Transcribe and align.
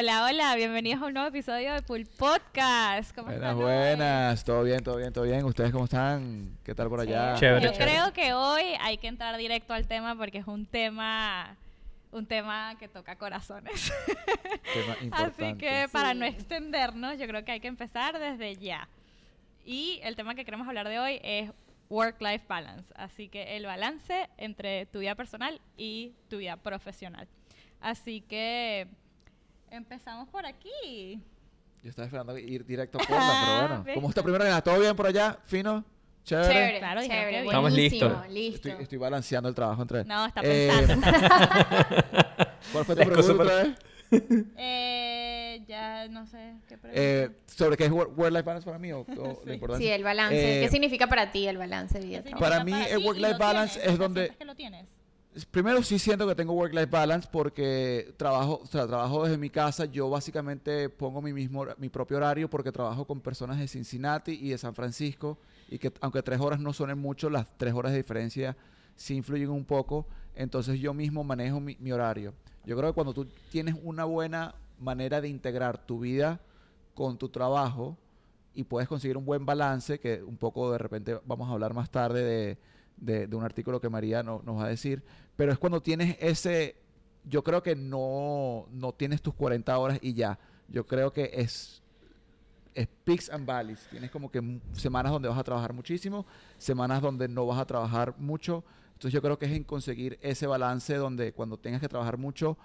Hola, 0.00 0.24
hola, 0.24 0.56
bienvenidos 0.56 1.02
a 1.02 1.06
un 1.08 1.12
nuevo 1.12 1.28
episodio 1.28 1.74
de 1.74 1.82
Pool 1.82 2.06
Podcast. 2.06 3.14
¿Cómo 3.14 3.26
buenas, 3.26 3.50
están 3.50 3.58
buenas, 3.58 4.44
todo 4.44 4.62
bien, 4.62 4.82
todo 4.82 4.96
bien, 4.96 5.12
todo 5.12 5.24
bien. 5.24 5.44
¿Ustedes 5.44 5.72
cómo 5.72 5.84
están? 5.84 6.56
¿Qué 6.64 6.74
tal 6.74 6.88
por 6.88 7.00
allá? 7.00 7.34
Chévere, 7.34 7.66
Yo 7.66 7.72
creo 7.74 8.10
que 8.14 8.32
hoy 8.32 8.62
hay 8.80 8.96
que 8.96 9.08
entrar 9.08 9.36
directo 9.36 9.74
al 9.74 9.86
tema 9.86 10.16
porque 10.16 10.38
es 10.38 10.46
un 10.46 10.64
tema 10.64 11.54
un 12.12 12.24
tema 12.24 12.76
que 12.78 12.88
toca 12.88 13.16
corazones. 13.16 13.92
Así 15.12 15.52
que 15.58 15.86
para 15.92 16.14
no 16.14 16.24
extendernos, 16.24 17.18
yo 17.18 17.26
creo 17.26 17.44
que 17.44 17.52
hay 17.52 17.60
que 17.60 17.68
empezar 17.68 18.18
desde 18.18 18.56
ya. 18.56 18.88
Y 19.66 20.00
el 20.02 20.16
tema 20.16 20.34
que 20.34 20.46
queremos 20.46 20.66
hablar 20.66 20.88
de 20.88 20.98
hoy 20.98 21.20
es 21.22 21.50
work-life 21.90 22.46
balance. 22.48 22.90
Así 22.96 23.28
que 23.28 23.54
el 23.54 23.66
balance 23.66 24.30
entre 24.38 24.86
tu 24.86 25.00
vida 25.00 25.14
personal 25.14 25.60
y 25.76 26.14
tu 26.30 26.38
vida 26.38 26.56
profesional. 26.56 27.28
Así 27.82 28.22
que 28.22 28.88
empezamos 29.70 30.28
por 30.28 30.44
aquí. 30.46 31.22
Yo 31.82 31.90
estaba 31.90 32.06
esperando 32.06 32.36
ir 32.38 32.64
directo 32.64 32.98
a 32.98 33.00
Portland, 33.06 33.44
pero 33.44 33.68
bueno. 33.68 33.94
¿Cómo 33.94 34.08
está 34.08 34.22
primero 34.22 34.44
que 34.44 34.62
¿Todo 34.62 34.80
bien 34.80 34.96
por 34.96 35.06
allá? 35.06 35.38
¿Fino? 35.44 35.84
Chévere. 36.24 36.48
Chévere, 36.48 36.78
claro, 36.78 37.00
chévere. 37.00 37.44
Estamos 37.44 37.72
listos. 37.72 38.12
Estoy, 38.28 38.72
estoy, 38.72 38.98
balanceando 38.98 39.48
el 39.48 39.54
trabajo 39.54 39.82
entre... 39.82 40.04
No, 40.04 40.26
está 40.26 40.42
eh, 40.44 40.70
pensando. 40.76 41.06
¿Cuál 42.72 42.84
fue 42.84 42.96
tu 42.96 43.02
pregunta 43.02 43.42
otra 43.42 43.54
vez? 43.62 43.78
Eh, 44.56 45.62
ya 45.68 46.08
no 46.08 46.26
sé 46.26 46.54
qué 46.68 46.76
eh, 46.92 47.30
¿Sobre 47.46 47.76
qué 47.76 47.84
es 47.84 47.92
work-life 47.92 48.42
balance 48.42 48.66
para 48.66 48.76
mí? 48.76 48.92
O, 48.92 49.06
sí. 49.78 49.86
el 49.88 50.02
balance. 50.02 50.34
¿Qué 50.34 50.64
eh, 50.64 50.68
significa 50.68 51.06
para 51.06 51.30
ti 51.30 51.46
el 51.46 51.58
balance? 51.58 52.00
Para 52.40 52.64
mí 52.64 52.72
el 52.90 53.04
work-life 53.04 53.38
balance 53.38 53.80
es 53.80 53.96
donde... 53.96 54.30
que 54.30 54.44
lo 54.44 54.56
tienes? 54.56 54.88
Primero 55.52 55.80
sí 55.84 56.00
siento 56.00 56.26
que 56.26 56.34
tengo 56.34 56.54
work-life 56.54 56.86
balance 56.86 57.28
porque 57.30 58.14
trabajo, 58.16 58.60
o 58.64 58.66
sea, 58.66 58.86
trabajo 58.88 59.22
desde 59.22 59.38
mi 59.38 59.48
casa. 59.48 59.84
Yo 59.84 60.10
básicamente 60.10 60.88
pongo 60.88 61.22
mi 61.22 61.32
mismo, 61.32 61.64
mi 61.78 61.88
propio 61.88 62.16
horario 62.16 62.50
porque 62.50 62.72
trabajo 62.72 63.06
con 63.06 63.20
personas 63.20 63.58
de 63.58 63.68
Cincinnati 63.68 64.32
y 64.32 64.50
de 64.50 64.58
San 64.58 64.74
Francisco 64.74 65.38
y 65.68 65.78
que 65.78 65.92
aunque 66.00 66.22
tres 66.22 66.40
horas 66.40 66.58
no 66.58 66.72
suenen 66.72 66.98
mucho, 66.98 67.30
las 67.30 67.46
tres 67.56 67.74
horas 67.74 67.92
de 67.92 67.98
diferencia 67.98 68.56
sí 68.96 69.14
influyen 69.14 69.50
un 69.50 69.64
poco. 69.64 70.08
Entonces 70.34 70.80
yo 70.80 70.94
mismo 70.94 71.22
manejo 71.22 71.60
mi, 71.60 71.76
mi 71.78 71.92
horario. 71.92 72.34
Yo 72.64 72.76
creo 72.76 72.90
que 72.90 72.94
cuando 72.94 73.14
tú 73.14 73.26
tienes 73.52 73.76
una 73.84 74.04
buena 74.04 74.56
manera 74.80 75.20
de 75.20 75.28
integrar 75.28 75.86
tu 75.86 76.00
vida 76.00 76.40
con 76.94 77.18
tu 77.18 77.28
trabajo 77.28 77.96
y 78.52 78.64
puedes 78.64 78.88
conseguir 78.88 79.16
un 79.16 79.24
buen 79.24 79.46
balance, 79.46 80.00
que 80.00 80.24
un 80.24 80.36
poco 80.36 80.72
de 80.72 80.78
repente 80.78 81.20
vamos 81.24 81.48
a 81.48 81.52
hablar 81.52 81.72
más 81.72 81.88
tarde 81.88 82.24
de, 82.24 82.58
de, 83.00 83.26
un 83.34 83.44
artículo 83.44 83.80
que 83.80 83.88
María 83.88 84.22
nos 84.22 84.44
va 84.46 84.64
a 84.64 84.68
decir, 84.68 85.02
pero 85.36 85.52
es 85.52 85.58
cuando 85.58 85.82
tienes 85.82 86.16
ese, 86.20 86.76
yo 87.24 87.42
creo 87.42 87.62
que 87.62 87.74
no, 87.74 88.66
no 88.70 88.92
tienes 88.92 89.22
tus 89.22 89.34
40 89.34 89.76
horas 89.78 89.98
y 90.02 90.14
ya, 90.14 90.38
yo 90.68 90.86
creo 90.86 91.12
que 91.12 91.30
es, 91.32 91.82
es 92.74 92.86
peaks 93.04 93.30
and 93.30 93.48
valleys, 93.48 93.86
tienes 93.90 94.10
como 94.10 94.30
que 94.30 94.60
semanas 94.72 95.12
donde 95.12 95.28
vas 95.28 95.38
a 95.38 95.44
trabajar 95.44 95.72
muchísimo, 95.72 96.26
semanas 96.58 97.02
donde 97.02 97.28
no 97.28 97.46
vas 97.46 97.58
a 97.58 97.64
trabajar 97.64 98.14
mucho, 98.18 98.64
entonces 98.92 99.12
yo 99.12 99.22
creo 99.22 99.38
que 99.38 99.46
es 99.46 99.52
en 99.52 99.64
conseguir 99.64 100.18
ese 100.20 100.46
balance 100.46 100.94
donde 100.94 101.32
cuando 101.32 101.56
tengas 101.56 101.80
que 101.80 101.88
trabajar 101.88 102.18
mucho, 102.18 102.58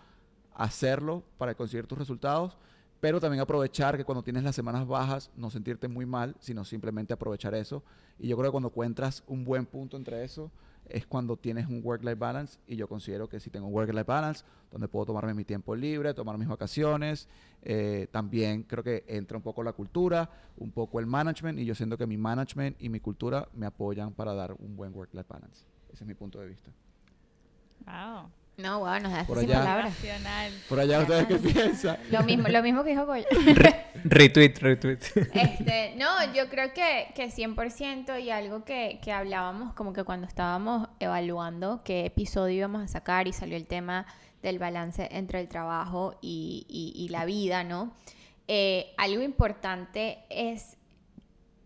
hacerlo 0.53 1.23
para 1.37 1.55
conseguir 1.55 1.87
tus 1.87 1.97
resultados, 1.97 2.57
pero 3.05 3.19
también 3.19 3.39
aprovechar 3.39 3.97
que 3.97 4.03
cuando 4.03 4.23
tienes 4.23 4.41
las 4.41 4.55
semanas 4.55 4.87
bajas, 4.87 5.29
no 5.35 5.51
sentirte 5.51 5.87
muy 5.87 6.07
mal, 6.07 6.35
sino 6.39 6.65
simplemente 6.65 7.13
aprovechar 7.13 7.53
eso. 7.53 7.83
Y 8.17 8.27
yo 8.27 8.35
creo 8.35 8.49
que 8.49 8.53
cuando 8.53 8.69
encuentras 8.69 9.23
un 9.27 9.45
buen 9.45 9.67
punto 9.67 9.95
entre 9.95 10.23
eso, 10.23 10.49
es 10.89 11.05
cuando 11.05 11.37
tienes 11.37 11.67
un 11.67 11.81
work-life 11.83 12.15
balance 12.15 12.57
y 12.65 12.75
yo 12.77 12.87
considero 12.87 13.29
que 13.29 13.39
si 13.39 13.51
tengo 13.51 13.67
un 13.67 13.73
work-life 13.75 14.05
balance, 14.05 14.43
donde 14.71 14.87
puedo 14.87 15.05
tomarme 15.05 15.35
mi 15.35 15.45
tiempo 15.45 15.75
libre, 15.75 16.15
tomar 16.15 16.39
mis 16.39 16.47
vacaciones, 16.47 17.29
eh, 17.61 18.07
también 18.09 18.63
creo 18.63 18.83
que 18.83 19.03
entra 19.07 19.37
un 19.37 19.43
poco 19.43 19.61
la 19.61 19.73
cultura, 19.73 20.27
un 20.57 20.71
poco 20.71 20.99
el 20.99 21.05
management 21.05 21.59
y 21.59 21.65
yo 21.65 21.75
siento 21.75 21.99
que 21.99 22.07
mi 22.07 22.17
management 22.17 22.75
y 22.81 22.89
mi 22.89 23.01
cultura 23.01 23.47
me 23.53 23.67
apoyan 23.67 24.13
para 24.13 24.33
dar 24.33 24.53
un 24.57 24.75
buen 24.75 24.91
work-life 24.95 25.27
balance. 25.29 25.63
Ese 25.93 26.05
es 26.05 26.07
mi 26.07 26.15
punto 26.15 26.39
de 26.39 26.47
vista. 26.47 26.71
Wow. 27.85 28.31
No, 28.57 28.79
wow, 28.79 28.99
nos 29.01 29.11
das 29.11 29.27
por 29.27 29.37
allá, 29.37 29.59
palabras. 29.59 29.93
Por 30.69 30.79
allá 30.79 30.99
ustedes 30.99 31.27
qué 31.27 31.35
piensan. 31.53 31.97
Lo 32.09 32.23
mismo, 32.23 32.47
lo 32.47 32.63
mismo 32.63 32.83
que 32.83 32.91
dijo 32.91 33.05
Goya. 33.05 33.25
retweet, 34.05 34.53
retweet. 34.59 34.99
Este, 35.33 35.95
no, 35.97 36.33
yo 36.33 36.47
creo 36.49 36.73
que, 36.73 37.07
que 37.15 37.29
100% 37.29 38.21
y 38.23 38.29
algo 38.29 38.63
que, 38.63 38.99
que 39.03 39.11
hablábamos 39.11 39.73
como 39.73 39.91
que 39.91 40.05
cuando 40.05 40.25
estábamos 40.25 40.87
evaluando 40.99 41.81
qué 41.83 42.05
episodio 42.05 42.55
íbamos 42.55 42.81
a 42.81 42.87
sacar 42.87 43.27
y 43.27 43.33
salió 43.33 43.57
el 43.57 43.65
tema 43.65 44.05
del 44.41 44.57
balance 44.57 45.09
entre 45.11 45.41
el 45.41 45.49
trabajo 45.49 46.17
y, 46.21 46.65
y, 46.69 47.09
la 47.09 47.25
vida, 47.25 47.63
¿no? 47.63 47.93
Eh, 48.47 48.93
algo 48.95 49.23
importante 49.23 50.19
es 50.29 50.77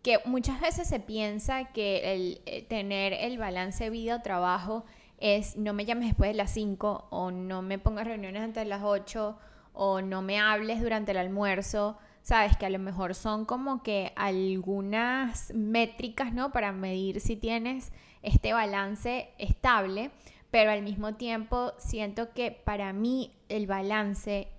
que 0.01 0.19
muchas 0.25 0.61
veces 0.61 0.88
se 0.88 1.00
piensa 1.00 1.66
que 1.73 2.13
el, 2.13 2.41
eh, 2.45 2.63
tener 2.63 3.11
el 3.13 3.38
balance 3.38 3.89
vida-trabajo 3.89 4.85
es 5.19 5.57
no 5.57 5.74
me 5.74 5.85
llames 5.85 6.07
después 6.07 6.31
de 6.31 6.38
las 6.38 6.52
5 6.52 7.07
o 7.09 7.31
no 7.31 7.62
me 7.62 7.80
pongas 7.80 8.07
reuniones 8.07 8.41
antes 8.41 8.63
de 8.63 8.69
las 8.69 8.84
8 8.84 9.38
o 9.74 10.02
no 10.02 10.22
me 10.22 10.40
hables 10.40 10.81
durante 10.81 11.12
el 11.12 11.18
almuerzo. 11.18 11.97
Sabes 12.22 12.57
que 12.57 12.66
a 12.66 12.69
lo 12.69 12.80
mejor 12.80 13.16
son 13.16 13.46
como 13.46 13.81
que 13.81 14.13
algunas 14.16 15.53
métricas, 15.53 16.34
¿no? 16.34 16.52
Para 16.52 16.72
medir 16.72 17.22
si 17.22 17.35
tienes 17.35 17.91
este 18.22 18.53
balance 18.53 19.30
estable, 19.38 20.12
pero 20.52 20.72
al 20.72 20.81
mismo 20.81 21.16
tiempo 21.16 21.74
siento 21.78 22.34
que 22.34 22.51
para 22.51 22.91
mí 22.94 23.34
el 23.47 23.68
balance 23.68 24.50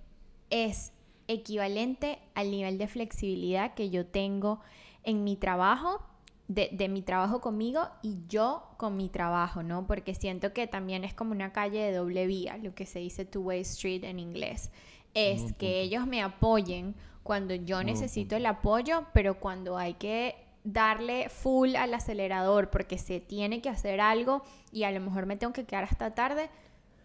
es 0.48 0.92
equivalente 1.28 2.18
al 2.34 2.50
nivel 2.50 2.78
de 2.78 2.88
flexibilidad 2.88 3.74
que 3.74 3.90
yo 3.90 4.06
tengo 4.06 4.60
en 5.04 5.24
mi 5.24 5.36
trabajo, 5.36 6.02
de, 6.50 6.88
mi 6.88 7.00
trabajo 7.00 7.40
conmigo 7.40 7.86
y 8.02 8.18
yo 8.28 8.64
con 8.76 8.96
mi 8.96 9.08
trabajo, 9.08 9.62
¿no? 9.62 9.86
Porque 9.86 10.16
siento 10.16 10.52
que 10.52 10.66
también 10.66 11.04
es 11.04 11.14
como 11.14 11.30
una 11.30 11.52
calle 11.52 11.78
de 11.78 11.92
doble 11.92 12.26
vía, 12.26 12.56
lo 12.56 12.74
que 12.74 12.86
se 12.86 12.98
dice 12.98 13.24
two-way 13.24 13.60
street 13.60 14.02
en 14.02 14.18
inglés. 14.18 14.72
Es 15.14 15.52
que 15.54 15.80
ellos 15.80 16.06
me 16.08 16.22
apoyen 16.22 16.96
cuando 17.22 17.54
yo 17.54 17.84
necesito 17.84 18.34
el 18.34 18.46
apoyo, 18.46 19.06
pero 19.12 19.38
cuando 19.38 19.78
hay 19.78 19.94
que 19.94 20.34
darle 20.64 21.28
full 21.28 21.76
al 21.76 21.94
acelerador 21.94 22.68
porque 22.68 22.98
se 22.98 23.20
tiene 23.20 23.62
que 23.62 23.68
hacer 23.68 24.00
algo 24.00 24.42
y 24.72 24.82
a 24.82 24.90
lo 24.90 25.00
mejor 25.00 25.26
me 25.26 25.36
tengo 25.36 25.52
que 25.52 25.64
quedar 25.64 25.84
hasta 25.84 26.14
tarde, 26.14 26.50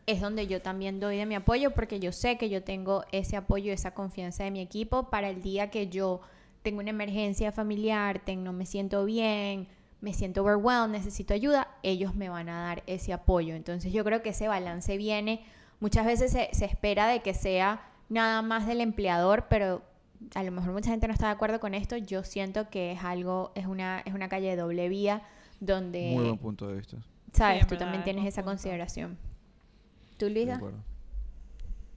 es 0.07 0.22
donde 0.22 0.47
yo 0.47 0.61
también 0.61 1.00
doy 1.00 1.17
de 1.17 1.25
mi 1.28 1.35
apoyo 1.35 1.72
porque 1.72 2.00
yo 2.00 2.11
sé 2.11 2.38
que 2.38 2.50
yo 2.50 2.63
tengo 2.63 3.05
ese 3.11 3.38
apoyo, 3.38 3.72
esa 3.72 3.91
confianza 3.91 4.44
de 4.44 4.51
mi 4.51 4.61
equipo 4.61 5.09
para 5.11 5.29
el 5.29 5.41
día 5.44 5.69
que 5.69 5.88
yo 5.88 6.22
tengo 6.65 6.79
una 6.79 6.89
emergencia 6.89 7.51
familiar, 7.51 8.19
tengo, 8.25 8.43
no 8.45 8.51
me 8.51 8.65
siento 8.65 9.05
bien, 9.05 9.67
me 10.01 10.13
siento 10.13 10.41
overwhelmed, 10.41 10.97
necesito 10.97 11.35
ayuda, 11.35 11.67
ellos 11.83 12.15
me 12.15 12.27
van 12.27 12.49
a 12.49 12.63
dar 12.63 12.83
ese 12.87 13.13
apoyo. 13.13 13.53
Entonces 13.53 13.93
yo 13.93 14.03
creo 14.03 14.23
que 14.23 14.29
ese 14.29 14.47
balance 14.47 14.97
viene, 14.97 15.45
muchas 15.79 16.07
veces 16.07 16.31
se, 16.31 16.49
se 16.53 16.65
espera 16.65 17.07
de 17.07 17.21
que 17.21 17.35
sea 17.35 17.87
nada 18.09 18.41
más 18.41 18.65
del 18.65 18.81
empleador, 18.81 19.45
pero 19.47 19.83
a 20.33 20.41
lo 20.41 20.51
mejor 20.51 20.73
mucha 20.73 20.89
gente 20.89 21.07
no 21.07 21.13
está 21.13 21.27
de 21.27 21.33
acuerdo 21.33 21.59
con 21.59 21.75
esto, 21.75 21.97
yo 21.97 22.23
siento 22.23 22.67
que 22.71 22.93
es 22.93 23.03
algo, 23.03 23.51
es 23.53 23.67
una, 23.67 23.99
es 23.99 24.15
una 24.15 24.27
calle 24.27 24.49
de 24.49 24.55
doble 24.55 24.89
vía 24.89 25.21
donde... 25.59 26.13
Muy 26.15 26.23
buen 26.23 26.39
punto 26.39 26.67
de 26.67 26.77
vista. 26.77 26.97
Sabes, 27.31 27.67
tú 27.67 27.77
también 27.77 28.03
tienes 28.03 28.25
esa 28.25 28.41
consideración. 28.41 29.19
¿Tú, 30.17 30.29
Luisa? 30.31 30.59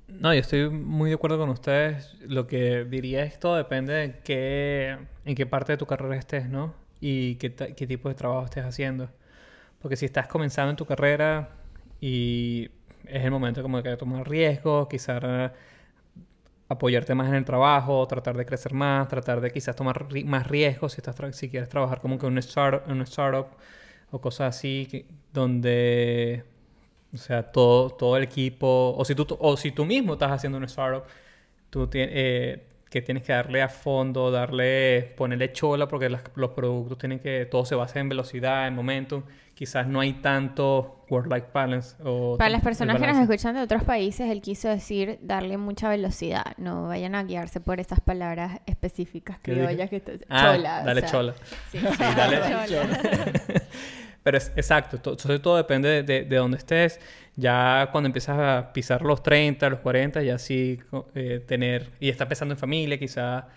No, 0.08 0.32
yo 0.32 0.40
estoy 0.40 0.70
muy 0.70 1.10
de 1.10 1.16
acuerdo 1.16 1.38
con 1.38 1.50
ustedes. 1.50 2.14
Lo 2.22 2.46
que 2.46 2.84
diría 2.84 3.24
es 3.24 3.38
todo 3.38 3.56
depende 3.56 3.92
de 3.92 4.20
qué, 4.24 4.98
en 5.24 5.34
qué 5.34 5.46
parte 5.46 5.72
de 5.72 5.78
tu 5.78 5.86
carrera 5.86 6.16
estés, 6.16 6.48
¿no? 6.48 6.74
Y 7.00 7.36
qué, 7.36 7.50
tipo 7.50 8.08
de 8.08 8.14
trabajo 8.14 8.46
estés 8.46 8.64
haciendo. 8.64 9.10
Porque 9.80 9.96
si 9.96 10.06
estás 10.06 10.26
comenzando 10.26 10.70
en 10.70 10.76
tu 10.76 10.86
carrera 10.86 11.50
y 12.00 12.70
es 13.06 13.24
el 13.24 13.30
momento 13.30 13.62
como 13.62 13.82
de 13.82 13.96
tomar 13.96 14.28
riesgos, 14.28 14.88
quizás 14.88 15.52
apoyarte 16.68 17.14
más 17.14 17.28
en 17.28 17.34
el 17.34 17.44
trabajo, 17.44 18.06
tratar 18.06 18.36
de 18.36 18.46
crecer 18.46 18.74
más, 18.74 19.08
tratar 19.08 19.40
de 19.40 19.50
quizás 19.50 19.76
tomar 19.76 20.06
más 20.24 20.46
riesgos 20.46 20.92
si, 20.92 21.00
estás 21.00 21.36
si 21.36 21.48
quieres 21.50 21.68
trabajar 21.68 22.00
como 22.00 22.18
que 22.18 22.26
en 22.26 22.32
un 22.32 22.38
startup, 22.38 22.90
un 22.90 23.02
startup 23.02 23.48
o 24.10 24.20
cosas 24.20 24.56
así, 24.56 25.06
donde 25.32 26.44
o 27.12 27.16
sea, 27.16 27.42
todo, 27.42 27.90
todo 27.90 28.16
el 28.16 28.22
equipo, 28.24 28.94
o 28.96 29.04
si, 29.04 29.14
tú, 29.14 29.26
o 29.38 29.56
si 29.56 29.72
tú 29.72 29.84
mismo 29.84 30.14
estás 30.14 30.30
haciendo 30.30 30.58
un 30.58 30.64
startup, 30.64 31.04
tú 31.70 31.88
eh, 31.92 32.66
que 32.90 33.02
tienes 33.02 33.22
que 33.22 33.32
darle 33.32 33.62
a 33.62 33.68
fondo, 33.68 34.30
darle, 34.30 35.14
ponerle 35.16 35.52
chola, 35.52 35.88
porque 35.88 36.08
los 36.08 36.50
productos 36.50 36.98
tienen 36.98 37.18
que, 37.18 37.46
todo 37.46 37.64
se 37.64 37.74
basa 37.74 38.00
en 38.00 38.08
velocidad, 38.08 38.66
en 38.66 38.74
momentum. 38.74 39.22
Quizás 39.54 39.88
no 39.88 40.00
hay 40.00 40.12
tanto 40.14 41.04
work-life 41.10 41.48
balance. 41.52 41.96
O 42.04 42.36
Para 42.38 42.50
las 42.50 42.62
personas 42.62 43.00
que 43.00 43.06
nos 43.06 43.18
escuchan 43.18 43.56
de 43.56 43.62
otros 43.62 43.82
países, 43.82 44.30
él 44.30 44.40
quiso 44.40 44.68
decir 44.68 45.18
darle 45.20 45.56
mucha 45.56 45.88
velocidad. 45.88 46.54
No 46.58 46.86
vayan 46.86 47.16
a 47.16 47.24
guiarse 47.24 47.60
por 47.60 47.80
estas 47.80 48.00
palabras 48.00 48.60
específicas 48.66 49.38
que 49.40 49.54
que 49.54 50.22
ah, 50.28 50.54
chola. 50.54 50.82
Dale 50.84 51.02
chola. 51.02 51.34
Sí, 51.72 51.78
sí 51.78 51.86
dale 51.98 52.38
chola. 52.68 53.00
Pero 54.28 54.36
es 54.36 54.52
exacto, 54.56 55.16
sobre 55.16 55.38
todo 55.38 55.56
depende 55.56 56.02
de, 56.02 56.24
de, 56.26 56.36
dónde 56.36 56.58
estés. 56.58 57.00
Ya 57.34 57.88
cuando 57.90 58.08
empiezas 58.08 58.38
a 58.38 58.74
pisar 58.74 59.00
los 59.00 59.22
30, 59.22 59.70
los 59.70 59.80
40, 59.80 60.22
ya 60.22 60.36
sí 60.36 60.78
eh, 61.14 61.42
tener, 61.48 61.88
y 61.98 62.10
estás 62.10 62.28
pensando 62.28 62.52
en 62.52 62.58
familia, 62.58 62.98
quizá 62.98 63.48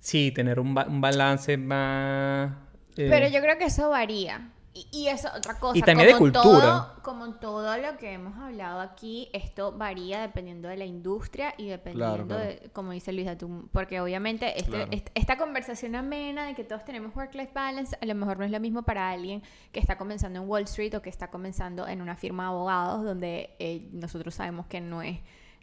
sí, 0.00 0.30
tener 0.30 0.60
un, 0.60 0.76
un 0.86 1.00
balance 1.00 1.56
más... 1.56 2.52
Eh, 2.98 3.06
Pero 3.08 3.26
yo 3.28 3.40
creo 3.40 3.56
que 3.56 3.64
eso 3.64 3.88
varía. 3.88 4.50
Y, 4.92 5.08
eso, 5.08 5.28
otra 5.36 5.58
cosa. 5.58 5.78
Y 5.78 5.82
también 5.82 6.08
de 6.08 6.16
cultura. 6.16 6.42
Todo, 6.42 7.02
como 7.02 7.34
todo 7.34 7.76
lo 7.78 7.96
que 7.96 8.12
hemos 8.12 8.36
hablado 8.38 8.80
aquí, 8.80 9.28
esto 9.32 9.72
varía 9.72 10.20
dependiendo 10.20 10.68
de 10.68 10.76
la 10.76 10.84
industria 10.84 11.54
y 11.56 11.68
dependiendo 11.68 12.36
de, 12.36 12.70
como 12.72 12.92
dice 12.92 13.12
Luisa, 13.12 13.36
tú, 13.36 13.68
porque 13.72 14.00
obviamente 14.00 14.58
este, 14.58 15.04
esta 15.14 15.36
conversación 15.38 15.94
amena 15.94 16.46
de 16.46 16.54
que 16.54 16.64
todos 16.64 16.84
tenemos 16.84 17.14
work-life 17.14 17.52
balance, 17.54 17.96
a 18.00 18.06
lo 18.06 18.14
mejor 18.14 18.38
no 18.38 18.44
es 18.44 18.50
lo 18.50 18.60
mismo 18.60 18.82
para 18.82 19.10
alguien 19.10 19.42
que 19.72 19.80
está 19.80 19.98
comenzando 19.98 20.40
en 20.40 20.48
Wall 20.48 20.64
Street 20.64 20.94
o 20.94 21.02
que 21.02 21.10
está 21.10 21.30
comenzando 21.30 21.86
en 21.86 22.02
una 22.02 22.16
firma 22.16 22.44
de 22.44 22.48
abogados 22.50 23.04
donde 23.04 23.54
eh, 23.58 23.88
nosotros 23.92 24.34
sabemos 24.34 24.66
que 24.66 24.80
no 24.80 25.02
es 25.02 25.18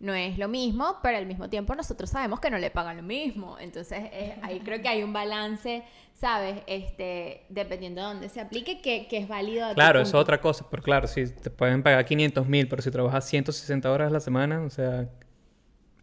no 0.06 0.13
es 0.13 0.38
lo 0.38 0.48
mismo, 0.48 1.00
pero 1.02 1.18
al 1.18 1.25
mismo 1.25 1.50
tiempo 1.50 1.74
nosotros 1.74 2.12
sabemos 2.12 2.40
que 2.40 2.52
no 2.52 2.60
le 2.60 2.69
pagan 2.69 2.98
lo 2.98 3.04
mismo. 3.04 3.57
Entonces, 3.60 4.00
eh, 4.13 4.38
ahí 4.44 4.60
creo 4.60 4.80
que 4.80 4.88
hay 4.88 5.02
un 5.02 5.12
balance, 5.12 5.84
¿sabes? 6.13 6.62
Este, 6.68 7.46
dependiendo 7.50 8.02
de 8.02 8.07
dónde 8.07 8.30
se 8.30 8.40
aplique, 8.40 8.81
que, 8.81 9.07
que 9.07 9.18
es 9.18 9.28
válido. 9.28 9.74
Claro, 9.74 10.00
eso 10.00 10.18
es 10.18 10.22
otra 10.22 10.40
cosa, 10.40 10.68
pero 10.69 10.84
claro, 10.84 11.07
si 11.07 11.28
te 11.28 11.50
pueden 11.50 11.81
pagar 11.81 12.06
500 12.06 12.48
mil, 12.48 12.68
pero 12.68 12.84
si 12.84 12.92
trabajas 12.92 13.25
160 13.25 13.92
horas 13.92 14.10
a 14.10 14.12
la 14.12 14.19
semana, 14.19 14.62
o 14.62 14.69
sea, 14.69 15.10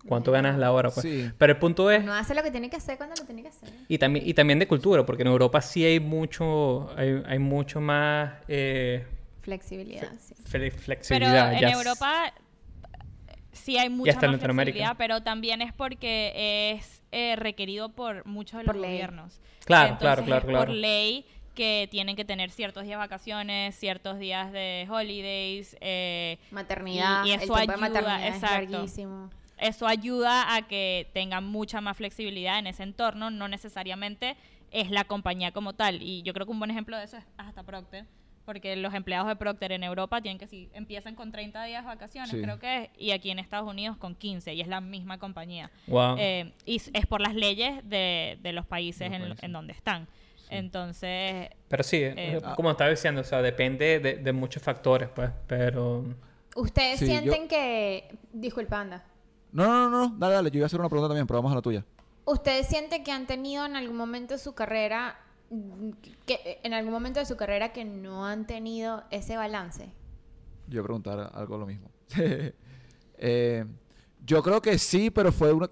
¿cuánto 0.09 0.33
ganas 0.33 0.59
la 0.59 0.73
hora? 0.73 0.91
Pues? 0.91 1.03
Sí. 1.03 1.31
Pero 1.39 1.53
el 1.53 1.59
punto 1.61 1.89
es... 1.89 2.05
No 2.05 2.13
hace 2.13 2.35
lo 2.35 2.43
que 2.43 2.51
tiene 2.51 2.69
que 2.69 2.77
hacer 2.77 2.97
cuando 2.97 3.15
lo 3.17 3.25
tiene 3.25 3.43
que 3.43 3.49
hacer. 3.49 3.71
Y 3.87 3.99
también, 3.99 4.29
y 4.29 4.35
también 4.35 4.59
de 4.59 4.67
cultura, 4.67 5.07
porque 5.07 5.23
en 5.23 5.29
Europa 5.29 5.61
sí 5.61 5.85
hay 5.85 6.01
mucho, 6.01 6.91
hay, 6.97 7.23
hay 7.25 7.39
mucho 7.39 7.81
más... 7.81 8.33
Eh, 8.49 9.07
flexibilidad, 9.43 10.11
sí. 10.19 10.35
Flexibilidad. 10.45 11.53
Pero 11.53 11.69
en 11.69 11.75
Europa 11.75 12.33
sí 13.63 13.79
hay 13.79 13.89
mucha 13.89 14.15
más 14.15 14.41
flexibilidad, 14.41 14.97
pero 14.99 15.23
también 15.23 15.63
es 15.63 15.73
porque 15.73 16.73
es 16.77 17.03
eh, 17.13 17.37
requerido 17.37 17.91
por 17.91 18.27
muchos 18.27 18.59
de 18.59 18.65
los 18.65 18.77
gobiernos. 18.77 19.41
Claro, 19.65 19.97
claro, 19.99 20.25
claro, 20.25 20.47
Por 20.47 20.69
ley 20.69 21.25
que 21.55 21.87
tienen 21.91 22.17
que 22.17 22.25
tener 22.25 22.51
ciertos 22.51 22.85
días 22.85 22.95
de 22.95 22.97
vacaciones, 22.97 23.77
ciertos 23.77 24.19
días 24.19 24.51
de 24.53 24.87
holidays, 24.91 25.77
eh, 25.81 26.39
maternidad, 26.51 27.25
y, 27.25 27.33
eso 27.33 27.55
ayuda, 27.55 28.27
exacto. 28.27 28.87
eso 29.59 29.87
ayuda 29.87 30.55
a 30.55 30.63
que 30.63 31.09
tengan 31.13 31.45
mucha 31.45 31.81
más 31.81 31.97
flexibilidad 31.97 32.59
en 32.59 32.67
ese 32.67 32.83
entorno, 32.83 33.31
no 33.31 33.49
necesariamente 33.49 34.37
es 34.71 34.91
la 34.91 35.05
compañía 35.05 35.53
como 35.53 35.75
tal. 35.75 36.03
Y 36.03 36.23
yo 36.23 36.33
creo 36.33 36.47
que 36.47 36.53
un 36.53 36.59
buen 36.59 36.71
ejemplo 36.71 36.97
de 36.97 37.05
eso 37.05 37.19
es 37.19 37.25
hasta 37.37 37.63
Procter 37.63 38.07
porque 38.45 38.77
los 38.77 38.95
empleados 38.95 39.29
de 39.29 39.37
Procter 39.37 39.73
en 39.73 39.85
Europa 39.85 40.21
tienen 40.21 40.39
que 40.39 40.47
si 40.47 40.69
empiezan 40.73 41.15
con 41.15 41.33
30 41.33 41.65
días 41.65 41.85
de 41.85 41.89
vacaciones, 41.89 42.31
creo 42.31 42.59
que 42.59 42.85
es, 42.85 42.91
y 42.99 43.13
aquí 43.13 43.31
en 43.31 43.39
Estados 43.39 43.69
Unidos 43.69 43.97
con 43.97 44.15
15, 44.15 44.55
y 44.55 44.61
es 44.61 44.69
la 44.69 44.81
misma 44.81 45.19
compañía. 45.19 45.71
Eh, 46.19 46.53
y 46.67 46.77
es 46.77 47.07
por 47.07 47.21
las 47.21 47.35
leyes 47.35 47.89
de, 47.89 48.39
de 48.43 48.53
los 48.53 48.67
países, 48.67 49.11
en, 49.13 49.53
donde 49.53 49.73
están. 49.73 50.09
Entonces... 50.51 51.49
Pero 51.69 51.83
sí, 51.83 52.01
eh, 52.03 52.41
como 52.57 52.71
estaba 52.71 52.91
diciendo, 52.91 53.23
o 53.23 53.25
sea, 53.25 53.41
depende 53.41 54.01
de, 54.01 54.33
muchos 54.33 54.63
factores, 54.63 55.09
pues, 55.09 55.31
pero... 55.47 56.05
¿Ustedes 56.55 56.99
sienten 56.99 57.49
que... 57.49 58.15
Disculpa, 58.33 58.81
anda. 58.81 59.05
No, 59.53 59.67
no, 59.67 59.89
no, 59.89 60.09
no, 60.09 60.15
dale, 60.19 60.35
dale, 60.35 60.51
yo 60.51 60.59
iba 60.59 60.65
a 60.65 60.67
hacer 60.67 60.81
una 60.81 60.89
pregunta 60.89 61.09
también, 61.09 61.27
pero 61.27 61.39
vamos 61.39 61.53
a 61.53 61.57
la 61.57 61.63
tuya. 61.63 61.85
¿Ustedes 62.25 62.67
sienten 62.67 63.05
que 63.05 63.13
han 63.13 63.27
tenido 63.27 63.67
en 63.67 63.77
algún 63.77 63.97
momento 63.97 64.35
de 64.35 64.39
su 64.39 64.55
carrera 64.55 65.19
que 66.27 66.61
en 66.63 66.75
algún 66.75 66.93
momento 66.93 67.21
de 67.21 67.27
su 67.27 67.37
carrera 67.37 67.73
que 67.73 67.85
no 67.85 68.27
han 68.27 68.47
tenido 68.47 69.05
ese 69.11 69.37
balance? 69.37 69.91
Yo 70.69 70.81
voy 70.81 70.81
a 70.81 70.85
preguntar 70.85 71.31
algo 71.35 71.59
lo 71.59 71.67
mismo. 71.67 71.91
Eh, 73.25 73.65
yo 74.27 74.43
creo 74.43 74.61
que 74.61 74.77
sí, 74.79 75.09
pero 75.09 75.31
fue 75.31 75.53
una... 75.53 75.71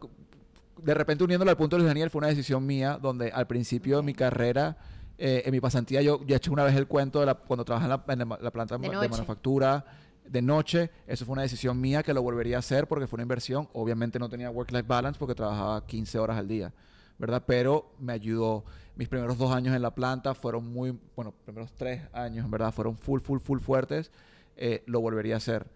De 0.81 0.95
repente 0.95 1.25
uniéndolo 1.25 1.51
al 1.51 1.57
punto 1.57 1.77
de 1.77 1.83
Daniel, 1.83 2.09
fue 2.09 2.21
una 2.21 2.29
decisión 2.29 2.65
mía, 2.65 2.97
donde 3.03 3.33
al 3.33 3.49
principio 3.49 3.97
de 3.97 4.03
mi 4.05 4.15
carrera, 4.15 4.77
eh, 5.19 5.43
en 5.45 5.51
mi 5.51 5.61
pasantía, 5.61 6.01
yo 6.01 6.25
ya 6.25 6.37
he 6.37 6.39
hecho 6.39 6.53
una 6.53 6.63
vez 6.63 6.77
el 6.77 6.87
cuento 6.87 7.19
de 7.19 7.27
la, 7.27 7.35
cuando 7.35 7.65
trabajaba 7.65 8.05
en 8.07 8.21
la, 8.21 8.51
planta 8.53 8.79
de, 8.79 8.89
de 8.89 9.09
manufactura 9.09 9.85
de 10.31 10.43
noche. 10.43 10.91
Eso 11.07 11.25
fue 11.25 11.33
una 11.33 11.43
decisión 11.43 11.81
mía 11.81 12.03
que 12.03 12.15
lo 12.15 12.23
volvería 12.23 12.57
a 12.57 12.59
hacer 12.61 12.87
porque 12.87 13.07
fue 13.07 13.17
una 13.17 13.23
inversión. 13.23 13.69
Obviamente 13.73 14.19
no 14.19 14.29
tenía 14.29 14.51
work-life 14.51 14.87
balance 14.87 15.19
porque 15.19 15.35
trabajaba 15.35 15.85
15 15.87 16.19
horas 16.19 16.39
al 16.39 16.47
día, 16.47 16.73
¿verdad? 17.21 17.45
Pero 17.47 17.93
me 18.01 18.13
ayudó 18.13 18.65
mis 18.97 19.09
primeros 19.09 19.39
dos 19.39 19.55
años 19.55 19.75
en 19.75 19.81
la 19.81 19.95
planta 19.95 20.35
fueron 20.35 20.71
muy, 20.73 20.99
bueno, 21.17 21.33
primeros 21.45 21.73
tres 21.73 22.03
años, 22.13 22.51
verdad, 22.51 22.71
fueron 22.71 22.99
full, 22.99 23.21
full, 23.21 23.39
full 23.39 23.59
fuertes. 23.61 24.11
Eh, 24.57 24.83
lo 24.87 25.01
volvería 25.01 25.35
a 25.35 25.37
hacer. 25.39 25.67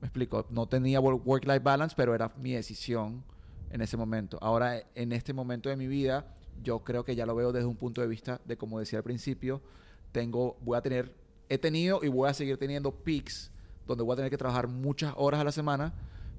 Me 0.00 0.08
explico, 0.08 0.46
no 0.50 0.66
tenía 0.66 0.98
work-life 0.98 1.60
balance, 1.60 1.94
pero 1.96 2.12
era 2.12 2.32
mi 2.38 2.54
decisión 2.54 3.22
en 3.70 3.82
ese 3.82 3.96
momento. 3.96 4.36
Ahora, 4.40 4.82
en 4.96 5.12
este 5.12 5.32
momento 5.32 5.68
de 5.68 5.76
mi 5.76 5.86
vida, 5.86 6.26
yo 6.62 6.80
creo 6.80 7.04
que 7.04 7.14
ya 7.14 7.24
lo 7.24 7.36
veo 7.36 7.52
desde 7.52 7.66
un 7.66 7.76
punto 7.76 8.00
de 8.00 8.08
vista 8.08 8.40
de, 8.44 8.56
como 8.56 8.80
decía 8.80 8.98
al 8.98 9.04
principio, 9.04 9.60
tengo, 10.10 10.56
voy 10.62 10.76
a 10.76 10.80
tener, 10.80 11.14
he 11.48 11.58
tenido 11.58 12.00
y 12.02 12.08
voy 12.08 12.28
a 12.28 12.34
seguir 12.34 12.58
teniendo 12.58 12.90
peaks 12.90 13.52
donde 13.86 14.02
voy 14.02 14.14
a 14.14 14.16
tener 14.16 14.30
que 14.30 14.38
trabajar 14.38 14.66
muchas 14.66 15.14
horas 15.16 15.40
a 15.40 15.44
la 15.44 15.52
semana, 15.52 15.92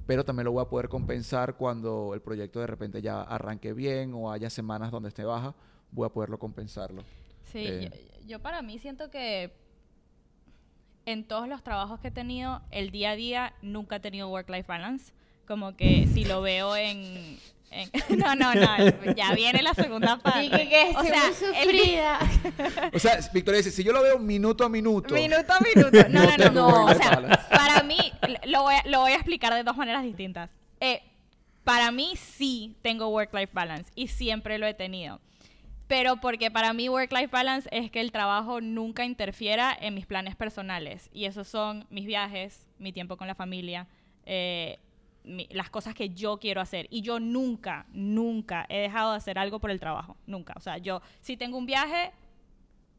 pero 0.06 0.24
también 0.26 0.46
lo 0.46 0.52
voy 0.52 0.62
a 0.62 0.70
poder 0.70 0.90
compensar 0.90 1.56
cuando 1.56 2.14
el 2.14 2.22
proyecto 2.22 2.60
de 2.60 2.68
repente 2.68 3.02
ya 3.02 3.22
arranque 3.22 3.74
bien 3.74 4.14
o 4.14 4.32
haya 4.32 4.50
semanas 4.50 4.92
donde 4.92 5.10
esté 5.10 5.24
baja 5.24 5.56
voy 5.94 6.08
a 6.08 6.10
poderlo 6.10 6.40
compensarlo. 6.40 7.04
Sí, 7.52 7.66
eh, 7.66 8.22
yo, 8.26 8.40
para 8.40 8.62
mí 8.62 8.80
siento 8.80 9.10
que 9.10 9.54
en 11.06 11.28
todos 11.28 11.48
los 11.48 11.64
trabajos 11.64 12.00
que 12.00 12.08
he 12.08 12.12
tenido, 12.12 12.62
el 12.72 12.92
día 12.92 13.12
a 13.12 13.16
día 13.16 13.54
nunca 13.62 13.98
he 13.98 14.00
tenido 14.00 14.30
work-life 14.30 14.68
balance. 14.68 15.14
Como 15.48 15.76
que 15.76 16.08
si 16.08 16.24
lo 16.24 16.42
veo 16.42 16.76
en, 16.76 17.38
no, 18.10 18.36
no, 18.36 18.54
no, 18.54 19.14
ya 19.16 19.34
viene 19.34 19.62
la 19.62 19.74
segunda 19.74 20.18
parte. 20.18 20.50
que, 20.50 20.94
o 20.96 21.04
sea, 21.04 21.34
sufrida. 21.34 22.20
o 22.94 23.00
sea, 23.00 23.20
Victoria 23.34 23.58
dice, 23.58 23.72
si 23.72 23.84
yo 23.84 23.92
lo 23.92 24.02
veo 24.02 24.20
minuto 24.20 24.64
a 24.64 24.70
minuto. 24.70 25.14
Minuto 25.14 25.54
a 25.54 25.60
minuto. 25.60 26.10
No, 26.10 26.24
no, 26.24 26.38
no, 26.38 26.52
no. 26.52 26.86
O 26.86 26.94
sea, 26.96 27.48
para 27.50 27.84
mí, 27.84 28.03
lo 28.46 28.64
voy, 28.64 28.76
a, 28.76 28.84
lo 28.88 29.02
voy 29.02 29.12
a 29.12 29.16
explicar 29.16 29.54
de 29.54 29.64
dos 29.64 29.78
maneras 29.78 30.04
distintas. 30.04 30.50
Eh, 30.80 31.02
para 31.64 31.92
mí 31.92 32.14
sí 32.16 32.76
tengo 32.82 33.08
work-life 33.08 33.52
balance 33.54 33.92
y 33.96 34.08
siempre 34.08 34.58
lo 34.58 34.68
he 34.68 34.74
tenido 34.74 35.20
pero 35.94 36.18
porque 36.18 36.50
para 36.50 36.74
mí 36.74 36.90
work-life 36.90 37.28
balance 37.28 37.70
es 37.72 37.92
que 37.92 38.02
el 38.02 38.12
trabajo 38.12 38.62
nunca 38.62 39.06
interfiera 39.06 39.78
en 39.80 39.94
mis 39.94 40.08
planes 40.08 40.36
personales. 40.36 41.10
Y 41.14 41.26
esos 41.26 41.48
son 41.48 41.86
mis 41.92 42.06
viajes, 42.06 42.68
mi 42.80 42.92
tiempo 42.92 43.16
con 43.16 43.28
la 43.28 43.36
familia, 43.36 43.88
eh, 44.26 44.80
las 45.24 45.70
cosas 45.70 45.94
que 45.94 46.10
yo 46.10 46.40
quiero 46.40 46.62
hacer. 46.62 46.88
Y 46.90 47.02
yo 47.02 47.20
nunca, 47.20 47.86
nunca 47.94 48.66
he 48.70 48.80
dejado 48.80 49.12
de 49.12 49.18
hacer 49.18 49.38
algo 49.38 49.60
por 49.60 49.70
el 49.70 49.80
trabajo. 49.80 50.18
Nunca. 50.26 50.54
O 50.58 50.62
sea, 50.62 50.80
yo 50.80 51.02
si 51.20 51.38
tengo 51.38 51.60
un 51.60 51.68
viaje, 51.68 52.12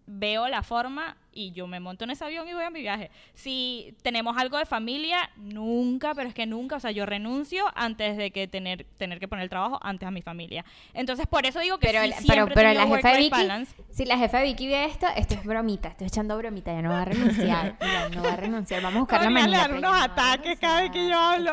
veo 0.06 0.46
la 0.46 0.62
forma 0.62 1.16
y 1.34 1.52
yo 1.52 1.66
me 1.66 1.80
monto 1.80 2.04
en 2.04 2.10
ese 2.10 2.24
avión 2.24 2.48
y 2.48 2.54
voy 2.54 2.64
a 2.64 2.70
mi 2.70 2.80
viaje. 2.80 3.10
Si 3.34 3.94
tenemos 4.02 4.36
algo 4.36 4.58
de 4.58 4.66
familia, 4.66 5.30
nunca, 5.36 6.14
pero 6.14 6.28
es 6.28 6.34
que 6.34 6.46
nunca, 6.46 6.76
o 6.76 6.80
sea, 6.80 6.90
yo 6.90 7.06
renuncio 7.06 7.64
antes 7.74 8.16
de 8.16 8.30
que 8.30 8.48
tener 8.48 8.86
tener 8.96 9.20
que 9.20 9.28
poner 9.28 9.44
el 9.44 9.50
trabajo 9.50 9.78
antes 9.82 10.06
a 10.06 10.10
mi 10.10 10.22
familia. 10.22 10.64
Entonces, 10.92 11.26
por 11.26 11.46
eso 11.46 11.60
digo 11.60 11.78
que 11.78 11.88
pero, 11.88 12.02
sí, 12.16 12.26
pero, 12.26 12.46
pero 12.48 12.72
la 12.72 12.86
jefa 12.86 13.12
de 13.12 13.18
Vicky, 13.18 13.48
si 13.90 14.04
la 14.04 14.18
jefa 14.18 14.38
de 14.38 14.44
Vicky 14.44 14.68
ve 14.68 14.84
esto, 14.84 15.06
esto 15.16 15.34
es 15.34 15.44
bromita, 15.44 15.88
estoy 15.88 16.06
echando 16.06 16.36
bromita, 16.36 16.72
ya 16.72 16.82
no 16.82 16.90
va 16.90 17.02
a 17.02 17.04
renunciar, 17.04 17.76
no 18.14 18.22
va 18.22 18.32
a 18.32 18.36
renunciar, 18.36 18.82
vamos 18.82 18.96
a 18.96 19.00
buscar 19.00 19.22
la 19.22 19.30
manera. 19.30 19.68
Le 19.68 19.78
unos 19.78 20.02
ataques 20.02 20.58
cada 20.58 20.82
vez 20.82 20.90
que 20.90 21.08
yo 21.08 21.18
hablo. 21.18 21.52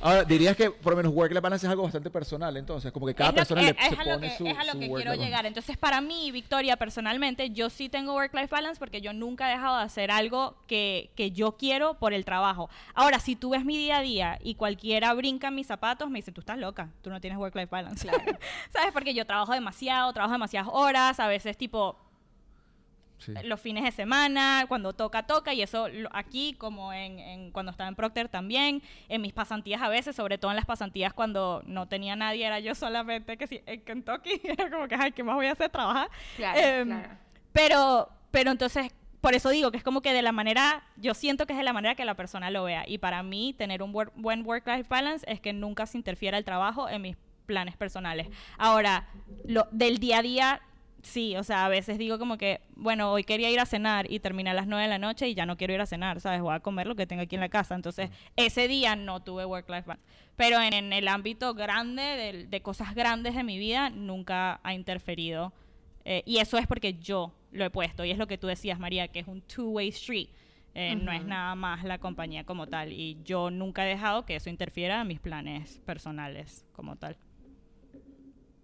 Ahora, 0.00 0.24
dirías 0.24 0.56
que 0.56 0.70
por 0.70 0.92
lo 0.92 0.96
menos 0.96 1.12
work 1.12 1.30
life 1.30 1.40
balance 1.40 1.66
es 1.66 1.70
algo 1.70 1.82
bastante 1.82 2.10
personal, 2.10 2.56
entonces, 2.56 2.92
como 2.92 3.06
que 3.06 3.14
cada 3.14 3.32
persona 3.32 3.62
le 3.62 3.70
es, 3.70 3.76
pone 3.76 4.36
su, 4.36 4.46
Es 4.46 4.58
a 4.58 4.64
lo 4.64 4.78
que 4.78 4.90
quiero 4.90 5.14
llegar. 5.14 5.46
Entonces, 5.46 5.76
para 5.76 6.00
mí, 6.00 6.30
Victoria, 6.30 6.76
personalmente, 6.76 7.50
yo 7.50 7.70
sí 7.70 7.88
tengo 7.88 8.14
work 8.14 8.34
life 8.34 8.48
balance 8.50 8.78
porque 8.86 9.00
yo 9.00 9.12
nunca 9.12 9.48
he 9.48 9.56
dejado 9.56 9.78
de 9.78 9.82
hacer 9.82 10.12
algo 10.12 10.54
que, 10.68 11.10
que, 11.16 11.32
yo 11.32 11.56
quiero 11.56 11.94
por 11.94 12.14
el 12.14 12.24
trabajo. 12.24 12.70
Ahora, 12.94 13.18
si 13.18 13.34
tú 13.34 13.50
ves 13.50 13.64
mi 13.64 13.76
día 13.76 13.96
a 13.98 14.00
día 14.00 14.38
y 14.44 14.54
cualquiera 14.54 15.12
brinca 15.12 15.48
en 15.48 15.56
mis 15.56 15.66
zapatos, 15.66 16.08
me 16.08 16.20
dice, 16.20 16.30
tú 16.30 16.40
estás 16.40 16.56
loca, 16.56 16.90
tú 17.02 17.10
no 17.10 17.20
tienes 17.20 17.36
work-life 17.36 17.66
balance. 17.68 18.08
¿Sabes? 18.72 18.92
Porque 18.92 19.12
yo 19.12 19.26
trabajo 19.26 19.52
demasiado, 19.52 20.12
trabajo 20.12 20.34
demasiadas 20.34 20.70
horas, 20.72 21.18
a 21.18 21.26
veces 21.26 21.56
tipo... 21.56 21.98
los 23.42 23.60
fines 23.60 23.82
de 23.82 23.90
semana, 23.90 24.66
cuando 24.68 24.92
toca, 24.92 25.24
toca, 25.24 25.52
y 25.52 25.62
eso 25.62 25.88
aquí, 26.12 26.54
como 26.56 26.92
en, 26.92 27.18
en, 27.18 27.50
cuando 27.50 27.72
estaba 27.72 27.88
en 27.88 27.96
Procter 27.96 28.28
también, 28.28 28.82
en 29.08 29.20
mis 29.20 29.32
pasantías 29.32 29.82
a 29.82 29.88
veces, 29.88 30.14
sobre 30.14 30.38
todo 30.38 30.52
en 30.52 30.56
las 30.56 30.66
pasantías 30.66 31.12
cuando 31.12 31.60
no 31.66 31.88
tenía 31.88 32.14
nadie, 32.14 32.46
era 32.46 32.60
yo 32.60 32.76
solamente 32.76 33.36
que 33.36 33.48
sí, 33.48 33.62
en 33.66 33.80
Kentucky, 33.80 34.40
era 34.44 34.70
como 34.70 34.86
que, 34.86 34.94
ay, 34.94 35.10
¿qué 35.10 35.24
más 35.24 35.34
voy 35.34 35.46
a 35.46 35.52
hacer? 35.52 35.70
Trabajar. 35.70 36.08
Claro, 36.36 36.60
em, 36.60 36.88
claro. 36.88 37.26
Pero, 37.56 38.10
pero 38.30 38.50
entonces, 38.50 38.92
por 39.20 39.34
eso 39.34 39.50
digo 39.50 39.70
que 39.70 39.78
es 39.78 39.82
como 39.82 40.02
que 40.02 40.12
de 40.12 40.22
la 40.22 40.32
manera, 40.32 40.84
yo 40.96 41.14
siento 41.14 41.46
que 41.46 41.52
es 41.52 41.58
de 41.58 41.64
la 41.64 41.72
manera 41.72 41.94
que 41.94 42.04
la 42.04 42.14
persona 42.14 42.50
lo 42.50 42.64
vea. 42.64 42.84
Y 42.86 42.98
para 42.98 43.22
mí, 43.22 43.54
tener 43.56 43.82
un 43.82 43.92
buen 43.92 44.46
work-life 44.46 44.86
balance 44.88 45.24
es 45.28 45.40
que 45.40 45.52
nunca 45.52 45.86
se 45.86 45.98
interfiera 45.98 46.38
el 46.38 46.44
trabajo 46.44 46.88
en 46.88 47.02
mis 47.02 47.16
planes 47.46 47.76
personales. 47.76 48.28
Ahora, 48.58 49.08
lo, 49.44 49.66
del 49.70 49.98
día 49.98 50.18
a 50.18 50.22
día, 50.22 50.62
sí, 51.02 51.36
o 51.36 51.42
sea, 51.42 51.64
a 51.64 51.68
veces 51.68 51.96
digo 51.96 52.18
como 52.18 52.36
que, 52.36 52.60
bueno, 52.74 53.10
hoy 53.12 53.24
quería 53.24 53.50
ir 53.50 53.60
a 53.60 53.66
cenar 53.66 54.10
y 54.10 54.20
terminé 54.20 54.50
a 54.50 54.54
las 54.54 54.66
9 54.66 54.82
de 54.82 54.88
la 54.88 54.98
noche 54.98 55.28
y 55.28 55.34
ya 55.34 55.46
no 55.46 55.56
quiero 55.56 55.72
ir 55.72 55.80
a 55.80 55.86
cenar, 55.86 56.20
¿sabes? 56.20 56.40
Voy 56.40 56.54
a 56.54 56.60
comer 56.60 56.86
lo 56.86 56.96
que 56.96 57.06
tengo 57.06 57.22
aquí 57.22 57.36
en 57.36 57.40
la 57.40 57.48
casa. 57.48 57.74
Entonces, 57.74 58.10
ese 58.36 58.68
día 58.68 58.96
no 58.96 59.20
tuve 59.20 59.44
work-life 59.46 59.86
balance. 59.86 60.06
Pero 60.36 60.60
en, 60.60 60.92
el 60.92 61.08
ámbito 61.08 61.54
grande, 61.54 62.46
de, 62.48 62.60
cosas 62.60 62.94
grandes 62.94 63.34
de 63.34 63.42
mi 63.42 63.58
vida, 63.58 63.88
nunca 63.88 64.60
ha 64.62 64.74
interferido. 64.74 65.52
Eh, 66.04 66.22
y 66.26 66.38
eso 66.38 66.58
es 66.58 66.66
porque 66.66 66.94
yo 66.94 67.32
lo 67.56 67.64
he 67.64 67.70
puesto. 67.70 68.04
Y 68.04 68.10
es 68.10 68.18
lo 68.18 68.26
que 68.26 68.38
tú 68.38 68.46
decías, 68.46 68.78
María, 68.78 69.08
que 69.08 69.20
es 69.20 69.26
un 69.26 69.42
two-way 69.42 69.88
street. 69.88 70.28
Eh, 70.74 70.94
no 70.94 71.10
es 71.10 71.24
nada 71.24 71.54
más 71.54 71.84
la 71.84 71.98
compañía 71.98 72.44
como 72.44 72.66
tal. 72.66 72.92
Y 72.92 73.18
yo 73.24 73.50
nunca 73.50 73.86
he 73.86 73.88
dejado 73.88 74.26
que 74.26 74.36
eso 74.36 74.50
interfiera 74.50 75.00
en 75.00 75.08
mis 75.08 75.20
planes 75.20 75.80
personales 75.86 76.66
como 76.72 76.96
tal. 76.96 77.16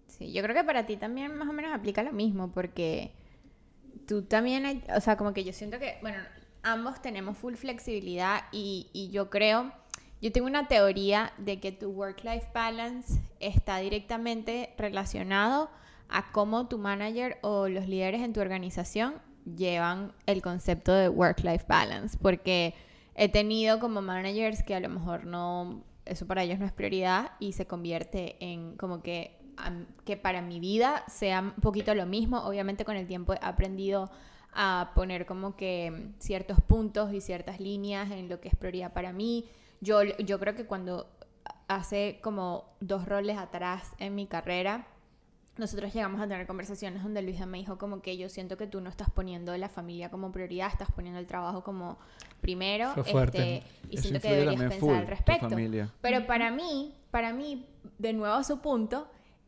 Sí, 0.07 0.31
yo 0.31 0.43
creo 0.43 0.55
que 0.55 0.63
para 0.63 0.85
ti 0.85 0.95
también 0.95 1.35
más 1.35 1.49
o 1.49 1.53
menos 1.53 1.73
aplica 1.73 2.03
lo 2.03 2.13
mismo, 2.13 2.51
porque 2.51 3.15
tú 4.07 4.21
también, 4.21 4.83
o 4.95 5.01
sea, 5.01 5.17
como 5.17 5.33
que 5.33 5.43
yo 5.43 5.53
siento 5.53 5.79
que, 5.79 5.97
bueno, 6.01 6.19
ambos 6.61 7.01
tenemos 7.01 7.35
full 7.35 7.55
flexibilidad 7.55 8.43
y, 8.51 8.89
y 8.93 9.09
yo 9.09 9.31
creo, 9.31 9.73
yo 10.21 10.31
tengo 10.31 10.45
una 10.45 10.67
teoría 10.67 11.33
de 11.39 11.59
que 11.59 11.71
tu 11.71 11.89
work-life 11.89 12.47
balance 12.53 13.19
está 13.39 13.79
directamente 13.79 14.73
relacionado 14.77 15.71
a 16.09 16.31
cómo 16.31 16.67
tu 16.67 16.77
manager 16.77 17.37
o 17.41 17.67
los 17.67 17.87
líderes 17.87 18.21
en 18.21 18.33
tu 18.33 18.41
organización 18.41 19.15
llevan 19.45 20.13
el 20.25 20.41
concepto 20.41 20.93
de 20.93 21.09
work-life 21.09 21.65
balance, 21.67 22.17
porque 22.21 22.73
he 23.15 23.29
tenido 23.29 23.79
como 23.79 24.01
managers 24.01 24.63
que 24.63 24.75
a 24.75 24.79
lo 24.79 24.89
mejor 24.89 25.25
no, 25.25 25.83
eso 26.05 26.25
para 26.27 26.43
ellos 26.43 26.59
no 26.59 26.65
es 26.65 26.71
prioridad 26.71 27.31
y 27.39 27.53
se 27.53 27.65
convierte 27.65 28.37
en 28.39 28.75
como 28.77 29.01
que, 29.01 29.37
que 30.05 30.17
para 30.17 30.41
mi 30.41 30.59
vida 30.59 31.03
sea 31.07 31.41
un 31.41 31.61
poquito 31.61 31.93
lo 31.95 32.05
mismo. 32.05 32.39
Obviamente 32.43 32.85
con 32.85 32.95
el 32.95 33.07
tiempo 33.07 33.33
he 33.33 33.39
aprendido 33.41 34.09
a 34.53 34.91
poner 34.95 35.25
como 35.25 35.55
que 35.55 36.11
ciertos 36.19 36.61
puntos 36.61 37.13
y 37.13 37.21
ciertas 37.21 37.59
líneas 37.59 38.11
en 38.11 38.29
lo 38.29 38.39
que 38.39 38.49
es 38.49 38.55
prioridad 38.55 38.93
para 38.93 39.13
mí. 39.13 39.45
Yo, 39.81 40.03
yo 40.03 40.39
creo 40.39 40.55
que 40.55 40.65
cuando 40.65 41.07
hace 41.67 42.19
como 42.21 42.75
dos 42.79 43.05
roles 43.05 43.37
atrás 43.37 43.91
en 43.99 44.15
mi 44.15 44.27
carrera, 44.27 44.87
nosotros 45.57 45.93
llegamos 45.93 46.19
a 46.19 46.27
tener 46.27 46.47
conversaciones 46.47 47.03
donde 47.03 47.21
Luisa 47.21 47.45
me 47.45 47.59
dijo 47.59 47.77
como 47.77 48.01
que 48.01 48.17
yo 48.17 48.27
siento 48.29 48.57
que 48.57 48.65
tú 48.67 48.81
no 48.81 48.89
estás 48.89 49.09
poniendo 49.11 49.55
la 49.55 49.69
familia 49.69 50.09
como 50.09 50.31
prioridad, 50.31 50.67
estás 50.67 50.91
poniendo 50.91 51.19
el 51.19 51.27
trabajo 51.27 51.63
como 51.63 51.99
primero, 52.41 52.93
este, 53.05 53.63
y 53.89 53.97
siento 53.97 54.19
que 54.19 54.33
deberías 54.33 54.71
pensar 54.71 54.95
al 54.95 55.07
respecto. 55.07 55.55
Pero 56.01 56.25
para 56.25 56.51
mí, 56.51 56.93
para 57.11 57.33
mí, 57.33 57.65
de 57.99 58.13
nuevo 58.13 58.35
a 58.35 58.43
su 58.43 58.59
punto, 58.59 59.07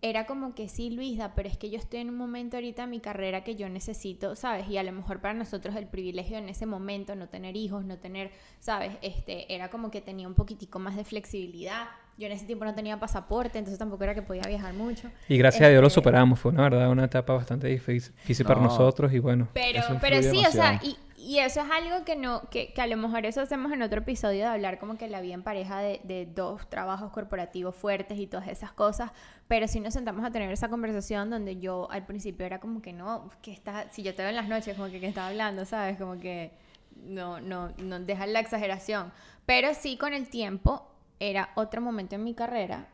era 0.10 0.28
como 0.28 0.54
que 0.54 0.70
sí, 0.70 0.92
Luisa, 0.92 1.34
pero 1.36 1.50
es 1.50 1.58
que 1.58 1.72
yo 1.72 1.80
estoy 1.80 2.02
en 2.02 2.10
un 2.10 2.18
momento 2.18 2.58
ahorita 2.58 2.84
en 2.84 2.92
mi 2.92 3.00
carrera 3.00 3.44
que 3.44 3.56
yo 3.56 3.68
necesito, 3.70 4.36
¿sabes? 4.36 4.70
Y 4.70 4.78
a 4.78 4.84
lo 4.84 4.92
mejor 4.92 5.20
para 5.20 5.34
nosotros 5.34 5.76
el 5.76 5.88
privilegio 5.88 6.38
en 6.38 6.48
ese 6.48 6.68
momento, 6.68 7.16
no 7.16 7.28
tener 7.28 7.56
hijos, 7.58 7.86
no 7.86 7.98
tener, 7.98 8.30
¿sabes? 8.60 8.92
Este, 9.02 9.52
era 9.54 9.70
como 9.70 9.90
que 9.90 10.02
tenía 10.02 10.28
un 10.28 10.36
poquitico 10.36 10.78
más 10.78 10.96
de 10.96 11.06
flexibilidad 11.06 11.88
yo 12.18 12.28
en 12.28 12.32
ese 12.32 12.46
tiempo 12.46 12.64
no 12.64 12.74
tenía 12.74 12.98
pasaporte, 12.98 13.58
entonces 13.58 13.78
tampoco 13.78 14.06
era 14.06 14.16
que 14.16 14.22
podía 14.22 14.44
viajar 14.44 14.74
mucho. 14.74 15.10
Y 15.28 15.38
gracias 15.38 15.64
a 15.64 15.70
Dios 15.70 15.82
lo 15.82 15.88
este, 15.88 15.96
superamos, 15.96 16.40
fue 16.40 16.52
una 16.52 16.64
verdad 16.64 16.90
una 16.90 17.06
etapa 17.06 17.34
bastante 17.34 17.68
difícil, 17.68 18.14
para 18.46 18.62
nosotros 18.62 19.12
y 19.12 19.20
bueno. 19.20 19.50
Pero, 19.54 19.82
pero 20.00 20.22
sí, 20.22 20.42
o 20.48 20.52
sea, 20.52 20.80
y, 20.82 20.96
y, 21.26 21.40
eso 21.40 21.62
es 21.62 21.68
algo 21.72 22.06
que 22.06 22.16
no, 22.16 22.50
que, 22.50 22.74
que, 22.74 22.82
a 22.82 22.88
lo 22.88 22.98
mejor 22.98 23.26
eso 23.26 23.42
hacemos 23.42 23.72
en 23.72 23.82
otro 23.82 24.00
episodio 24.00 24.40
de 24.40 24.46
hablar 24.46 24.80
como 24.80 24.98
que 24.98 25.08
la 25.08 25.22
vida 25.22 25.34
en 25.34 25.44
pareja 25.44 25.80
de, 25.80 26.02
de 26.04 26.26
dos 26.26 26.70
trabajos 26.70 27.12
corporativos 27.12 27.76
fuertes 27.76 28.20
y 28.20 28.28
todas 28.28 28.48
esas 28.48 28.72
cosas, 28.72 29.12
pero 29.48 29.68
si 29.68 29.80
nos 29.80 29.94
sentamos 29.94 30.26
a 30.26 30.32
tener 30.32 30.52
esa 30.52 30.70
conversación 30.70 31.30
donde 31.30 31.58
yo 31.58 31.90
al 31.92 32.06
principio 32.06 32.46
era 32.46 32.60
como 32.60 32.82
que 32.82 32.94
no, 32.94 33.30
que 33.42 33.52
está, 33.52 33.92
si 33.92 34.04
yo 34.04 34.14
te 34.16 34.22
veo 34.22 34.30
en 34.30 34.36
las 34.36 34.48
noches, 34.48 34.76
como 34.76 34.90
que, 34.90 35.00
que 35.00 35.08
está 35.08 35.28
hablando, 35.28 35.66
¿sabes? 35.66 35.98
Como 35.98 36.20
que 36.20 36.52
no, 36.96 37.40
no, 37.40 37.70
no 37.78 38.00
deja 38.00 38.26
la 38.28 38.40
exageración. 38.40 39.12
Pero 39.46 39.74
sí 39.74 39.98
con 39.98 40.14
el 40.14 40.30
tiempo 40.30 40.88
era 41.20 41.50
otro 41.56 41.82
momento 41.82 42.16
en 42.16 42.24
mi 42.24 42.34
carrera, 42.34 42.88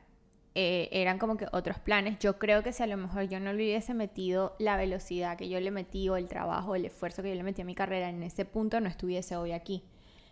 eh, 0.54 0.90
eran 0.92 1.18
como 1.18 1.38
que 1.38 1.48
otros 1.54 1.80
planes. 1.80 2.20
Yo 2.20 2.38
creo 2.38 2.62
que 2.62 2.74
si 2.74 2.84
a 2.84 2.88
lo 2.88 2.98
mejor 2.98 3.24
yo 3.24 3.40
no 3.40 3.54
le 3.54 3.64
hubiese 3.64 3.94
metido 3.94 4.56
la 4.60 4.76
velocidad 4.76 5.38
que 5.38 5.48
yo 5.48 5.60
le 5.60 5.72
metí 5.72 6.10
o 6.10 6.18
el 6.18 6.28
trabajo, 6.28 6.76
el 6.76 6.86
esfuerzo 6.86 7.24
que 7.24 7.30
yo 7.30 7.36
le 7.36 7.44
metí 7.44 7.62
a 7.62 7.66
mi 7.66 7.76
carrera 7.76 8.10
en 8.10 8.22
ese 8.24 8.44
punto, 8.44 8.82
no 8.82 8.90
estuviese 8.90 9.38
hoy 9.38 9.54
aquí, 9.54 9.84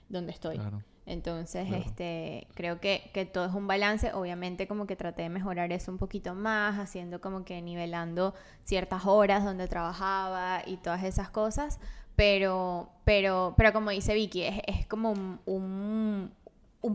donde 0.09 0.31
estoy. 0.31 0.59
Entonces, 1.05 1.71
este, 1.71 2.47
creo 2.53 2.79
que, 2.79 3.09
que, 3.13 3.25
todo 3.25 3.45
es 3.45 3.53
un 3.55 3.65
balance. 3.65 4.13
Obviamente, 4.13 4.67
como 4.67 4.85
que 4.85 4.95
traté 4.95 5.23
de 5.23 5.29
mejorar 5.29 5.71
eso 5.71 5.91
un 5.91 5.97
poquito 5.97 6.35
más, 6.35 6.77
haciendo 6.77 7.19
como 7.19 7.45
que 7.45 7.61
nivelando 7.63 8.35
ciertas 8.63 9.07
horas 9.07 9.43
donde 9.43 9.67
trabajaba 9.67 10.61
y 10.67 10.77
todas 10.77 11.03
esas 11.03 11.31
cosas. 11.31 11.79
Pero, 12.15 12.91
pero, 13.05 13.55
pero 13.57 13.73
como 13.73 13.89
dice 13.89 14.13
Vicky, 14.13 14.43
es, 14.43 14.61
es 14.67 14.85
como 14.85 15.11
un, 15.11 15.39
un 15.45 16.31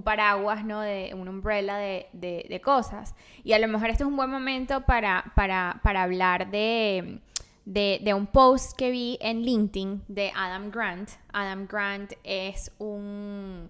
paraguas, 0.02 0.64
¿no? 0.64 0.80
De 0.80 1.12
un 1.14 1.28
umbrella 1.28 1.76
de, 1.76 2.08
de, 2.12 2.60
cosas. 2.60 3.14
Y 3.42 3.52
a 3.52 3.58
lo 3.58 3.68
mejor 3.68 3.90
este 3.90 4.02
es 4.02 4.08
un 4.08 4.16
buen 4.16 4.30
momento 4.30 4.82
para, 4.82 5.32
para, 5.34 5.80
para 5.82 6.02
hablar 6.02 6.50
de, 6.50 7.20
de, 7.64 8.14
un 8.14 8.26
post 8.26 8.76
que 8.76 8.90
vi 8.90 9.18
en 9.20 9.42
LinkedIn 9.42 10.04
de 10.08 10.32
Adam 10.34 10.70
Grant. 10.70 11.10
Adam 11.32 11.66
Grant 11.66 12.12
es 12.24 12.72
un 12.78 13.68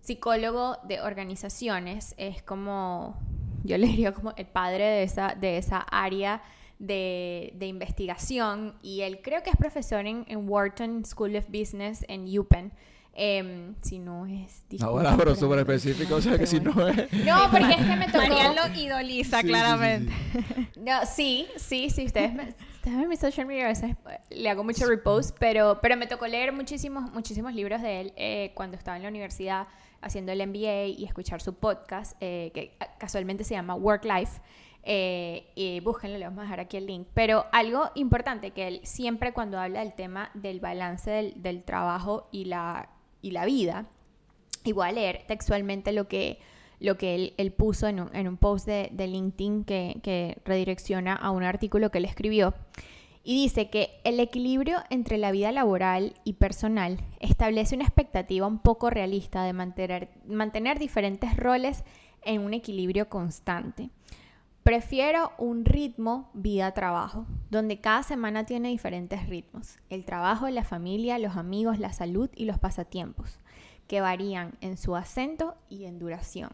psicólogo 0.00 0.78
de 0.84 1.00
organizaciones, 1.00 2.14
es 2.16 2.42
como, 2.42 3.16
yo 3.62 3.78
le 3.78 3.86
diría 3.86 4.12
como 4.12 4.32
el 4.36 4.46
padre 4.46 4.84
de 4.84 5.02
esa, 5.04 5.34
de 5.34 5.58
esa 5.58 5.78
área 5.78 6.42
de, 6.78 7.52
de 7.56 7.66
investigación 7.66 8.74
y 8.82 9.02
él 9.02 9.20
creo 9.22 9.42
que 9.42 9.50
es 9.50 9.56
profesor 9.56 10.06
en, 10.06 10.24
en 10.26 10.48
Wharton 10.48 11.04
School 11.04 11.36
of 11.36 11.46
Business 11.48 12.04
en 12.08 12.26
UPenn. 12.36 12.72
Eh, 13.14 13.74
si 13.82 13.98
no 13.98 14.26
es... 14.26 14.64
Ahora, 14.80 15.14
pero 15.16 15.34
súper 15.34 15.60
específico, 15.60 16.14
o 16.14 16.20
sea 16.20 16.38
que 16.38 16.46
si 16.46 16.60
no 16.60 16.70
es... 16.88 17.12
No, 17.24 17.50
porque 17.50 17.72
es 17.72 17.76
que 17.76 17.96
me 17.96 18.06
tocó... 18.06 18.18
Marian 18.18 18.56
lo 18.56 18.74
idoliza, 18.74 19.42
claramente. 19.42 20.12
Sí, 20.32 20.80
no, 20.80 21.06
sí, 21.06 21.46
sí, 21.56 21.90
sí, 21.90 22.06
ustedes, 22.06 22.32
me, 22.32 22.48
ustedes 22.48 22.96
ven 22.96 23.08
mi 23.08 23.16
social 23.16 23.46
media, 23.46 23.66
a 23.66 23.68
veces 23.68 23.96
le 24.30 24.48
hago 24.48 24.64
mucho 24.64 24.86
repost, 24.86 25.36
pero, 25.38 25.78
pero 25.82 25.96
me 25.96 26.06
tocó 26.06 26.26
leer 26.26 26.52
muchísimos, 26.52 27.12
muchísimos 27.12 27.54
libros 27.54 27.82
de 27.82 28.00
él 28.00 28.12
eh, 28.16 28.52
cuando 28.54 28.76
estaba 28.76 28.96
en 28.96 29.02
la 29.02 29.08
universidad 29.10 29.68
haciendo 30.00 30.32
el 30.32 30.46
MBA 30.46 30.86
y 30.86 31.04
escuchar 31.04 31.40
su 31.40 31.54
podcast, 31.54 32.16
eh, 32.20 32.50
que 32.54 32.76
casualmente 32.98 33.44
se 33.44 33.54
llama 33.54 33.74
Work 33.74 34.04
Life. 34.04 34.40
Eh, 34.84 35.52
y 35.54 35.78
búsquenlo, 35.78 36.18
le 36.18 36.24
vamos 36.24 36.40
a 36.40 36.42
dejar 36.42 36.58
aquí 36.58 36.76
el 36.76 36.86
link. 36.86 37.06
Pero 37.14 37.46
algo 37.52 37.90
importante 37.94 38.50
que 38.50 38.66
él 38.66 38.80
siempre 38.82 39.32
cuando 39.32 39.60
habla 39.60 39.78
del 39.78 39.94
tema 39.94 40.30
del 40.34 40.58
balance 40.58 41.08
del, 41.08 41.40
del 41.40 41.62
trabajo 41.62 42.28
y 42.32 42.46
la 42.46 42.88
y 43.22 43.30
la 43.30 43.46
vida. 43.46 43.86
Y 44.64 44.72
voy 44.72 44.88
a 44.88 44.92
leer 44.92 45.24
textualmente 45.26 45.92
lo 45.92 46.08
que, 46.08 46.38
lo 46.80 46.98
que 46.98 47.32
él, 47.36 47.52
puso 47.52 47.88
en 47.88 48.00
un, 48.00 48.36
post 48.36 48.66
de, 48.66 48.90
de 48.92 49.06
LinkedIn 49.06 49.64
que, 49.64 50.00
que 50.02 50.38
redirecciona 50.44 51.14
a 51.14 51.30
un 51.30 51.42
artículo 51.42 51.90
que 51.90 51.98
él 51.98 52.04
escribió. 52.04 52.54
Y 53.24 53.40
dice 53.40 53.70
que 53.70 54.00
el 54.02 54.18
equilibrio 54.18 54.78
entre 54.90 55.16
la 55.16 55.30
vida 55.30 55.52
laboral 55.52 56.14
y 56.24 56.34
personal 56.34 56.98
establece 57.20 57.76
una 57.76 57.84
expectativa 57.84 58.48
un 58.48 58.58
poco 58.58 58.90
realista 58.90 59.44
de 59.44 59.52
mantener, 59.52 60.08
mantener 60.26 60.80
diferentes 60.80 61.36
roles 61.36 61.84
en 62.24 62.40
un 62.40 62.52
equilibrio 62.52 63.08
constante. 63.08 63.90
Prefiero 64.62 65.32
un 65.38 65.64
ritmo 65.64 66.30
vida-trabajo, 66.34 67.26
donde 67.50 67.80
cada 67.80 68.04
semana 68.04 68.46
tiene 68.46 68.68
diferentes 68.68 69.28
ritmos. 69.28 69.78
El 69.90 70.04
trabajo, 70.04 70.48
la 70.50 70.62
familia, 70.62 71.18
los 71.18 71.36
amigos, 71.36 71.80
la 71.80 71.92
salud 71.92 72.30
y 72.36 72.44
los 72.44 72.58
pasatiempos, 72.58 73.40
que 73.88 74.00
varían 74.00 74.54
en 74.60 74.76
su 74.76 74.94
acento 74.94 75.56
y 75.68 75.86
en 75.86 75.98
duración. 75.98 76.50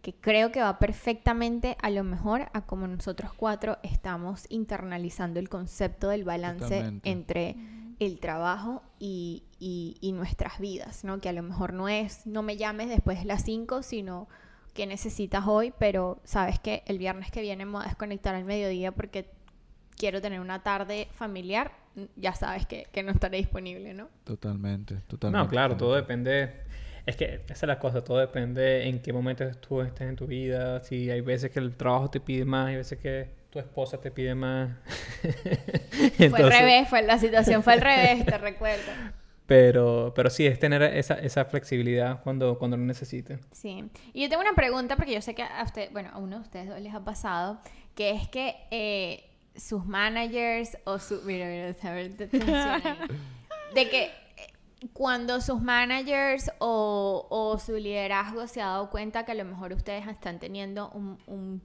Que 0.00 0.14
creo 0.14 0.52
que 0.52 0.62
va 0.62 0.78
perfectamente 0.78 1.76
a 1.82 1.90
lo 1.90 2.04
mejor 2.04 2.48
a 2.52 2.62
como 2.62 2.86
nosotros 2.86 3.32
cuatro 3.34 3.78
estamos 3.82 4.46
internalizando 4.48 5.40
el 5.40 5.48
concepto 5.48 6.08
del 6.08 6.24
balance 6.24 7.00
entre 7.02 7.56
el 7.98 8.18
trabajo 8.20 8.82
y, 8.98 9.42
y, 9.58 10.12
nuestras 10.12 10.58
vidas, 10.58 11.04
¿no? 11.04 11.20
Que 11.20 11.28
a 11.28 11.34
lo 11.34 11.42
mejor 11.42 11.74
no 11.74 11.88
es 11.88 12.26
no 12.26 12.42
me 12.42 12.56
llames 12.56 12.88
después 12.88 13.18
de 13.18 13.26
las 13.26 13.42
cinco, 13.42 13.82
sino 13.82 14.26
que 14.70 14.86
necesitas 14.86 15.46
hoy, 15.46 15.72
pero 15.78 16.20
sabes 16.24 16.58
que 16.58 16.82
el 16.86 16.98
viernes 16.98 17.30
que 17.30 17.42
viene 17.42 17.64
me 17.64 17.72
voy 17.72 17.82
a 17.82 17.88
desconectar 17.88 18.34
al 18.34 18.44
mediodía 18.44 18.92
porque 18.92 19.30
quiero 19.96 20.20
tener 20.20 20.40
una 20.40 20.62
tarde 20.62 21.08
familiar, 21.14 21.72
ya 22.16 22.34
sabes 22.34 22.66
que, 22.66 22.86
no 23.02 23.10
estaré 23.10 23.38
disponible, 23.38 23.94
¿no? 23.94 24.08
Totalmente, 24.24 24.96
totalmente. 25.06 25.44
No, 25.44 25.50
claro, 25.50 25.76
todo 25.76 25.94
depende. 25.94 26.52
Es 27.06 27.16
que 27.16 27.42
esa 27.46 27.52
es 27.52 27.62
la 27.64 27.78
cosa, 27.78 28.02
todo 28.02 28.18
depende 28.18 28.88
en 28.88 29.00
qué 29.00 29.12
momento 29.12 29.44
tú 29.60 29.80
estés 29.80 30.08
en 30.08 30.16
tu 30.16 30.26
vida. 30.26 30.82
Si 30.84 31.10
hay 31.10 31.20
veces 31.20 31.50
que 31.50 31.58
el 31.58 31.76
trabajo 31.76 32.10
te 32.10 32.20
pide 32.20 32.44
más, 32.44 32.68
hay 32.68 32.76
veces 32.76 32.98
que 32.98 33.28
tu 33.50 33.58
esposa 33.58 34.00
te 34.00 34.10
pide 34.10 34.34
más. 34.34 34.70
Fue 36.16 36.26
al 36.26 36.50
revés, 36.50 36.88
fue, 36.88 37.02
la 37.02 37.18
situación 37.18 37.62
fue 37.62 37.74
al 37.74 37.80
revés, 37.80 38.24
te 38.24 38.38
recuerdo. 38.38 38.92
Pero, 39.50 40.12
pero 40.14 40.30
sí, 40.30 40.46
es 40.46 40.60
tener 40.60 40.80
esa, 40.80 41.14
esa 41.14 41.44
flexibilidad 41.44 42.22
cuando, 42.22 42.56
cuando 42.56 42.76
lo 42.76 42.84
necesite. 42.84 43.40
Sí. 43.50 43.90
Y 44.12 44.22
yo 44.22 44.28
tengo 44.28 44.42
una 44.42 44.52
pregunta, 44.52 44.94
porque 44.94 45.12
yo 45.12 45.20
sé 45.20 45.34
que 45.34 45.42
a 45.42 45.64
usted, 45.64 45.90
bueno, 45.90 46.08
a 46.12 46.18
uno 46.18 46.36
de 46.36 46.42
ustedes 46.42 46.80
les 46.80 46.94
ha 46.94 47.02
pasado, 47.02 47.60
que 47.96 48.10
es 48.10 48.28
que 48.28 48.54
eh, 48.70 49.28
sus 49.56 49.84
managers 49.84 50.78
o 50.84 51.00
su... 51.00 51.22
Mira, 51.22 51.48
mira, 51.48 51.66
de 53.74 53.88
que 53.90 54.04
eh, 54.04 54.10
cuando 54.92 55.40
sus 55.40 55.60
managers 55.60 56.52
o, 56.60 57.26
o, 57.28 57.58
su 57.58 57.72
liderazgo 57.72 58.46
se 58.46 58.62
ha 58.62 58.66
dado 58.66 58.88
cuenta 58.88 59.24
que 59.24 59.32
a 59.32 59.34
lo 59.34 59.44
mejor 59.44 59.72
ustedes 59.72 60.06
están 60.06 60.38
teniendo 60.38 60.90
un, 60.90 61.18
un 61.26 61.60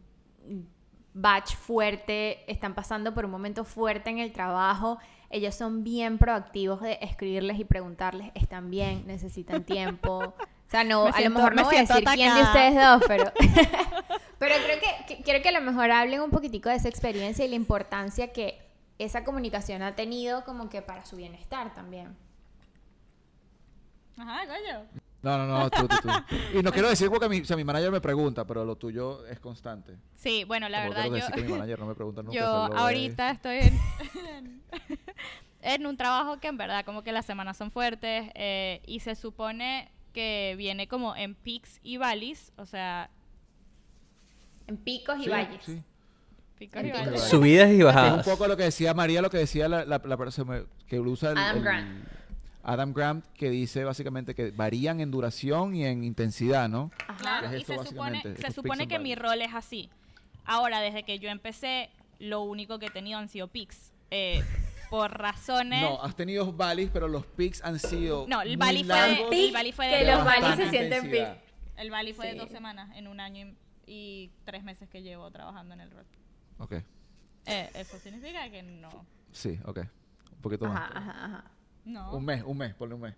batch 1.14 1.56
fuerte, 1.56 2.52
están 2.52 2.74
pasando 2.74 3.14
por 3.14 3.26
un 3.26 3.32
momento 3.32 3.64
fuerte 3.64 4.10
en 4.10 4.18
el 4.18 4.34
trabajo, 4.34 4.98
ellos 5.30 5.56
son 5.56 5.84
bien 5.84 6.18
proactivos 6.18 6.82
de 6.82 7.00
escribirles 7.02 7.60
y 7.60 7.66
preguntarles, 7.66 8.32
¿están 8.36 8.70
bien? 8.70 9.04
¿Necesitan 9.08 9.64
tiempo? 9.64 10.34
O 10.68 10.72
sea, 10.72 10.84
no, 10.84 11.06
a 11.06 11.22
lo 11.22 11.30
mejor 11.30 11.56
no 11.56 11.64
voy 11.64 11.76
a 11.76 11.82
decir 11.82 12.04
quién 12.16 12.34
de 12.34 12.42
ustedes 12.42 12.74
dos, 12.76 13.04
pero, 13.08 13.26
pero 14.40 14.56
creo 14.66 14.80
que, 15.08 15.22
quiero 15.22 15.44
que 15.44 15.50
a 15.50 15.52
lo 15.52 15.62
mejor 15.62 15.92
hablen 15.92 16.22
un 16.22 16.32
poquitico 16.32 16.70
de 16.70 16.76
esa 16.76 16.90
experiencia 16.90 17.46
y 17.46 17.50
la 17.50 17.56
importancia 17.56 18.34
que 18.34 18.60
esa 18.98 19.24
comunicación 19.24 19.84
ha 19.84 19.96
tenido 19.96 20.44
como 20.44 20.70
que 20.70 20.82
para 20.82 21.06
su 21.06 21.18
bienestar 21.18 21.76
también. 21.76 22.18
Ajá, 24.18 24.48
coño. 24.48 24.88
No, 25.26 25.40
no, 25.40 25.48
no, 25.48 25.70
tú, 25.72 25.88
tú, 25.88 25.98
tú. 26.04 26.10
Y 26.54 26.62
no 26.62 26.72
quiero 26.72 26.88
decir 26.88 27.10
porque 27.10 27.28
mi, 27.28 27.42
o 27.42 27.46
sea, 27.46 27.58
mi 27.58 27.64
manager 27.64 27.92
me 27.92 28.00
pregunta, 28.00 28.46
pero 28.46 28.64
lo 28.64 28.76
tuyo 28.76 29.26
es 29.26 29.40
constante. 29.40 29.98
Sí, 30.14 30.44
bueno, 30.44 30.70
la 30.70 30.88
verdad 30.88 31.06
yo... 31.06 31.34
que 31.34 31.42
mi 31.42 31.52
manager 31.52 31.80
no 31.80 31.88
me 31.88 31.96
pregunta 31.96 32.22
nunca. 32.22 32.38
Yo 32.38 32.46
ahorita 32.46 33.32
estoy 33.32 33.58
en, 33.58 34.62
en, 35.62 35.88
un 35.88 35.98
trabajo 35.98 36.40
que 36.40 36.48
en 36.48 36.58
verdad 36.58 36.86
como 36.86 37.02
que 37.02 37.12
las 37.12 37.26
semanas 37.26 37.58
son 37.58 37.72
fuertes 37.72 38.30
eh, 38.36 38.84
y 38.86 39.00
se 39.00 39.16
supone 39.16 39.92
que 40.14 40.54
viene 40.60 40.88
como 40.88 41.16
en 41.16 41.34
peaks 41.34 41.80
y 41.82 41.98
valleys, 41.98 42.54
o 42.58 42.68
sea... 42.68 43.10
En 44.68 44.78
picos 44.78 45.18
y 45.26 45.28
valles. 45.28 45.64
Sí. 45.66 45.82
Picos 46.60 46.84
y 46.84 46.92
valles. 46.92 47.24
Subidas 47.24 47.72
y 47.72 47.82
bajadas. 47.82 48.22
Es 48.22 48.28
un 48.28 48.32
poco 48.32 48.48
lo 48.48 48.56
que 48.56 48.64
decía 48.64 48.94
María, 48.94 49.24
lo 49.24 49.32
que 49.32 49.40
decía 49.40 49.68
la, 49.68 49.86
la, 49.86 50.18
persona 50.18 50.62
que 50.88 51.00
usa 51.00 51.32
el... 51.32 51.38
Adam 51.40 51.64
Grant. 51.64 52.15
Adam 52.66 52.94
Grant, 52.94 53.26
que 53.34 53.50
dice 53.50 53.84
básicamente 53.84 54.34
que 54.34 54.52
varían 54.52 55.00
en 55.00 55.12
duración 55.12 55.76
y 55.76 55.86
en 55.86 56.04
intensidad, 56.04 56.68
¿no? 56.68 56.92
Claro, 57.20 57.56
y 57.56 57.64
se 57.64 57.78
supone, 57.78 58.24
se 58.36 58.52
supone 58.52 58.88
que 58.88 58.98
mi 58.98 59.14
rol 59.16 59.42
es 59.42 59.54
así. 59.54 59.90
Ahora, 60.46 60.80
desde 60.80 61.04
que 61.04 61.20
yo 61.20 61.30
empecé, 61.30 61.90
lo 62.20 62.42
único 62.42 62.80
que 62.80 62.88
he 62.88 62.90
tenido 62.90 63.20
han 63.20 63.30
sido 63.30 63.48
pics. 63.48 63.94
Eh, 64.10 64.44
por 64.90 65.12
razones. 65.12 65.82
No, 65.82 66.02
has 66.02 66.16
tenido 66.16 66.52
valleys, 66.52 66.90
pero 66.92 67.08
los 67.08 67.26
pics 67.26 67.64
han 67.64 67.80
sido. 67.80 68.26
No, 68.28 68.42
el 68.42 68.58
valley 68.58 68.84
fue 68.84 68.96
de, 68.96 69.12
el 69.48 69.74
fue 69.74 69.88
de 69.88 70.00
que 70.00 70.12
los 70.12 70.26
valleys 70.26 70.56
se 70.56 70.70
sienten 70.70 71.12
pics. 71.12 71.28
El 71.78 71.92
valley 71.92 72.14
fue 72.14 72.28
de 72.28 72.36
dos 72.36 72.50
semanas, 72.50 72.90
en 72.96 73.08
un 73.08 73.20
año 73.20 73.54
y, 73.86 74.32
tres 74.44 74.64
meses 74.64 74.90
que 74.90 75.02
llevo 75.02 75.30
trabajando 75.32 75.74
en 75.74 75.82
el 75.82 75.92
rol. 75.92 76.06
Ok. 76.58 76.74
Eh, 77.48 77.70
eso 77.76 78.00
significa 78.00 78.50
que 78.50 78.64
no. 78.64 79.06
Sí, 79.32 79.60
ok. 79.66 79.80
Un 80.32 80.42
poquito 80.42 80.66
más. 80.66 80.78
Ajá, 80.78 80.98
ajá, 80.98 81.26
ajá. 81.26 81.52
No. 81.86 82.12
Un 82.12 82.26
mes, 82.26 82.44
un 82.44 82.58
mes, 82.58 82.74
ponle 82.74 82.96
un 82.96 83.02
mes. 83.02 83.14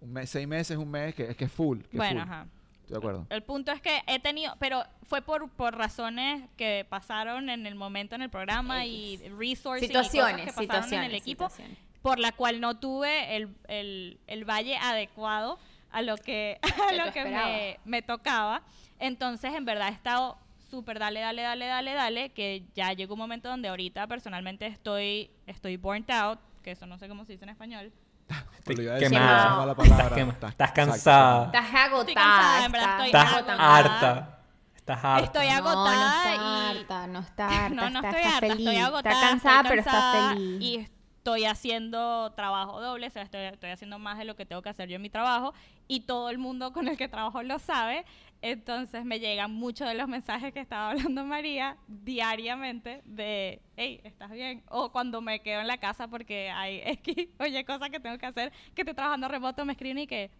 Un 0.00 0.12
mes, 0.12 0.28
seis 0.28 0.46
meses, 0.46 0.76
un 0.76 0.90
mes, 0.90 1.14
que 1.14 1.30
es 1.30 1.36
que 1.36 1.44
es 1.44 1.52
full. 1.52 1.78
bueno, 1.92 2.22
ajá. 2.22 2.46
Estoy 2.80 2.94
de 2.94 2.98
acuerdo. 2.98 3.26
El 3.30 3.42
punto 3.42 3.70
es 3.70 3.80
que 3.80 4.02
he 4.08 4.18
tenido, 4.18 4.56
pero 4.58 4.82
fue 5.04 5.22
por, 5.22 5.48
por 5.50 5.76
razones 5.76 6.42
que 6.56 6.84
pasaron 6.88 7.48
en 7.48 7.66
el 7.66 7.76
momento 7.76 8.16
en 8.16 8.22
el 8.22 8.30
programa 8.30 8.84
y 8.84 9.18
resources 9.38 9.86
situaciones, 9.86 10.42
y 10.42 10.46
cosas 10.46 10.60
que 10.60 10.66
pasaron 10.66 10.92
en 10.94 11.04
el 11.04 11.14
equipo, 11.14 11.48
por 12.02 12.18
la 12.18 12.32
cual 12.32 12.60
no 12.60 12.78
tuve 12.78 13.36
el, 13.36 13.54
el, 13.68 14.18
el 14.26 14.44
valle 14.44 14.76
adecuado 14.76 15.58
a 15.92 16.02
lo 16.02 16.16
que, 16.16 16.58
a 16.90 16.92
lo 16.94 17.12
que 17.12 17.24
me, 17.24 17.78
me 17.84 18.02
tocaba. 18.02 18.62
Entonces, 18.98 19.54
en 19.54 19.64
verdad, 19.64 19.88
he 19.88 19.92
estado 19.92 20.36
súper 20.70 20.98
dale, 20.98 21.20
dale, 21.20 21.42
dale, 21.42 21.66
dale, 21.66 21.92
dale, 21.92 22.28
que 22.30 22.64
ya 22.74 22.92
llegó 22.94 23.14
un 23.14 23.20
momento 23.20 23.48
donde 23.48 23.68
ahorita 23.68 24.06
personalmente 24.06 24.66
estoy, 24.66 25.30
estoy 25.46 25.76
burnt 25.76 26.10
out, 26.10 26.38
que 26.62 26.72
eso 26.72 26.86
no 26.86 26.98
sé 26.98 27.08
cómo 27.08 27.24
se 27.24 27.32
dice 27.32 27.44
en 27.44 27.50
español. 27.50 27.92
Quemada. 28.64 29.74
Estás, 30.48 30.72
cansada. 30.72 31.46
Estás 31.46 31.74
agotada. 31.74 32.66
estás 33.06 33.34
harta. 33.58 34.38
Estás 34.74 35.04
harta. 35.04 35.24
Estoy 35.24 35.48
agotada. 35.48 36.22
No, 36.42 36.74
no 36.74 36.80
está 36.80 36.98
harta, 36.98 37.06
no 37.06 37.18
está 37.20 37.64
harta. 37.66 37.74
No, 37.74 37.90
no 37.90 38.00
estoy 38.00 38.22
harta, 38.22 38.40
feliz. 38.40 38.66
estoy 38.66 38.76
agotada. 38.76 39.14
Está 39.14 39.28
cansada, 39.28 39.62
pero 39.68 39.80
está 39.80 40.30
feliz. 40.30 40.62
Y 40.62 40.88
estoy 41.22 41.44
haciendo 41.44 42.32
trabajo 42.32 42.80
doble, 42.80 43.06
o 43.06 43.10
sea, 43.10 43.22
estoy, 43.22 43.42
estoy 43.42 43.70
haciendo 43.70 44.00
más 44.00 44.18
de 44.18 44.24
lo 44.24 44.34
que 44.34 44.44
tengo 44.44 44.60
que 44.60 44.70
hacer 44.70 44.88
yo 44.88 44.96
en 44.96 45.02
mi 45.02 45.10
trabajo 45.10 45.54
y 45.86 46.00
todo 46.00 46.30
el 46.30 46.38
mundo 46.38 46.72
con 46.72 46.88
el 46.88 46.96
que 46.96 47.06
trabajo 47.06 47.42
lo 47.44 47.60
sabe. 47.60 48.04
Entonces 48.42 49.04
me 49.04 49.20
llegan 49.20 49.52
muchos 49.52 49.86
de 49.86 49.94
los 49.94 50.08
mensajes 50.08 50.52
que 50.52 50.58
estaba 50.58 50.90
hablando 50.90 51.24
María 51.24 51.76
diariamente 51.86 53.00
de, 53.04 53.62
hey, 53.76 54.00
¿estás 54.02 54.32
bien? 54.32 54.64
O 54.68 54.90
cuando 54.90 55.20
me 55.20 55.40
quedo 55.40 55.60
en 55.60 55.68
la 55.68 55.78
casa 55.78 56.08
porque 56.08 56.50
hay 56.50 56.82
X, 56.84 57.28
oye, 57.38 57.64
cosas 57.64 57.90
que 57.90 58.00
tengo 58.00 58.18
que 58.18 58.26
hacer, 58.26 58.52
que 58.74 58.82
estoy 58.82 58.94
trabajando 58.94 59.28
remoto, 59.28 59.64
me 59.64 59.72
escriben 59.72 59.98
y 59.98 60.06
que, 60.08 60.30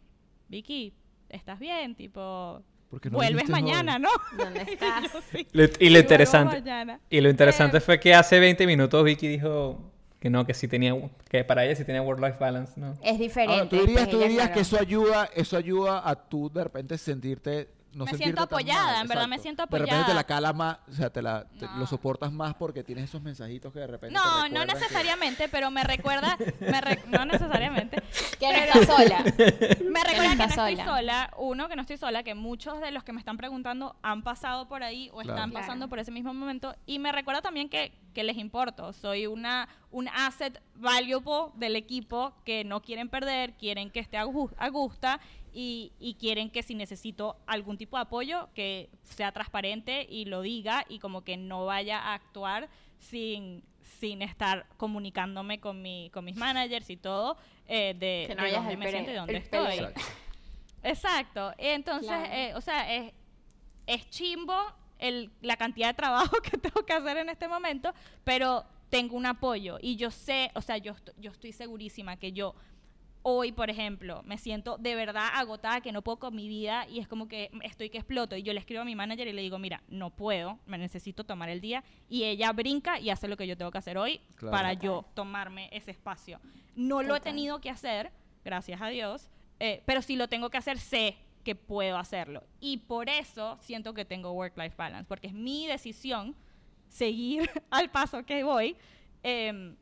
Vicky, 0.48 0.92
¿estás 1.28 1.60
bien? 1.60 1.94
Tipo, 1.94 2.64
vuelves 3.10 3.48
mañana, 3.48 4.00
¿no? 4.00 4.10
¿Dónde 4.36 4.62
estás? 4.62 5.04
y 5.78 5.88
lo 5.88 5.98
interesante, 6.00 6.98
y 7.08 7.20
lo 7.20 7.30
interesante 7.30 7.80
fue 7.80 8.00
que 8.00 8.14
hace 8.14 8.40
20 8.40 8.66
minutos 8.66 9.04
Vicky 9.04 9.28
dijo, 9.28 9.92
que 10.18 10.28
no, 10.28 10.44
que 10.44 10.54
sí 10.54 10.66
tenía, 10.66 10.92
que 11.28 11.44
para 11.44 11.64
ella 11.64 11.76
sí 11.76 11.84
tenía 11.84 12.02
work-life 12.02 12.36
balance, 12.40 12.78
¿no? 12.80 12.94
Es 13.00 13.18
diferente. 13.18 13.66
tú 13.66 13.86
dirías, 13.86 14.10
tú 14.10 14.18
dirías 14.18 14.50
que 14.50 14.60
eso 14.60 14.76
ayuda, 14.78 15.30
eso 15.34 15.56
ayuda 15.56 16.08
a 16.08 16.16
tú 16.16 16.50
de 16.50 16.64
repente 16.64 16.98
sentirte 16.98 17.68
me 17.94 18.14
siento 18.14 18.42
apoyada, 18.42 19.00
en 19.00 19.08
verdad 19.08 19.28
me 19.28 19.38
siento 19.38 19.62
apoyada. 19.62 19.86
De 19.86 19.92
repente 19.92 20.10
te 20.10 20.14
la 20.14 20.24
cala 20.24 20.52
más, 20.52 20.78
o 20.88 20.92
sea, 20.92 21.10
te, 21.10 21.22
la, 21.22 21.46
lo 21.76 21.86
soportas 21.86 22.32
más 22.32 22.54
porque 22.54 22.82
tienes 22.82 23.04
esos 23.04 23.22
mensajitos 23.22 23.72
que 23.72 23.80
de 23.80 23.86
repente. 23.86 24.14
No, 24.14 24.48
no 24.48 24.64
necesariamente, 24.64 25.48
pero 25.48 25.70
me 25.70 25.84
recuerda, 25.84 26.36
no 27.08 27.24
necesariamente. 27.24 28.02
Que 28.38 28.52
no 28.52 28.58
estás 28.58 28.86
sola. 28.86 29.24
Me 29.90 30.04
recuerda 30.04 30.30
que 30.30 30.36
no 30.36 30.44
estoy 30.44 30.76
sola. 30.76 31.30
Uno, 31.38 31.68
que 31.68 31.76
no 31.76 31.82
estoy 31.82 31.96
sola, 31.96 32.22
que 32.22 32.34
muchos 32.34 32.80
de 32.80 32.90
los 32.90 33.04
que 33.04 33.12
me 33.12 33.18
están 33.18 33.36
preguntando 33.36 33.96
han 34.02 34.22
pasado 34.22 34.68
por 34.68 34.82
ahí 34.82 35.10
o 35.12 35.20
están 35.20 35.52
pasando 35.52 35.88
por 35.88 35.98
ese 35.98 36.10
mismo 36.10 36.32
momento. 36.34 36.74
Y 36.86 36.98
me 36.98 37.12
recuerda 37.12 37.42
también 37.42 37.68
que, 37.68 37.92
que 38.14 38.24
les 38.24 38.36
importo. 38.36 38.92
Soy 38.92 39.26
una 39.26 39.68
un 39.92 40.08
asset 40.08 40.60
valuable 40.74 41.52
del 41.54 41.76
equipo 41.76 42.32
que 42.44 42.64
no 42.64 42.80
quieren 42.82 43.08
perder, 43.08 43.52
quieren 43.52 43.90
que 43.90 44.00
esté 44.00 44.16
a, 44.16 44.24
gusta 44.24 45.20
y, 45.52 45.92
y, 45.98 46.14
quieren 46.14 46.50
que 46.50 46.62
si 46.62 46.74
necesito 46.74 47.36
algún 47.46 47.76
tipo 47.76 47.96
de 47.96 48.02
apoyo, 48.02 48.48
que 48.54 48.88
sea 49.02 49.32
transparente 49.32 50.06
y 50.08 50.24
lo 50.24 50.40
diga 50.40 50.84
y 50.88 50.98
como 50.98 51.22
que 51.22 51.36
no 51.36 51.66
vaya 51.66 51.98
a 51.98 52.14
actuar 52.14 52.68
sin, 52.98 53.62
sin 54.00 54.22
estar 54.22 54.66
comunicándome 54.76 55.60
con, 55.60 55.82
mi, 55.82 56.10
con 56.10 56.24
mis 56.24 56.36
managers 56.36 56.88
y 56.90 56.96
todo 56.96 57.36
eh, 57.66 57.94
de, 57.98 58.34
de 58.34 58.52
dónde 58.52 58.76
me 58.76 58.90
siento 58.90 59.10
y 59.10 59.14
dónde 59.14 59.36
estoy. 59.36 59.80
Exacto. 60.82 61.52
Entonces, 61.58 62.18
eh, 62.30 62.52
o 62.54 62.60
sea, 62.60 62.92
es, 62.94 63.12
es 63.86 64.08
chimbo 64.10 64.56
el, 64.98 65.30
la 65.40 65.56
cantidad 65.56 65.88
de 65.88 65.94
trabajo 65.94 66.36
que 66.42 66.56
tengo 66.56 66.84
que 66.84 66.92
hacer 66.92 67.18
en 67.18 67.28
este 67.28 67.48
momento, 67.48 67.92
pero 68.24 68.64
tengo 68.88 69.16
un 69.16 69.26
apoyo 69.26 69.78
y 69.80 69.96
yo 69.96 70.10
sé, 70.10 70.50
o 70.54 70.60
sea, 70.60 70.76
yo, 70.76 70.94
yo 71.18 71.30
estoy 71.30 71.52
segurísima 71.52 72.16
que 72.16 72.32
yo 72.32 72.54
hoy, 73.22 73.52
por 73.52 73.70
ejemplo, 73.70 74.22
me 74.24 74.38
siento 74.38 74.78
de 74.78 74.94
verdad 74.94 75.28
agotada, 75.34 75.80
que 75.80 75.92
no 75.92 76.02
puedo 76.02 76.18
con 76.18 76.34
mi 76.34 76.48
vida 76.48 76.86
y 76.88 76.98
es 76.98 77.08
como 77.08 77.28
que 77.28 77.50
estoy 77.62 77.90
que 77.90 77.98
exploto. 77.98 78.36
Y 78.36 78.42
yo 78.42 78.52
le 78.52 78.60
escribo 78.60 78.82
a 78.82 78.84
mi 78.84 78.94
manager 78.94 79.28
y 79.28 79.32
le 79.32 79.42
digo, 79.42 79.58
mira, 79.58 79.82
no 79.88 80.10
puedo, 80.10 80.58
me 80.66 80.78
necesito 80.78 81.24
tomar 81.24 81.48
el 81.48 81.60
día. 81.60 81.84
Y 82.08 82.24
ella 82.24 82.52
brinca 82.52 82.98
y 82.98 83.10
hace 83.10 83.28
lo 83.28 83.36
que 83.36 83.46
yo 83.46 83.56
tengo 83.56 83.70
que 83.70 83.78
hacer 83.78 83.98
hoy 83.98 84.20
para 84.50 84.72
yo 84.74 85.04
tomarme 85.14 85.68
ese 85.72 85.90
espacio. 85.90 86.40
No 86.74 87.02
lo 87.02 87.16
he 87.16 87.20
tenido 87.20 87.60
que 87.60 87.70
hacer, 87.70 88.10
gracias 88.44 88.80
a 88.80 88.88
Dios, 88.88 89.28
eh, 89.60 89.82
pero 89.86 90.02
si 90.02 90.16
lo 90.16 90.28
tengo 90.28 90.50
que 90.50 90.58
hacer, 90.58 90.78
sé 90.78 91.16
que 91.44 91.54
puedo 91.54 91.96
hacerlo. 91.96 92.44
Y 92.60 92.78
por 92.78 93.08
eso 93.08 93.58
siento 93.60 93.94
que 93.94 94.04
tengo 94.04 94.32
work-life 94.32 94.74
balance, 94.76 95.06
porque 95.08 95.28
es 95.28 95.34
mi 95.34 95.66
decisión 95.66 96.34
seguir 96.88 97.50
al 97.70 97.90
paso 97.90 98.24
que 98.24 98.44
voy. 98.44 98.76
Em, 99.22 99.76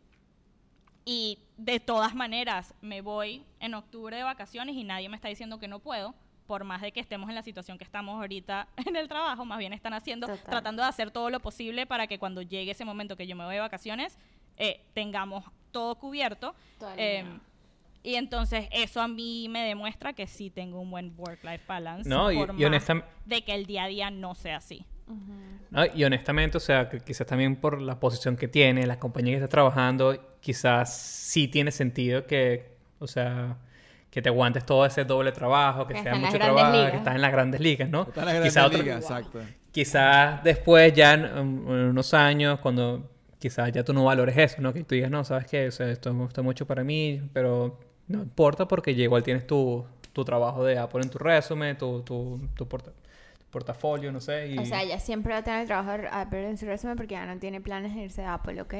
y 1.04 1.38
de 1.56 1.80
todas 1.80 2.14
maneras, 2.14 2.74
me 2.80 3.00
voy 3.00 3.44
en 3.58 3.74
octubre 3.74 4.16
de 4.16 4.22
vacaciones 4.22 4.76
y 4.76 4.84
nadie 4.84 5.08
me 5.08 5.16
está 5.16 5.28
diciendo 5.28 5.58
que 5.58 5.68
no 5.68 5.78
puedo, 5.78 6.14
por 6.46 6.64
más 6.64 6.82
de 6.82 6.92
que 6.92 7.00
estemos 7.00 7.28
en 7.28 7.34
la 7.34 7.42
situación 7.42 7.78
que 7.78 7.84
estamos 7.84 8.20
ahorita 8.20 8.68
en 8.86 8.96
el 8.96 9.08
trabajo, 9.08 9.44
más 9.44 9.58
bien 9.58 9.72
están 9.72 9.94
haciendo, 9.94 10.26
tratando 10.38 10.82
de 10.82 10.88
hacer 10.88 11.10
todo 11.10 11.30
lo 11.30 11.40
posible 11.40 11.86
para 11.86 12.06
que 12.06 12.18
cuando 12.18 12.42
llegue 12.42 12.72
ese 12.72 12.84
momento 12.84 13.16
que 13.16 13.26
yo 13.26 13.36
me 13.36 13.44
voy 13.44 13.54
de 13.54 13.60
vacaciones, 13.60 14.18
eh, 14.56 14.80
tengamos 14.94 15.44
todo 15.70 15.94
cubierto. 15.96 16.54
Em, 16.96 17.40
y 18.02 18.14
entonces 18.14 18.68
eso 18.72 19.00
a 19.00 19.08
mí 19.08 19.48
me 19.48 19.64
demuestra 19.64 20.12
que 20.12 20.26
sí 20.26 20.50
tengo 20.50 20.80
un 20.80 20.90
buen 20.90 21.14
work-life 21.16 21.64
balance. 21.66 22.08
No, 22.08 22.32
y, 22.32 22.38
de 23.26 23.44
que 23.44 23.54
el 23.54 23.66
día 23.66 23.84
a 23.84 23.88
día 23.88 24.10
no 24.10 24.34
sea 24.34 24.56
así 24.56 24.86
y 25.94 26.04
honestamente, 26.04 26.56
o 26.56 26.60
sea, 26.60 26.88
que 26.88 27.00
quizás 27.00 27.26
también 27.26 27.56
por 27.56 27.80
la 27.80 28.00
posición 28.00 28.36
que 28.36 28.48
tiene, 28.48 28.86
la 28.86 28.98
compañía 28.98 29.32
que 29.32 29.36
está 29.44 29.48
trabajando, 29.48 30.36
quizás 30.40 30.96
sí 30.96 31.48
tiene 31.48 31.70
sentido 31.70 32.26
que, 32.26 32.74
o 32.98 33.06
sea, 33.06 33.58
que 34.10 34.20
te 34.20 34.28
aguantes 34.28 34.66
todo 34.66 34.84
ese 34.84 35.04
doble 35.04 35.30
trabajo, 35.32 35.86
que, 35.86 36.00
sea 36.02 36.16
mucho 36.16 36.38
trabajo, 36.38 36.90
que 36.90 36.96
estás 36.96 37.14
en 37.14 37.22
las 37.22 37.32
grandes 37.32 37.60
ligas, 37.60 37.88
¿no? 37.88 38.02
Está 38.02 38.20
en 38.20 38.26
las 38.26 38.54
grandes 38.54 38.80
ligas, 38.80 39.02
exacto. 39.02 39.40
Quizás 39.70 40.42
después, 40.42 40.92
ya 40.92 41.14
en, 41.14 41.38
unos 41.38 42.12
años, 42.14 42.58
cuando 42.58 43.08
quizás 43.38 43.70
ya 43.70 43.84
tú 43.84 43.92
no 43.92 44.04
valores 44.04 44.36
eso, 44.36 44.60
¿no? 44.60 44.72
Que 44.72 44.82
tú 44.82 44.96
digas, 44.96 45.10
no, 45.10 45.24
sabes 45.24 45.46
qué, 45.46 45.68
o 45.68 45.70
sea, 45.70 45.88
esto 45.88 46.10
está 46.26 46.42
mucho 46.42 46.66
para 46.66 46.82
mí, 46.82 47.22
pero 47.32 47.78
no 48.08 48.22
importa 48.22 48.66
porque 48.66 48.96
ya 48.96 49.04
igual 49.04 49.22
tienes 49.22 49.46
tu, 49.46 49.86
tu 50.12 50.24
trabajo 50.24 50.64
de 50.64 50.78
Apple 50.78 51.02
en 51.02 51.10
tu 51.10 51.18
resumen, 51.18 51.78
tu, 51.78 52.02
tu, 52.02 52.40
tu, 52.56 52.68
portafolio, 53.50 54.12
no 54.12 54.20
sé. 54.20 54.48
Y... 54.48 54.58
O 54.58 54.64
sea, 54.64 54.82
ella 54.82 54.98
siempre 54.98 55.32
va 55.32 55.40
a 55.40 55.44
tener 55.44 55.62
el 55.62 55.66
trabajo 55.66 55.98
de 55.98 56.08
Apple 56.08 56.48
en 56.48 56.58
su 56.58 56.66
resumen 56.66 56.96
porque 56.96 57.14
ya 57.14 57.26
no 57.26 57.38
tiene 57.38 57.60
planes 57.60 57.94
de 57.94 58.02
irse 58.02 58.22
de 58.22 58.28
Apple, 58.28 58.60
¿ok? 58.62 58.74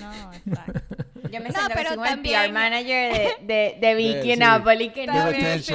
No, 0.00 0.32
exacto. 0.32 0.96
Yo 1.30 1.40
me 1.40 1.50
siento 1.50 1.70
pero 1.74 1.90
como 1.90 2.04
también... 2.04 2.40
el 2.40 2.46
PR 2.48 2.52
manager 2.52 3.12
de, 3.12 3.36
de, 3.42 3.78
de 3.80 3.94
Vicky 3.94 4.32
en 4.32 4.42
Apple 4.42 4.84
y 4.84 4.90
que 4.90 5.06
no... 5.06 5.32
Sí, 5.60 5.74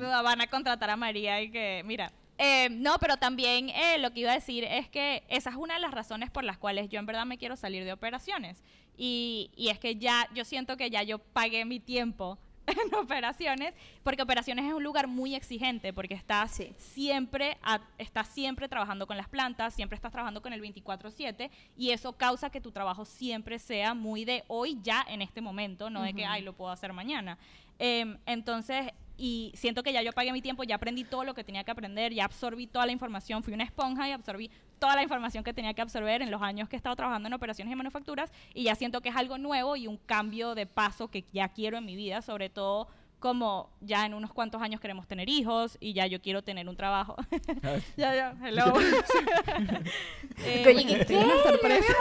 van 0.00 0.40
a 0.40 0.46
contratar 0.48 0.90
a 0.90 0.96
María 0.96 1.40
y 1.40 1.50
que, 1.50 1.82
mira... 1.84 2.12
Eh, 2.38 2.68
no, 2.68 2.98
pero 3.00 3.16
también 3.16 3.70
eh, 3.70 3.96
lo 3.96 4.12
que 4.12 4.20
iba 4.20 4.30
a 4.30 4.34
decir 4.34 4.64
es 4.64 4.90
que 4.90 5.22
esa 5.28 5.48
es 5.48 5.56
una 5.56 5.72
de 5.72 5.80
las 5.80 5.92
razones 5.92 6.30
por 6.30 6.44
las 6.44 6.58
cuales 6.58 6.90
yo 6.90 7.00
en 7.00 7.06
verdad 7.06 7.24
me 7.24 7.38
quiero 7.38 7.56
salir 7.56 7.86
de 7.86 7.94
operaciones. 7.94 8.62
Y, 8.98 9.50
y 9.56 9.68
es 9.68 9.78
que 9.78 9.96
ya, 9.96 10.28
yo 10.34 10.44
siento 10.44 10.76
que 10.76 10.90
ya 10.90 11.02
yo 11.02 11.18
pagué 11.18 11.64
mi 11.64 11.80
tiempo 11.80 12.38
en 12.86 12.94
operaciones, 12.94 13.74
porque 14.02 14.22
operaciones 14.22 14.64
es 14.64 14.72
un 14.72 14.82
lugar 14.82 15.06
muy 15.06 15.34
exigente, 15.34 15.92
porque 15.92 16.14
estás 16.14 16.60
siempre 16.76 17.56
estás 17.98 18.28
siempre 18.28 18.68
trabajando 18.68 19.06
con 19.06 19.16
las 19.16 19.28
plantas, 19.28 19.74
siempre 19.74 19.96
estás 19.96 20.12
trabajando 20.12 20.42
con 20.42 20.52
el 20.52 20.60
24/7 20.60 21.50
y 21.76 21.90
eso 21.90 22.12
causa 22.12 22.50
que 22.50 22.60
tu 22.60 22.72
trabajo 22.72 23.04
siempre 23.04 23.58
sea 23.58 23.94
muy 23.94 24.24
de 24.24 24.44
hoy 24.48 24.78
ya 24.82 25.04
en 25.08 25.22
este 25.22 25.40
momento, 25.40 25.90
no 25.90 26.02
de 26.02 26.14
que 26.14 26.24
ay 26.24 26.42
lo 26.42 26.54
puedo 26.54 26.70
hacer 26.70 26.92
mañana. 26.92 27.38
Em, 27.78 28.18
entonces 28.26 28.92
y 29.18 29.52
siento 29.54 29.82
que 29.82 29.92
ya 29.92 30.02
yo 30.02 30.12
pagué 30.12 30.32
mi 30.32 30.42
tiempo, 30.42 30.62
ya 30.64 30.74
aprendí 30.74 31.04
todo 31.04 31.24
lo 31.24 31.34
que 31.34 31.42
tenía 31.42 31.64
que 31.64 31.70
aprender, 31.70 32.12
ya 32.12 32.24
absorbí 32.24 32.66
toda 32.66 32.86
la 32.86 32.92
información, 32.92 33.42
fui 33.42 33.54
una 33.54 33.64
esponja 33.64 34.08
y 34.08 34.12
absorbí 34.12 34.50
toda 34.78 34.96
la 34.96 35.02
información 35.02 35.44
que 35.44 35.52
tenía 35.52 35.74
que 35.74 35.82
absorber 35.82 36.22
en 36.22 36.30
los 36.30 36.42
años 36.42 36.68
que 36.68 36.76
he 36.76 36.78
estado 36.78 36.96
trabajando 36.96 37.28
en 37.28 37.34
operaciones 37.34 37.72
y 37.72 37.76
manufacturas 37.76 38.32
y 38.54 38.64
ya 38.64 38.74
siento 38.74 39.00
que 39.00 39.08
es 39.08 39.16
algo 39.16 39.38
nuevo 39.38 39.76
y 39.76 39.86
un 39.86 39.96
cambio 39.96 40.54
de 40.54 40.66
paso 40.66 41.08
que 41.08 41.24
ya 41.32 41.48
quiero 41.48 41.78
en 41.78 41.84
mi 41.84 41.96
vida, 41.96 42.22
sobre 42.22 42.50
todo 42.50 42.88
como 43.18 43.70
ya 43.80 44.04
en 44.04 44.14
unos 44.14 44.32
cuantos 44.32 44.60
años 44.60 44.80
queremos 44.80 45.06
tener 45.06 45.28
hijos 45.28 45.78
y 45.80 45.94
ya 45.94 46.06
yo 46.06 46.20
quiero 46.20 46.42
tener 46.42 46.68
un 46.68 46.76
trabajo. 46.76 47.16
ya, 47.96 48.14
ya, 48.14 48.36
hello. 48.44 48.66
eh, 50.44 50.62
¿qué? 50.64 51.04
¿Qué? 51.06 51.16
Una 51.16 51.42
sorpresa. 51.42 51.94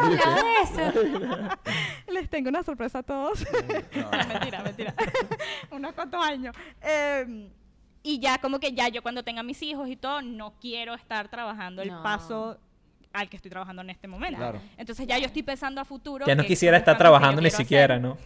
Les 2.08 2.30
tengo 2.30 2.50
una 2.50 2.64
sorpresa 2.64 3.00
a 3.00 3.04
todos. 3.04 3.46
mentira, 4.28 4.62
mentira. 4.62 4.94
unos 5.72 5.94
cuantos 5.94 6.24
años. 6.24 6.56
Eh, 6.82 7.50
y 8.04 8.20
ya 8.20 8.38
como 8.38 8.60
que 8.60 8.72
ya 8.74 8.88
yo 8.90 9.02
cuando 9.02 9.24
tenga 9.24 9.42
mis 9.42 9.64
hijos 9.64 9.90
y 9.90 9.96
todo, 9.96 10.22
no 10.22 10.54
quiero 10.62 10.94
estar 10.94 11.28
trabajando 11.28 11.82
el 11.82 11.90
paso 12.04 12.60
al 13.16 13.30
que 13.30 13.38
estoy 13.38 13.50
trabajando 13.50 13.82
en 13.82 13.90
este 13.90 14.08
momento. 14.08 14.54
Entonces 14.78 15.08
ya 15.08 15.18
yo 15.18 15.26
estoy 15.26 15.44
pensando 15.44 15.82
a 15.82 15.86
futuro. 15.86 16.26
Ya 16.26 16.36
no 16.36 16.44
quisiera 16.44 16.78
estar 16.78 16.98
trabajando 16.98 17.42
ni 17.42 17.52
siquiera, 17.52 18.00
¿no? 18.00 18.18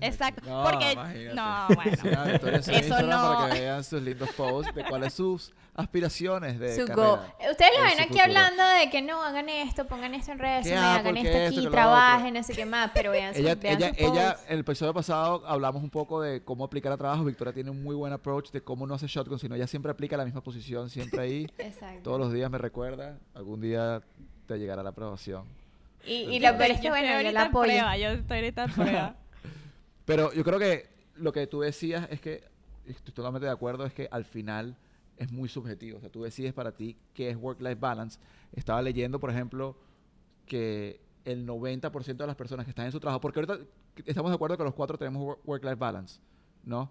Exacto. 0.00 0.42
porque. 0.42 1.32
No, 1.34 1.68
bueno. 1.74 2.58
eso 2.58 3.02
no. 3.02 3.34
Para 3.38 3.54
que 3.54 3.60
vean 3.60 3.84
sus 3.84 4.02
lindos 4.02 4.30
posts 4.36 4.74
de 4.74 4.84
cuáles 4.84 5.14
sus 5.14 5.52
aspiraciones 5.74 6.58
de. 6.58 6.76
Su 6.76 6.86
carrera, 6.86 7.34
Ustedes 7.50 7.70
lo 7.76 7.84
ven 7.84 8.00
aquí 8.00 8.20
hablando 8.20 8.62
de 8.62 8.90
que 8.90 9.02
no 9.02 9.22
hagan 9.22 9.48
esto, 9.48 9.86
pongan 9.86 10.14
esto 10.14 10.32
en 10.32 10.38
redes, 10.38 10.72
hagan 10.72 11.16
esto 11.16 11.58
aquí, 11.58 11.68
trabajen, 11.68 12.34
no 12.34 12.42
sé 12.42 12.54
qué 12.54 12.66
más, 12.66 12.90
pero 12.94 13.10
vean, 13.10 13.34
ella, 13.34 13.54
vean 13.54 13.82
ella, 13.82 13.92
ella, 13.96 14.36
en 14.46 14.54
el 14.54 14.60
episodio 14.60 14.94
pasado 14.94 15.42
hablamos 15.46 15.82
un 15.82 15.90
poco 15.90 16.20
de 16.20 16.42
cómo 16.42 16.64
aplicar 16.64 16.92
a 16.92 16.96
trabajo. 16.96 17.24
Victoria 17.24 17.52
tiene 17.52 17.70
un 17.70 17.82
muy 17.82 17.94
buen 17.94 18.12
approach 18.12 18.50
de 18.50 18.62
cómo 18.62 18.86
no 18.86 18.94
hace 18.94 19.06
shotgun, 19.06 19.38
sino 19.38 19.54
ella 19.54 19.66
siempre 19.66 19.90
aplica 19.90 20.16
la 20.16 20.24
misma 20.24 20.42
posición, 20.42 20.90
siempre 20.90 21.20
ahí. 21.20 21.46
Exacto. 21.58 22.02
Todos 22.02 22.20
los 22.20 22.32
días 22.32 22.50
me 22.50 22.58
recuerda. 22.58 23.18
Algún 23.34 23.60
día 23.60 24.02
te 24.46 24.58
llegará 24.58 24.82
la 24.82 24.90
aprobación. 24.90 25.44
Y, 26.06 26.36
y 26.36 26.40
lo 26.40 26.56
peor 26.58 26.70
es 26.72 26.80
que, 26.80 26.90
bueno, 26.90 27.20
yo 27.22 27.32
la 27.32 27.44
apoyo. 27.44 27.72
yo 27.72 28.08
estoy 28.10 28.38
ahorita 28.38 28.64
en 28.64 28.72
prueba. 28.72 29.16
Pero 30.04 30.32
yo 30.32 30.44
creo 30.44 30.58
que 30.58 30.88
lo 31.16 31.32
que 31.32 31.46
tú 31.46 31.60
decías 31.60 32.08
es 32.10 32.20
que, 32.20 32.44
estoy 32.86 33.14
totalmente 33.14 33.46
de 33.46 33.52
acuerdo, 33.52 33.84
es 33.86 33.92
que 33.92 34.08
al 34.10 34.24
final 34.24 34.76
es 35.16 35.32
muy 35.32 35.48
subjetivo. 35.48 35.98
O 35.98 36.00
sea, 36.00 36.10
tú 36.10 36.22
decides 36.22 36.52
para 36.52 36.72
ti 36.72 36.96
qué 37.14 37.30
es 37.30 37.36
work-life 37.36 37.76
balance. 37.76 38.18
Estaba 38.52 38.82
leyendo, 38.82 39.18
por 39.18 39.30
ejemplo, 39.30 39.76
que 40.46 41.00
el 41.24 41.46
90% 41.46 42.16
de 42.16 42.26
las 42.26 42.36
personas 42.36 42.66
que 42.66 42.70
están 42.70 42.86
en 42.86 42.92
su 42.92 43.00
trabajo, 43.00 43.20
porque 43.20 43.40
ahorita 43.40 43.58
estamos 44.04 44.30
de 44.30 44.34
acuerdo 44.34 44.58
que 44.58 44.64
los 44.64 44.74
cuatro 44.74 44.98
tenemos 44.98 45.38
work-life 45.44 45.76
balance, 45.76 46.20
¿no? 46.64 46.90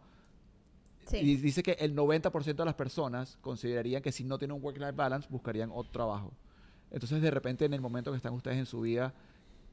Sí. 1.05 1.17
Y 1.17 1.35
dice 1.35 1.61
que 1.61 1.73
el 1.73 1.95
90% 1.95 2.55
de 2.55 2.65
las 2.65 2.75
personas 2.75 3.37
considerarían 3.41 4.01
que 4.01 4.11
si 4.11 4.23
no 4.23 4.37
tienen 4.37 4.55
un 4.55 4.63
work-life 4.63 4.93
balance, 4.93 5.27
buscarían 5.29 5.69
otro 5.71 5.91
trabajo. 5.91 6.33
Entonces, 6.89 7.21
de 7.21 7.29
repente, 7.29 7.65
en 7.65 7.73
el 7.73 7.81
momento 7.81 8.11
que 8.11 8.17
están 8.17 8.33
ustedes 8.33 8.57
en 8.57 8.65
su 8.65 8.81
vida, 8.81 9.13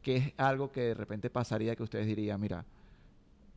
¿qué 0.02 0.16
es 0.16 0.32
algo 0.36 0.72
que 0.72 0.80
de 0.80 0.94
repente 0.94 1.30
pasaría 1.30 1.76
que 1.76 1.82
ustedes 1.82 2.06
dirían, 2.06 2.40
mira, 2.40 2.64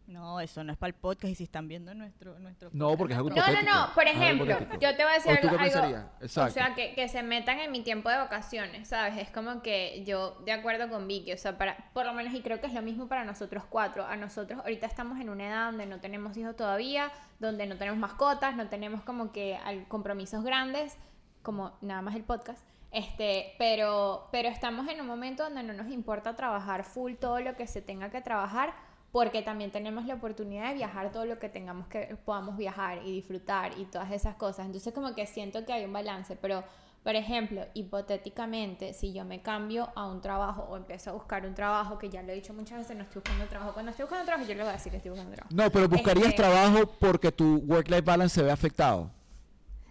no, 0.08 0.42
eso 0.42 0.63
no 0.63 0.74
es 0.74 0.78
para 0.78 0.89
el 0.89 0.96
podcast 0.96 1.32
y 1.32 1.36
si 1.36 1.44
están 1.46 1.68
viendo 1.68 1.94
nuestro, 1.94 2.38
nuestro 2.39 2.70
No, 2.74 2.98
porque 2.98 3.13
es 3.13 3.18
algo 3.18 3.30
No, 3.30 3.36
no, 3.36 3.62
no, 3.62 3.94
por 3.96 4.06
ejemplo, 4.06 4.46
yo 4.80 4.96
te 4.96 5.04
voy 5.04 5.12
a 5.12 5.16
decir 5.16 5.32
algo, 5.32 6.10
o 6.22 6.28
sea, 6.28 6.76
que, 6.76 6.94
que, 6.94 7.08
se 7.08 7.24
metan 7.24 7.60
en 7.60 7.72
mi 7.72 7.82
tiempo 7.84 8.10
de 8.10 8.18
vacaciones, 8.18 8.89
¿sabes? 8.89 9.18
Es 9.18 9.30
como 9.30 9.62
que 9.62 10.04
yo, 10.06 10.38
de 10.46 10.52
acuerdo 10.52 10.89
con 10.89 11.08
Vicky, 11.08 11.32
o 11.32 11.38
sea, 11.38 11.58
para, 11.58 11.78
por 11.94 12.06
lo 12.06 12.13
menos, 12.13 12.34
y 12.34 12.42
creo 12.42 12.60
que 12.60 12.68
es 12.68 12.74
lo 12.74 12.82
mismo 12.82 13.08
para 13.08 13.24
nosotros 13.24 13.63
cuatro, 13.70 14.06
a 14.06 14.18
nosotros 14.18 14.60
ahorita 14.60 14.88
estamos 14.88 15.20
en 15.22 15.30
una 15.30 15.48
edad 15.48 15.66
donde 15.68 15.86
no 15.86 16.00
tenemos 16.00 16.36
hijos 16.36 16.56
todavía, 16.56 17.12
donde 17.39 17.66
no 17.66 17.78
tenemos 17.78 18.00
mascotas, 18.00 18.56
no 18.56 18.68
tenemos 18.68 19.04
como 19.04 19.32
que 19.32 19.58
compromisos 19.88 20.44
grandes, 20.44 20.98
como 21.44 21.78
nada 21.82 22.02
más 22.02 22.16
el 22.16 22.24
podcast, 22.24 22.66
este, 22.92 23.56
pero, 23.58 24.28
pero 24.32 24.50
estamos 24.50 24.88
en 24.88 25.02
un 25.02 25.08
momento 25.08 25.44
donde 25.44 25.63
no 25.63 25.74
nos 25.74 25.88
importa 25.92 26.36
trabajar 26.36 26.84
full 26.84 27.13
todo 27.16 27.39
lo 27.39 27.56
que 27.56 27.66
se 27.68 27.82
tenga 27.82 28.12
que 28.12 28.22
trabajar, 28.22 28.74
porque 29.13 29.43
también 29.43 29.69
tenemos 29.69 30.08
la 30.08 30.15
oportunidad 30.15 30.69
de 30.69 30.73
viajar 30.73 31.12
todo 31.12 31.28
lo 31.28 31.38
que 31.38 31.47
tengamos 31.47 31.86
que 31.86 32.17
podamos 32.26 32.58
viajar 32.58 33.06
y 33.06 33.12
disfrutar 33.12 33.78
y 33.78 33.86
todas 33.86 34.12
esas 34.12 34.36
cosas. 34.38 34.65
Entonces 34.65 34.91
como 34.91 35.13
que 35.13 35.28
siento 35.28 35.63
que 35.67 35.71
hay 35.71 35.86
un 35.86 35.93
balance, 35.93 36.36
pero 36.36 36.63
por 37.04 37.15
ejemplo, 37.15 37.63
hipotéticamente, 37.76 38.91
si 38.93 39.13
yo 39.13 39.23
me 39.23 39.43
cambio 39.43 39.89
a 39.95 40.08
un 40.08 40.19
trabajo 40.19 40.63
o 40.63 40.78
empiezo 40.78 41.12
a 41.12 41.13
buscar 41.13 41.45
un 41.45 41.54
trabajo, 41.54 41.99
que 41.99 42.10
ya 42.10 42.23
lo 42.23 42.32
he 42.32 42.36
dicho 42.36 42.56
muchas 42.56 42.80
veces, 42.80 42.97
no 42.97 43.04
estoy 43.04 43.21
buscando 43.21 43.45
trabajo. 43.45 43.73
Cuando 43.73 43.91
estoy 43.91 44.06
buscando 44.06 44.26
trabajo, 44.26 44.49
yo 44.49 44.56
le 44.56 44.63
voy 44.63 44.69
a 44.69 44.73
decir 44.73 44.89
que 44.89 44.97
estoy 44.97 45.12
buscando 45.12 45.36
trabajo. 45.36 45.56
No, 45.56 45.69
pero 45.69 45.88
buscarías 45.88 46.30
este 46.30 46.41
trabajo 46.41 46.88
porque 46.99 47.32
tu 47.32 47.58
work-life 47.67 48.02
balance 48.02 48.34
se 48.34 48.41
ve 48.41 48.49
afectado. 48.49 49.12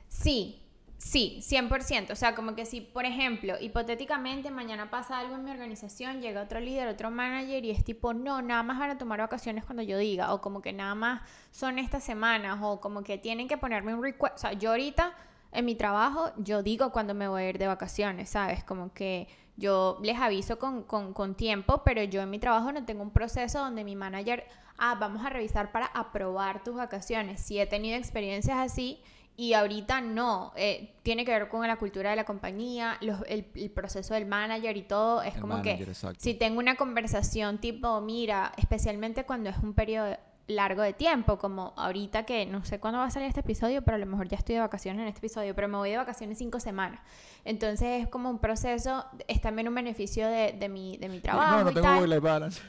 Sí, 0.08 0.61
Sí, 1.04 1.40
100%. 1.42 2.12
O 2.12 2.16
sea, 2.16 2.36
como 2.36 2.54
que 2.54 2.64
si, 2.64 2.80
por 2.80 3.04
ejemplo, 3.04 3.54
hipotéticamente 3.60 4.52
mañana 4.52 4.88
pasa 4.88 5.18
algo 5.18 5.34
en 5.34 5.44
mi 5.44 5.50
organización, 5.50 6.20
llega 6.20 6.40
otro 6.40 6.60
líder, 6.60 6.86
otro 6.86 7.10
manager 7.10 7.64
y 7.64 7.72
es 7.72 7.82
tipo, 7.82 8.14
no, 8.14 8.40
nada 8.40 8.62
más 8.62 8.78
van 8.78 8.90
a 8.90 8.98
tomar 8.98 9.18
vacaciones 9.18 9.64
cuando 9.64 9.82
yo 9.82 9.98
diga, 9.98 10.32
o 10.32 10.40
como 10.40 10.62
que 10.62 10.72
nada 10.72 10.94
más 10.94 11.22
son 11.50 11.80
estas 11.80 12.04
semanas, 12.04 12.60
o 12.62 12.80
como 12.80 13.02
que 13.02 13.18
tienen 13.18 13.48
que 13.48 13.58
ponerme 13.58 13.94
un 13.94 14.02
request. 14.02 14.36
O 14.36 14.38
sea, 14.38 14.52
yo 14.52 14.70
ahorita 14.70 15.12
en 15.50 15.64
mi 15.64 15.74
trabajo, 15.74 16.30
yo 16.36 16.62
digo 16.62 16.92
cuando 16.92 17.14
me 17.14 17.26
voy 17.26 17.42
a 17.42 17.48
ir 17.48 17.58
de 17.58 17.66
vacaciones, 17.66 18.30
¿sabes? 18.30 18.62
Como 18.62 18.92
que 18.94 19.26
yo 19.56 19.98
les 20.02 20.18
aviso 20.18 20.60
con, 20.60 20.84
con, 20.84 21.12
con 21.14 21.34
tiempo, 21.34 21.82
pero 21.84 22.04
yo 22.04 22.22
en 22.22 22.30
mi 22.30 22.38
trabajo 22.38 22.70
no 22.70 22.84
tengo 22.84 23.02
un 23.02 23.10
proceso 23.10 23.58
donde 23.58 23.82
mi 23.82 23.96
manager, 23.96 24.46
ah, 24.78 24.94
vamos 24.94 25.26
a 25.26 25.30
revisar 25.30 25.72
para 25.72 25.86
aprobar 25.86 26.62
tus 26.62 26.76
vacaciones. 26.76 27.40
Si 27.40 27.58
he 27.58 27.66
tenido 27.66 27.98
experiencias 27.98 28.56
así 28.56 29.02
y 29.36 29.54
ahorita 29.54 30.00
no, 30.00 30.52
eh, 30.56 30.94
tiene 31.02 31.24
que 31.24 31.32
ver 31.32 31.48
con 31.48 31.66
la 31.66 31.76
cultura 31.76 32.10
de 32.10 32.16
la 32.16 32.24
compañía, 32.24 32.98
el, 33.00 33.70
proceso 33.70 34.14
del 34.14 34.26
manager 34.26 34.76
y 34.76 34.82
todo. 34.82 35.22
Es 35.22 35.34
como 35.38 35.62
que 35.62 35.86
si 36.18 36.34
tengo 36.34 36.58
una 36.58 36.76
conversación 36.76 37.58
tipo, 37.58 38.00
mira, 38.00 38.52
especialmente 38.56 39.24
cuando 39.24 39.50
es 39.50 39.56
un 39.58 39.74
periodo 39.74 40.16
largo 40.48 40.82
de 40.82 40.92
tiempo, 40.92 41.38
como 41.38 41.72
ahorita 41.76 42.24
que 42.24 42.46
no 42.46 42.64
sé 42.64 42.80
cuándo 42.80 42.98
va 42.98 43.06
a 43.06 43.10
salir 43.10 43.28
este 43.28 43.40
episodio, 43.40 43.82
pero 43.82 43.96
a 43.96 43.98
lo 43.98 44.06
mejor 44.06 44.28
ya 44.28 44.36
estoy 44.36 44.56
de 44.56 44.60
vacaciones 44.60 45.02
en 45.02 45.08
este 45.08 45.18
episodio, 45.18 45.54
pero 45.54 45.68
me 45.68 45.76
voy 45.76 45.90
de 45.90 45.96
vacaciones 45.96 46.38
cinco 46.38 46.60
semanas. 46.60 47.00
Entonces 47.44 48.02
es 48.02 48.08
como 48.08 48.30
un 48.30 48.38
proceso, 48.38 49.04
es 49.28 49.40
también 49.40 49.68
un 49.68 49.74
beneficio 49.74 50.28
de, 50.28 50.52
de, 50.52 50.68
mi, 50.68 50.96
de 50.98 51.08
mi 51.08 51.20
trabajo. 51.20 51.58
No, 51.58 51.64
no 51.64 51.72
tengo 51.72 51.94
voy 52.06 52.18
balance. 52.18 52.60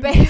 Pero... 0.00 0.24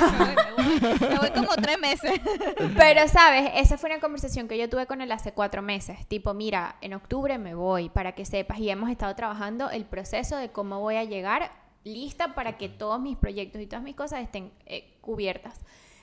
me, 1.00 1.18
voy, 1.18 1.30
como 1.30 1.54
tres 1.56 1.78
meses. 1.78 2.20
pero, 2.76 3.08
¿sabes? 3.08 3.50
Esa 3.54 3.78
fue 3.78 3.90
una 3.90 4.00
conversación 4.00 4.48
que 4.48 4.56
yo 4.56 4.68
tuve 4.68 4.86
con 4.86 5.00
él 5.00 5.10
hace 5.12 5.32
cuatro 5.32 5.62
meses. 5.62 6.06
Tipo, 6.08 6.34
mira, 6.34 6.76
en 6.80 6.94
octubre 6.94 7.38
me 7.38 7.54
voy, 7.54 7.88
para 7.88 8.12
que 8.12 8.24
sepas. 8.24 8.58
Y 8.58 8.70
hemos 8.70 8.90
estado 8.90 9.14
trabajando 9.14 9.70
el 9.70 9.84
proceso 9.84 10.36
de 10.36 10.50
cómo 10.50 10.80
voy 10.80 10.96
a 10.96 11.04
llegar 11.04 11.52
lista 11.84 12.34
para 12.34 12.56
que 12.58 12.68
todos 12.68 13.00
mis 13.00 13.16
proyectos 13.16 13.60
y 13.60 13.66
todas 13.66 13.82
mis 13.82 13.96
cosas 13.96 14.20
estén 14.22 14.52
eh, 14.66 14.96
cubiertas. 15.00 15.60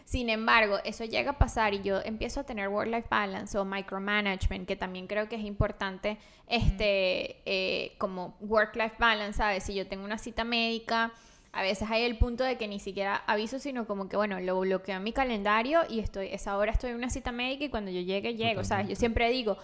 Sin 0.09 0.31
embargo, 0.31 0.79
eso 0.85 1.05
llega 1.05 1.29
a 1.29 1.37
pasar 1.37 1.75
y 1.75 1.83
yo 1.83 2.01
empiezo 2.03 2.39
a 2.39 2.43
tener 2.43 2.67
work-life 2.67 3.07
balance 3.11 3.55
o 3.55 3.63
micromanagement, 3.63 4.67
que 4.67 4.75
también 4.75 5.05
creo 5.05 5.29
que 5.29 5.35
es 5.35 5.43
importante, 5.43 6.17
este, 6.47 7.37
eh, 7.45 7.93
como 7.99 8.35
work-life 8.39 8.95
balance, 8.97 9.37
¿sabes? 9.37 9.65
Si 9.65 9.75
yo 9.75 9.85
tengo 9.85 10.03
una 10.03 10.17
cita 10.17 10.43
médica, 10.43 11.11
a 11.51 11.61
veces 11.61 11.91
hay 11.91 12.05
el 12.05 12.17
punto 12.17 12.43
de 12.43 12.57
que 12.57 12.67
ni 12.67 12.79
siquiera 12.79 13.17
aviso, 13.27 13.59
sino 13.59 13.85
como 13.85 14.09
que, 14.09 14.17
bueno, 14.17 14.39
lo 14.39 14.59
bloqueo 14.59 14.97
en 14.97 15.03
mi 15.03 15.13
calendario 15.13 15.81
y 15.87 15.99
estoy, 15.99 16.29
esa 16.31 16.57
hora 16.57 16.71
estoy 16.71 16.89
en 16.89 16.95
una 16.95 17.11
cita 17.11 17.31
médica 17.31 17.65
y 17.65 17.69
cuando 17.69 17.91
yo 17.91 18.01
llegue, 18.01 18.33
llego, 18.33 18.63
¿sabes? 18.63 18.89
Yo 18.89 18.95
siempre 18.95 19.29
digo, 19.29 19.59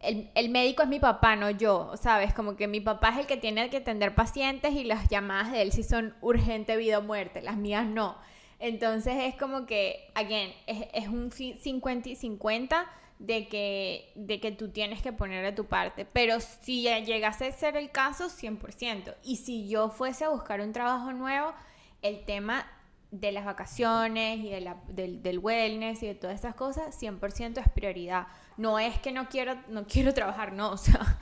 el, 0.00 0.48
médico 0.48 0.82
es 0.82 0.88
mi 0.88 0.98
papá, 0.98 1.36
no 1.36 1.50
yo, 1.50 1.92
¿sabes? 2.00 2.32
Como 2.32 2.56
que 2.56 2.68
mi 2.68 2.80
papá 2.80 3.10
es 3.10 3.18
el 3.18 3.26
que 3.26 3.36
tiene 3.36 3.68
que 3.68 3.76
atender 3.76 4.14
pacientes 4.14 4.72
y 4.72 4.84
las 4.84 5.10
llamadas 5.10 5.52
de 5.52 5.60
él 5.60 5.72
sí 5.72 5.82
son 5.82 6.14
urgente 6.22 6.74
vida 6.78 7.00
o 7.00 7.02
muerte, 7.02 7.42
las 7.42 7.58
mías 7.58 7.84
no. 7.84 8.16
Entonces 8.64 9.14
es 9.24 9.34
como 9.34 9.66
que, 9.66 10.10
again, 10.14 10.50
es, 10.66 10.86
es 10.94 11.08
un 11.08 11.30
50 11.30 12.08
y 12.08 12.16
50 12.16 12.90
de 13.18 13.46
que, 13.46 14.10
de 14.14 14.40
que 14.40 14.52
tú 14.52 14.70
tienes 14.70 15.02
que 15.02 15.12
poner 15.12 15.44
de 15.44 15.52
tu 15.52 15.66
parte. 15.66 16.06
Pero 16.06 16.40
si 16.40 16.80
llegase 16.80 17.46
a 17.46 17.52
ser 17.52 17.76
el 17.76 17.90
caso, 17.90 18.30
100%. 18.30 19.16
Y 19.22 19.36
si 19.36 19.68
yo 19.68 19.90
fuese 19.90 20.24
a 20.24 20.30
buscar 20.30 20.62
un 20.62 20.72
trabajo 20.72 21.12
nuevo, 21.12 21.52
el 22.00 22.24
tema 22.24 22.66
de 23.10 23.32
las 23.32 23.44
vacaciones 23.44 24.38
y 24.38 24.48
de 24.48 24.62
la, 24.62 24.78
del, 24.88 25.22
del, 25.22 25.40
wellness 25.40 26.02
y 26.02 26.06
de 26.06 26.14
todas 26.14 26.40
esas 26.40 26.54
cosas, 26.54 26.98
100% 26.98 27.58
es 27.58 27.68
prioridad. 27.68 28.28
No 28.56 28.78
es 28.78 28.98
que 28.98 29.12
no 29.12 29.28
quiero, 29.28 29.56
no 29.68 29.86
quiero 29.86 30.14
trabajar, 30.14 30.54
no. 30.54 30.70
O 30.72 30.78
sea, 30.78 31.18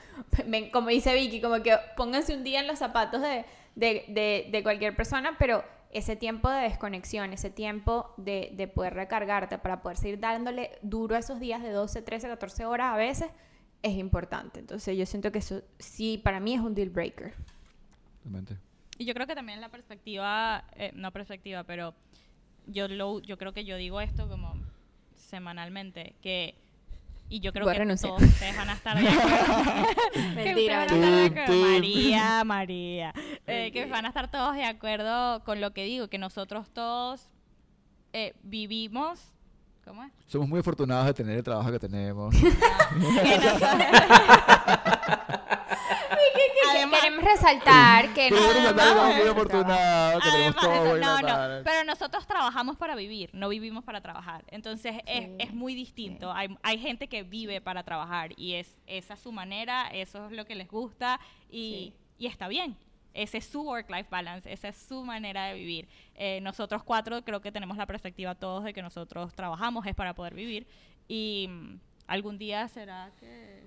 como 0.71 0.87
dice 0.87 1.13
Vicky, 1.13 1.41
como 1.41 1.61
que 1.61 1.75
pónganse 1.97 2.33
un 2.33 2.45
día 2.45 2.61
en 2.61 2.67
los 2.67 2.79
zapatos 2.79 3.21
de, 3.21 3.43
de, 3.75 4.05
de, 4.07 4.47
de 4.49 4.63
cualquier 4.63 4.95
persona, 4.95 5.35
pero 5.37 5.65
ese 5.93 6.15
tiempo 6.15 6.49
de 6.49 6.63
desconexión, 6.63 7.33
ese 7.33 7.49
tiempo 7.49 8.13
de, 8.17 8.51
de, 8.53 8.67
poder 8.67 8.93
recargarte 8.93 9.57
para 9.57 9.81
poder 9.81 9.97
seguir 9.97 10.19
dándole 10.19 10.71
duro 10.81 11.15
a 11.15 11.19
esos 11.19 11.39
días 11.39 11.61
de 11.61 11.71
12, 11.71 12.01
13, 12.01 12.27
14 12.27 12.65
horas 12.65 12.93
a 12.93 12.97
veces, 12.97 13.29
es 13.83 13.97
importante. 13.97 14.59
Entonces 14.59 14.97
yo 14.97 15.05
siento 15.05 15.31
que 15.31 15.39
eso 15.39 15.61
sí, 15.77 16.17
para 16.17 16.39
mí 16.39 16.53
es 16.53 16.61
un 16.61 16.73
deal 16.73 16.89
breaker. 16.89 17.33
Y 18.97 19.05
yo 19.05 19.13
creo 19.13 19.27
que 19.27 19.35
también 19.35 19.61
la 19.61 19.69
perspectiva, 19.69 20.65
eh, 20.75 20.91
no 20.95 21.11
perspectiva, 21.11 21.63
pero 21.63 21.93
yo, 22.67 22.87
lo, 22.87 23.19
yo 23.19 23.37
creo 23.37 23.53
que 23.53 23.65
yo 23.65 23.75
digo 23.77 24.01
esto 24.01 24.27
como 24.27 24.55
semanalmente, 25.15 26.15
que 26.21 26.55
y 27.29 27.39
yo 27.39 27.51
creo 27.51 27.65
que 27.65 27.95
todos 27.95 28.21
ustedes 28.21 28.55
van 28.55 28.69
a 28.69 28.73
estar 28.73 28.99
de 28.99 29.07
acuerdo. 29.09 30.35
Mentira. 30.35 30.85
María, 31.47 32.43
María. 32.43 33.13
Eh, 33.47 33.71
que 33.71 33.85
van 33.87 34.05
a 34.05 34.07
estar 34.09 34.31
todos 34.31 34.55
de 34.55 34.63
acuerdo 34.63 35.43
con 35.43 35.59
lo 35.59 35.73
que 35.73 35.83
digo, 35.83 36.07
que 36.07 36.17
nosotros 36.17 36.69
todos 36.69 37.29
eh, 38.13 38.33
vivimos 38.43 39.33
¿Cómo 39.83 40.01
es? 40.01 40.13
Somos 40.27 40.47
muy 40.47 40.61
afortunados 40.61 41.07
de 41.07 41.13
tener 41.13 41.37
el 41.37 41.43
trabajo 41.43 41.69
que 41.69 41.79
tenemos. 41.79 42.33
queremos 47.01 47.23
resaltar 47.23 48.13
que 48.13 48.31
no, 48.31 48.37
muy 48.37 49.27
afortunados, 49.27 50.23
que 50.23 50.31
tenemos 50.31 50.55
todo 50.55 50.97
no, 50.97 51.21
no, 51.21 51.63
pero 51.63 51.83
nosotros 51.85 52.25
trabajamos 52.25 52.77
para 52.77 52.95
vivir, 52.95 53.29
no 53.33 53.49
vivimos 53.49 53.83
para 53.83 54.01
trabajar. 54.01 54.43
Entonces 54.47 54.95
es, 55.05 55.29
es, 55.39 55.53
muy 55.53 55.75
distinto. 55.75 56.31
Hay, 56.31 56.55
hay, 56.63 56.77
gente 56.77 57.07
que 57.07 57.23
vive 57.23 57.61
para 57.61 57.83
trabajar 57.83 58.31
y 58.37 58.53
es 58.53 58.77
esa 58.87 59.15
es 59.15 59.19
su 59.19 59.31
manera, 59.31 59.87
eso 59.89 60.27
es 60.27 60.31
lo 60.31 60.45
que 60.45 60.55
les 60.55 60.67
gusta 60.67 61.19
y, 61.49 61.93
y 62.17 62.27
está 62.27 62.47
bien. 62.47 62.77
Ese 63.13 63.37
es 63.37 63.45
su 63.45 63.61
work-life 63.61 64.07
balance, 64.09 64.51
esa 64.51 64.69
es 64.69 64.77
su 64.77 65.03
manera 65.03 65.45
de 65.45 65.53
vivir. 65.55 65.87
Eh, 66.15 66.39
nosotros 66.41 66.83
cuatro 66.83 67.23
creo 67.23 67.41
que 67.41 67.51
tenemos 67.51 67.77
la 67.77 67.85
perspectiva 67.85 68.35
todos 68.35 68.63
de 68.63 68.73
que 68.73 68.81
nosotros 68.81 69.33
trabajamos 69.33 69.85
es 69.85 69.95
para 69.95 70.13
poder 70.13 70.33
vivir. 70.33 70.67
Y 71.07 71.47
mm, 71.49 71.79
algún 72.07 72.37
día 72.37 72.67
será 72.67 73.11
que 73.19 73.63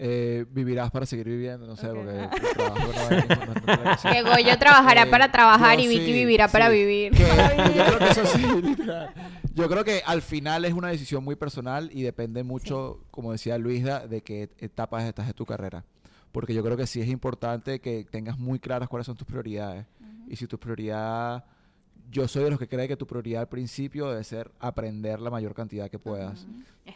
eh, 0.00 0.44
vivirás 0.50 0.92
para 0.92 1.06
seguir 1.06 1.26
viviendo, 1.26 1.66
no 1.66 1.74
sé, 1.74 1.88
porque 1.88 2.20
el 2.20 2.54
trabajo 2.54 2.86
no, 2.86 4.12
Que 4.12 4.22
Goyo 4.22 4.56
trabajará 4.56 5.02
eh, 5.02 5.06
para 5.06 5.32
trabajar 5.32 5.80
y 5.80 5.88
Vicky 5.88 6.12
vivirá 6.12 6.46
para 6.46 6.68
vivir. 6.68 7.12
yo 7.74 7.84
creo 7.84 7.98
que 7.98 8.08
eso 8.08 8.24
sí, 8.26 8.42
Yo 9.56 9.68
creo 9.68 9.82
que 9.82 10.02
al 10.06 10.22
final 10.22 10.64
es 10.64 10.72
una 10.72 10.86
decisión 10.86 11.24
muy 11.24 11.34
personal 11.34 11.90
y 11.92 12.02
depende 12.02 12.44
mucho, 12.44 13.00
como 13.10 13.32
decía 13.32 13.58
Luisa, 13.58 14.06
de 14.06 14.20
qué 14.20 14.50
etapas 14.60 15.02
estás 15.02 15.26
de 15.26 15.34
tu 15.34 15.44
carrera. 15.44 15.84
Porque 16.32 16.54
yo 16.54 16.62
creo 16.62 16.76
que 16.76 16.86
sí 16.86 17.00
es 17.00 17.08
importante 17.08 17.80
que 17.80 18.04
tengas 18.04 18.38
muy 18.38 18.58
claras 18.58 18.88
cuáles 18.88 19.06
son 19.06 19.16
tus 19.16 19.26
prioridades. 19.26 19.86
Y 20.28 20.36
si 20.36 20.46
tu 20.46 20.58
prioridad 20.58 21.44
yo 22.10 22.26
soy 22.26 22.44
de 22.44 22.50
los 22.50 22.58
que 22.58 22.68
cree 22.68 22.88
que 22.88 22.96
tu 22.96 23.06
prioridad 23.06 23.42
al 23.42 23.48
principio 23.48 24.08
debe 24.08 24.24
ser 24.24 24.50
aprender 24.58 25.20
la 25.20 25.30
mayor 25.30 25.54
cantidad 25.54 25.90
que 25.90 25.98
puedas. 25.98 26.46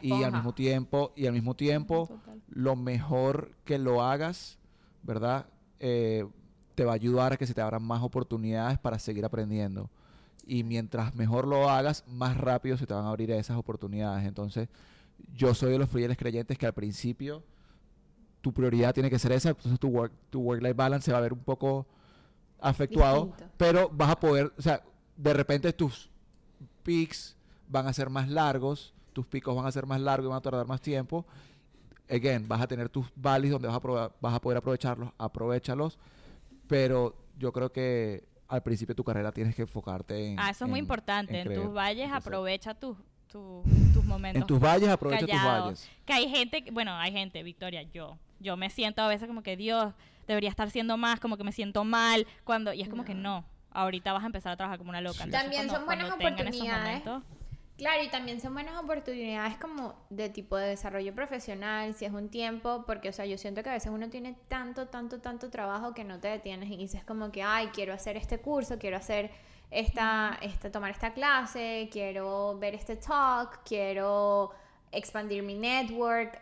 Y 0.01 0.23
al 0.23 0.33
mismo 0.33 0.55
tiempo, 0.55 1.13
y 1.17 1.27
al 1.27 1.33
mismo 1.33 1.55
tiempo, 1.55 2.09
lo 2.49 2.77
mejor 2.77 3.53
que 3.65 3.79
lo 3.79 4.03
hagas, 4.03 4.59
¿verdad? 5.03 5.47
Eh, 5.81 6.27
te 6.75 6.85
va 6.85 6.93
a 6.93 6.95
ayudar 6.95 7.35
a 7.35 7.37
que 7.37 7.47
se 7.47 7.55
te 7.55 7.61
abran 7.61 7.83
más 7.83 8.03
oportunidades 8.03 8.79
para 8.79 8.99
seguir 8.99 9.25
aprendiendo. 9.25 9.91
Y 10.47 10.65
mientras 10.65 11.15
mejor 11.15 11.47
lo 11.47 11.69
hagas, 11.69 12.05
más 12.09 12.37
rápido 12.37 12.77
se 12.77 12.87
te 12.87 12.95
van 12.95 13.05
a 13.05 13.11
abrir 13.11 13.31
esas 13.33 13.59
oportunidades. 13.59 14.27
Entonces, 14.27 14.69
yo 15.35 15.55
soy 15.55 15.73
de 15.73 15.79
los 15.79 15.91
fieles 15.91 16.17
creyentes 16.17 16.57
que 16.57 16.67
al 16.67 16.73
principio 16.73 17.43
tu 18.43 18.53
prioridad 18.53 18.93
tiene 18.93 19.09
que 19.09 19.19
ser 19.19 19.33
esa, 19.33 19.51
entonces 19.51 19.79
tu 19.81 19.89
work, 19.89 20.13
tu 20.29 20.41
work-life 20.41 20.75
balance 20.75 21.07
se 21.07 21.13
va 21.13 21.19
a 21.19 21.23
ver 21.23 21.33
un 21.33 21.43
poco 21.43 21.87
afectuado, 22.61 23.33
pero 23.57 23.89
vas 23.89 24.11
a 24.11 24.21
poder, 24.21 24.53
o 24.59 24.63
sea, 24.63 24.83
de 25.17 25.33
repente 25.33 25.73
tus 25.73 26.11
peaks 26.83 27.37
van 27.69 27.87
a 27.87 27.93
ser 27.93 28.11
más 28.11 28.29
largos, 28.29 28.93
tus 29.13 29.27
picos 29.27 29.55
van 29.55 29.67
a 29.67 29.73
ser 29.73 29.87
más 29.87 30.01
largos 30.01 30.27
y 30.27 30.29
van 30.29 30.39
a 30.39 30.43
tardar 30.43 30.67
más 30.67 30.81
tiempo. 30.81 31.25
Again, 32.11 32.47
vas 32.47 32.61
a 32.61 32.67
tener 32.67 32.89
tus 32.89 33.07
valleys 33.15 33.53
donde 33.53 33.69
vas 33.69 33.77
a, 33.77 34.13
vas 34.21 34.35
a 34.35 34.41
poder 34.41 34.59
aprovecharlos, 34.59 35.11
aprovechalos, 35.17 35.99
pero 36.67 37.17
yo 37.39 37.53
creo 37.53 37.73
que 37.73 38.25
al 38.49 38.63
principio 38.63 38.93
de 38.93 38.97
tu 38.97 39.05
carrera 39.05 39.33
tienes 39.33 39.55
que 39.55 39.63
enfocarte 39.63 40.33
en... 40.33 40.39
Ah, 40.39 40.51
eso 40.51 40.65
es 40.65 40.71
muy 40.71 40.81
importante. 40.81 41.41
En, 41.41 41.55
tus 41.55 41.73
valles 41.73 42.11
aprovecha 42.13 42.75
tus 42.75 42.97
tus 43.33 44.05
momentos. 44.05 44.43
En 44.43 44.47
tus 44.47 44.61
valles 44.61 44.89
aprovecha 44.89 45.27
tus 45.27 45.43
valles. 45.43 45.89
Que 46.05 46.13
hay 46.13 46.29
gente, 46.29 46.65
bueno, 46.71 46.93
hay 46.93 47.13
gente, 47.13 47.43
Victoria, 47.43 47.83
yo. 47.83 48.19
Yo 48.43 48.57
me 48.57 48.71
siento 48.71 49.03
a 49.03 49.09
veces 49.09 49.29
como 49.29 49.43
que 49.43 49.57
Dios 49.57 49.95
debería 50.27 50.51
estar 50.51 50.71
siendo 50.71 50.97
más, 50.97 51.21
como 51.21 51.37
que 51.37 51.45
me 51.45 51.53
siento 51.53 51.85
mal, 51.85 52.27
cuando 52.45 52.73
y 52.73 52.83
es 52.83 52.89
como 52.89 53.05
que 53.05 53.15
no 53.15 53.45
ahorita 53.75 54.13
vas 54.13 54.23
a 54.23 54.27
empezar 54.27 54.53
a 54.53 54.57
trabajar 54.57 54.79
como 54.79 54.91
una 54.91 55.01
loca. 55.01 55.27
también 55.31 55.69
son 55.69 55.85
buenas 55.85 56.13
oportunidades. 56.13 57.03
Claro, 57.79 58.03
y 58.05 58.09
también 58.09 58.41
son 58.41 58.53
buenas 58.53 58.77
oportunidades 58.81 59.57
como 59.57 59.95
de 60.11 60.29
tipo 60.29 60.57
de 60.57 60.69
desarrollo 60.69 61.15
profesional, 61.15 61.95
si 61.95 62.05
es 62.05 62.13
un 62.13 62.29
tiempo, 62.29 62.85
porque, 62.87 63.09
o 63.09 63.13
sea, 63.13 63.25
yo 63.27 63.39
siento 63.39 63.63
que 63.63 63.71
a 63.71 63.73
veces 63.73 63.91
uno 63.91 64.09
tiene 64.09 64.37
tanto, 64.47 64.87
tanto, 64.87 65.21
tanto 65.21 65.51
trabajo 65.51 65.95
que 65.95 66.05
no 66.05 66.21
te 66.21 66.29
detienes 66.29 66.71
y 66.71 66.77
dices 66.77 67.03
como 67.03 67.33
que, 67.33 67.43
ay, 67.43 67.69
quiero 67.69 67.93
hacer 67.93 68.17
este 68.17 68.39
curso, 68.39 68.79
quiero 68.79 68.99
hacer 68.99 69.31
esta, 69.71 70.39
esta 70.43 70.71
tomar 70.71 70.91
esta 70.91 71.13
clase, 71.13 71.89
quiero 71.91 72.57
ver 72.59 72.75
este 72.75 72.97
talk, 72.97 73.65
quiero 73.65 74.53
expandir 74.93 75.43
mi 75.43 75.55
network, 75.55 76.41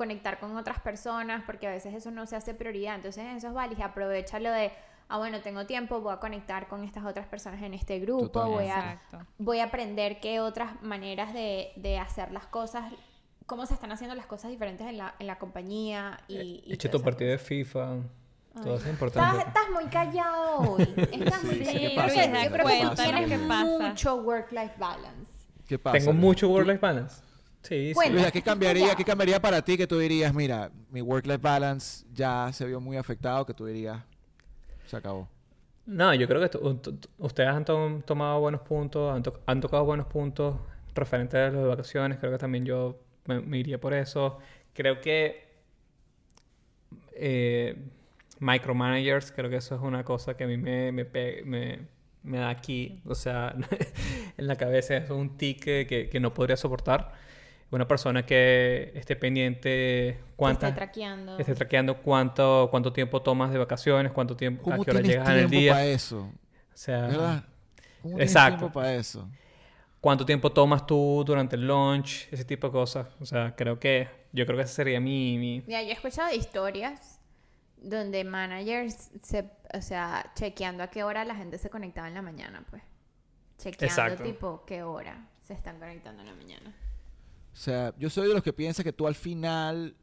conectar 0.00 0.40
con 0.40 0.56
otras 0.56 0.80
personas, 0.80 1.42
porque 1.44 1.66
a 1.66 1.70
veces 1.72 1.92
eso 1.92 2.10
no 2.10 2.24
se 2.24 2.34
hace 2.34 2.54
prioridad. 2.54 2.94
Entonces, 2.94 3.22
eso 3.36 3.48
es 3.48 3.52
válido, 3.52 3.84
aprovecha 3.84 4.40
lo 4.40 4.50
de 4.50 4.72
ah, 5.10 5.18
bueno, 5.18 5.42
tengo 5.42 5.66
tiempo, 5.66 6.00
voy 6.00 6.14
a 6.14 6.16
conectar 6.16 6.68
con 6.68 6.84
estas 6.84 7.04
otras 7.04 7.26
personas 7.26 7.60
en 7.62 7.74
este 7.74 7.98
grupo, 7.98 8.46
voy 8.46 8.68
a, 8.68 8.98
voy 9.36 9.58
a 9.58 9.64
aprender 9.64 10.20
qué 10.20 10.40
otras 10.40 10.80
maneras 10.80 11.34
de, 11.34 11.72
de, 11.76 11.98
hacer 11.98 12.30
las 12.32 12.46
cosas, 12.46 12.90
cómo 13.44 13.66
se 13.66 13.74
están 13.74 13.92
haciendo 13.92 14.14
las 14.14 14.26
cosas 14.26 14.50
diferentes 14.50 14.86
en 14.86 14.96
la, 14.96 15.14
en 15.18 15.26
la 15.26 15.38
compañía. 15.38 16.18
Y, 16.28 16.36
eh, 16.36 16.62
y 16.64 16.72
Eche 16.72 16.88
tu 16.88 17.02
partido 17.02 17.30
de 17.30 17.38
FIFA. 17.38 17.98
Todo 18.54 18.76
es 18.76 18.86
importante. 18.86 19.38
Estás, 19.38 19.48
estás, 19.48 19.70
muy 19.70 19.84
callado 19.90 20.60
hoy. 20.60 20.82
Estás 21.12 21.44
muy 21.44 21.58
callado. 21.58 22.44
Yo 22.44 22.52
creo 22.52 22.66
que 22.66 22.86
tú 22.86 22.94
tienes 22.94 23.40
mucho 23.40 24.16
work-life 24.16 24.74
balance. 24.78 25.32
¿Qué 25.68 25.78
pasa? 25.78 25.98
Tengo 25.98 26.12
mucho 26.14 26.48
work-life 26.48 26.80
balance. 26.80 27.22
Sí, 27.62 27.92
sí. 27.94 28.10
Luisa, 28.10 28.30
¿qué 28.30 28.42
cambiaría, 28.42 28.94
¿qué 28.94 29.04
cambiaría 29.04 29.40
para 29.40 29.62
ti 29.62 29.76
que 29.76 29.86
tú 29.86 29.98
dirías, 29.98 30.34
mira, 30.34 30.70
mi 30.90 31.02
work-life 31.02 31.38
balance 31.38 32.06
ya 32.12 32.50
se 32.52 32.64
vio 32.66 32.80
muy 32.80 32.96
afectado, 32.96 33.44
que 33.44 33.54
tú 33.54 33.66
dirías, 33.66 34.02
se 34.86 34.96
acabó. 34.96 35.28
No, 35.86 36.14
yo 36.14 36.26
creo 36.28 36.48
que 36.48 36.58
ustedes 37.18 37.48
han 37.48 37.64
tomado 37.64 38.40
buenos 38.40 38.60
puntos, 38.60 39.12
han, 39.46 39.60
tocado 39.60 39.84
buenos 39.84 40.06
puntos 40.06 40.56
referentes 40.94 41.34
a 41.34 41.50
las 41.50 41.66
vacaciones. 41.66 42.18
Creo 42.18 42.30
que 42.30 42.38
también 42.38 42.64
yo 42.64 43.00
me, 43.26 43.58
iría 43.58 43.80
por 43.80 43.92
eso. 43.92 44.38
Creo 44.72 45.00
que 45.00 45.48
eh, 47.12 47.76
micromanagers, 48.38 49.32
creo 49.32 49.50
que 49.50 49.56
eso 49.56 49.74
es 49.74 49.80
una 49.80 50.04
cosa 50.04 50.36
que 50.36 50.44
a 50.44 50.46
mí 50.46 50.56
me, 50.56 50.92
me, 50.92 52.38
da 52.38 52.50
aquí, 52.50 53.02
o 53.04 53.14
sea, 53.16 53.54
en 54.36 54.46
la 54.46 54.56
cabeza. 54.56 54.96
Es 54.96 55.10
un 55.10 55.36
tic 55.36 55.64
que, 55.64 56.08
que 56.10 56.20
no 56.20 56.32
podría 56.32 56.56
soportar 56.56 57.12
una 57.70 57.86
persona 57.86 58.26
que 58.26 58.92
esté 58.94 59.16
pendiente 59.16 60.18
cuánta 60.36 60.68
esté 60.68 60.76
traqueando. 60.76 61.38
esté 61.38 61.54
traqueando 61.54 61.98
cuánto 62.02 62.68
cuánto 62.70 62.92
tiempo 62.92 63.22
tomas 63.22 63.52
de 63.52 63.58
vacaciones 63.58 64.12
cuánto 64.12 64.36
tiempo 64.36 64.62
¿Cómo 64.64 64.82
a 64.82 64.84
qué 64.84 64.90
hora 64.90 65.00
llegas 65.00 65.28
en 65.28 65.36
el 65.36 65.50
día 65.50 65.72
para 65.72 65.86
eso 65.86 66.20
o 66.20 66.76
sea 66.76 67.06
¿verdad? 67.06 67.44
¿Cómo 68.02 68.18
exacto. 68.18 68.58
tiempo 68.58 68.72
para 68.72 68.94
eso 68.94 69.28
cuánto 70.00 70.24
tiempo 70.24 70.50
tomas 70.50 70.86
tú 70.86 71.22
durante 71.24 71.56
el 71.56 71.66
lunch 71.66 72.28
ese 72.30 72.44
tipo 72.44 72.68
de 72.68 72.72
cosas. 72.72 73.06
O 73.20 73.26
sea 73.26 73.54
creo 73.54 73.78
que 73.78 74.08
yo 74.32 74.46
creo 74.46 74.56
que 74.56 74.64
ese 74.64 74.74
sería 74.74 75.00
mi, 75.00 75.38
mi... 75.38 75.62
Mira, 75.66 75.82
yo 75.82 75.90
he 75.90 75.92
escuchado 75.92 76.32
historias 76.32 77.20
donde 77.76 78.24
managers 78.24 79.10
se 79.22 79.50
o 79.72 79.82
sea 79.82 80.32
chequeando 80.34 80.82
a 80.82 80.88
qué 80.88 81.02
hora 81.02 81.24
la 81.24 81.34
gente 81.34 81.58
se 81.58 81.70
conectaba 81.70 82.08
en 82.08 82.14
la 82.14 82.22
mañana 82.22 82.64
pues. 82.68 82.82
Chequeando 83.58 84.22
tipo 84.22 84.64
qué 84.66 84.82
hora 84.82 85.28
se 85.42 85.52
están 85.52 85.78
conectando 85.78 86.22
en 86.22 86.28
la 86.28 86.34
mañana 86.34 86.74
o 87.52 87.56
sea, 87.56 87.92
yo 87.98 88.08
soy 88.08 88.28
de 88.28 88.34
los 88.34 88.42
que 88.42 88.52
piensa 88.52 88.84
que 88.84 88.92
tú 88.92 89.06
al 89.06 89.14
final 89.14 89.94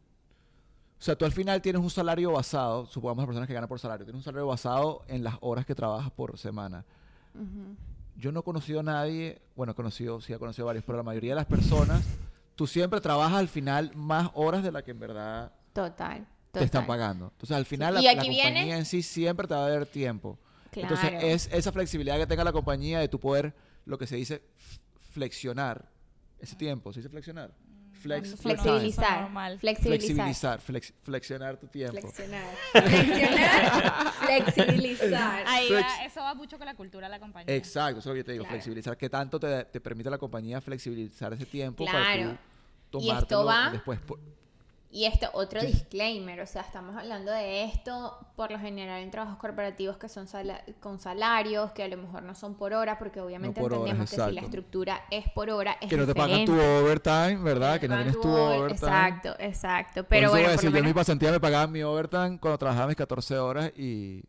O 1.00 1.02
sea, 1.02 1.16
tú 1.16 1.26
al 1.26 1.32
final 1.32 1.62
tienes 1.62 1.82
un 1.82 1.90
salario 1.90 2.32
basado, 2.32 2.86
supongamos 2.88 3.24
las 3.24 3.28
personas 3.28 3.48
que 3.48 3.54
ganan 3.54 3.70
por 3.70 3.80
salario, 3.80 4.06
tienes 4.06 4.20
un 4.20 4.24
salario 4.24 4.48
basado 4.48 5.04
en 5.08 5.24
las 5.24 5.36
horas 5.42 5.66
que 5.66 5.76
trabajas 5.76 6.12
por 6.12 6.38
semana. 6.38 6.86
Yo 8.16 8.32
no 8.32 8.40
he 8.40 8.44
conocido 8.44 8.80
a 8.80 8.84
nadie, 8.84 9.40
bueno, 9.56 9.74
he 9.74 9.76
conocido, 9.76 10.20
sí 10.22 10.34
he 10.34 10.40
conocido 10.40 10.66
a 10.66 10.68
varios, 10.68 10.84
pero 10.84 10.98
la 10.98 11.04
mayoría 11.04 11.32
de 11.32 11.36
las 11.36 11.46
personas, 11.46 12.04
tú 12.56 12.66
siempre 12.66 13.00
trabajas 13.00 13.38
al 13.38 13.48
final 13.48 13.92
más 13.94 14.32
horas 14.34 14.64
de 14.64 14.72
la 14.72 14.82
que 14.82 14.90
en 14.90 15.00
verdad 15.00 15.52
total, 15.72 16.28
te 16.52 16.64
están 16.64 16.88
pagando. 16.88 17.26
Entonces, 17.26 17.56
al 17.56 17.66
final 17.66 17.94
la, 17.94 18.16
compañía 18.16 18.78
en 18.78 18.86
sí 18.86 19.04
siempre 19.04 19.48
te 19.48 19.54
va 19.54 19.68
a 19.68 19.70
dar 19.70 19.86
tiempo. 19.86 20.40
Entonces, 20.74 21.12
es 21.22 21.50
esa 21.52 21.72
flexibilidad 21.72 22.18
que 22.18 22.26
tenga 22.26 22.44
la 22.44 22.52
compañía 22.52 23.00
de 23.00 23.08
tu 23.08 23.20
poder, 23.20 23.56
lo 23.86 24.00
que 24.00 24.08
se 24.08 24.16
dice, 24.16 24.44
flexionar 25.12 25.97
ese 26.40 26.56
tiempo. 26.56 26.92
¿Se 26.94 27.00
dice 27.00 27.10
flexionar? 27.10 27.52
flexibilizar, 27.98 29.60
flexibilizar. 29.60 30.62
flexionar 30.62 31.58
tu 31.58 31.68
tiempo. 31.68 32.00
Flexionar. 32.00 32.46
Flexionar. 32.74 34.14
flexibilizar. 34.26 35.44
Ahí 35.48 35.70
eso 36.06 36.22
va 36.22 36.34
mucho 36.34 36.58
con 36.58 36.66
la 36.66 36.76
cultura 36.76 37.08
de 37.08 37.12
la 37.12 37.20
compañía. 37.20 37.56
Exacto, 37.56 38.00
eso 38.00 38.10
es 38.10 38.16
lo 38.16 38.20
que 38.20 38.24
te 38.24 38.32
digo, 38.34 38.46
flexibilizar. 38.46 38.98
¿Qué 38.98 39.10
tanto 39.10 39.40
te, 39.40 39.66
te, 39.66 39.82
permite 39.82 40.10
la 40.10 40.18
compañía 40.18 40.62
flexibilizar 40.62 41.34
ese 41.34 41.46
tiempo 41.46 41.86
para 41.86 42.38
tú 42.90 43.00
tomártelo 43.00 43.02
y 43.02 43.10
esto 43.10 43.46
va 43.46 43.70
después? 43.72 44.00
Y 44.90 45.06
esto, 45.06 45.28
otro 45.34 45.62
disclaimer, 45.62 46.40
o 46.40 46.46
sea, 46.46 46.62
estamos 46.62 46.96
hablando 46.96 47.32
de 47.32 47.66
esto 47.66 48.18
por 48.38 48.52
lo 48.52 48.60
general 48.60 49.02
en 49.02 49.12
trabajos 49.12 49.38
corporativos 49.38 49.98
que 49.98 50.08
son 50.08 50.28
con 50.80 51.00
salarios, 51.00 51.72
que 51.74 51.84
a 51.84 51.88
lo 51.90 51.98
mejor 51.98 52.24
no 52.24 52.34
son 52.34 52.56
por 52.56 52.74
hora, 52.74 52.98
porque 52.98 53.20
obviamente 53.20 53.60
entendemos 53.60 54.10
que 54.10 54.16
si 54.16 54.32
la 54.32 54.42
estructura 54.42 55.02
es 55.12 55.30
por 55.30 55.50
hora, 55.50 55.78
es 55.82 55.90
Que 55.90 55.98
no 55.98 56.06
te 56.06 56.16
pagan 56.16 56.46
tu 56.46 56.54
overtime, 56.54 57.38
¿verdad? 57.38 57.80
Que, 57.82 57.90
no 57.90 57.96
tienes 57.96 58.20
tu 58.20 58.30
overtime. 58.30 58.90
Exacto, 58.90 59.36
exacto. 59.40 60.04
Pero 60.06 60.30
bueno, 60.30 60.50
por 60.56 60.72
yo 60.72 60.78
en 60.78 60.86
mi 60.86 60.94
pasantía 60.94 61.32
me 61.32 61.40
pagaban 61.40 61.72
mi 61.72 61.84
overtime 61.84 62.40
cuando 62.40 62.58
trabajaba 62.58 62.88
mis 62.88 62.96
14 62.96 63.38
horas 63.40 63.72
y 63.76 64.24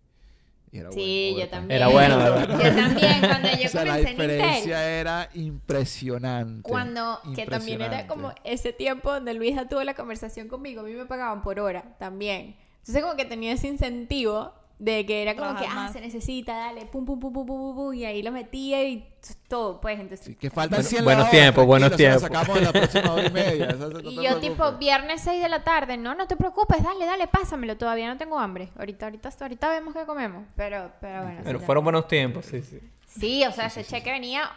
sí, 0.91 1.37
yo 1.39 1.49
también. 1.49 1.77
Era 1.81 1.89
bueno, 1.89 2.19
¿verdad? 2.19 2.49
Yo 2.49 2.75
también, 2.75 3.21
cuando 3.21 3.49
yo 3.59 3.67
o 3.67 3.69
sea, 3.69 3.85
la 3.85 3.97
diferencia 3.97 4.89
era 4.89 5.29
impresionante. 5.35 6.69
Cuando, 6.69 7.21
que 7.35 7.47
también 7.47 7.81
era 7.83 8.07
como 8.07 8.33
ese 8.45 8.73
tiempo 8.73 9.13
donde 9.13 9.35
Luisa 9.35 9.69
tuvo 9.69 9.83
la 9.85 9.95
conversación 9.95 10.49
conmigo, 10.49 10.81
a 10.81 10.85
mí 10.85 10.93
me 10.93 11.07
pagaban 11.07 11.43
por 11.43 11.61
hora 11.61 11.97
también. 11.99 12.57
Entonces 12.79 13.03
como 13.03 13.17
que 13.17 13.25
tenía 13.25 13.53
ese 13.53 13.69
incentivo 13.69 14.53
de 14.79 15.05
que 15.05 15.23
era 15.23 15.35
como 15.35 15.59
que, 15.59 15.67
ah, 15.69 15.91
se 15.93 16.01
necesita, 16.01 16.55
dale, 16.55 16.87
pum, 16.87 17.05
pum, 17.05 17.19
pum, 17.19 17.33
pum, 17.33 17.47
pum, 17.47 17.75
pum, 17.75 17.95
y 17.95 18.05
ahí 18.05 18.23
lo 18.23 18.31
metía 18.31 18.85
y 18.85 19.09
todo, 19.49 19.81
pues, 19.81 19.99
entonces... 19.99 20.37
que 20.37 20.51
faltan 20.51 20.85
100 20.85 21.05
Buenos 21.05 21.31
tiempos, 21.31 21.67
buenos 21.67 21.97
tiempos. 21.97 22.23
sacamos 22.23 22.61
la 22.63 22.73
próxima 22.73 23.13
hora 23.13 23.27
y 23.27 23.31
media. 23.33 23.77
y 24.05 24.23
yo, 24.23 24.37
tipo, 24.39 24.73
viernes 24.73 25.23
6 25.23 25.43
de 25.43 25.49
la 25.49 25.65
tarde, 25.65 25.97
no, 25.97 26.15
no 26.15 26.29
te 26.29 26.37
preocupes, 26.37 26.83
dale, 26.83 27.05
dale, 27.07 27.27
pásamelo, 27.27 27.77
todavía 27.77 28.09
no 28.09 28.17
tengo 28.17 28.39
hambre. 28.39 28.71
Ahorita, 28.79 29.07
ahorita, 29.07 29.31
ahorita 29.41 29.69
vemos 29.69 29.95
qué 29.95 30.07
comemos, 30.07 30.45
pero, 30.55 30.93
pero 31.01 31.25
bueno. 31.25 31.41
Pero 31.43 31.61
fueron 31.61 31.83
buenos 31.83 32.07
tiempos, 32.07 32.47
sí, 32.47 32.63
sí. 32.63 32.79
Sí, 33.07 33.45
o 33.47 33.53
sea, 33.53 33.67
ese 33.67 33.85
cheque 33.85 34.13
venía... 34.13 34.49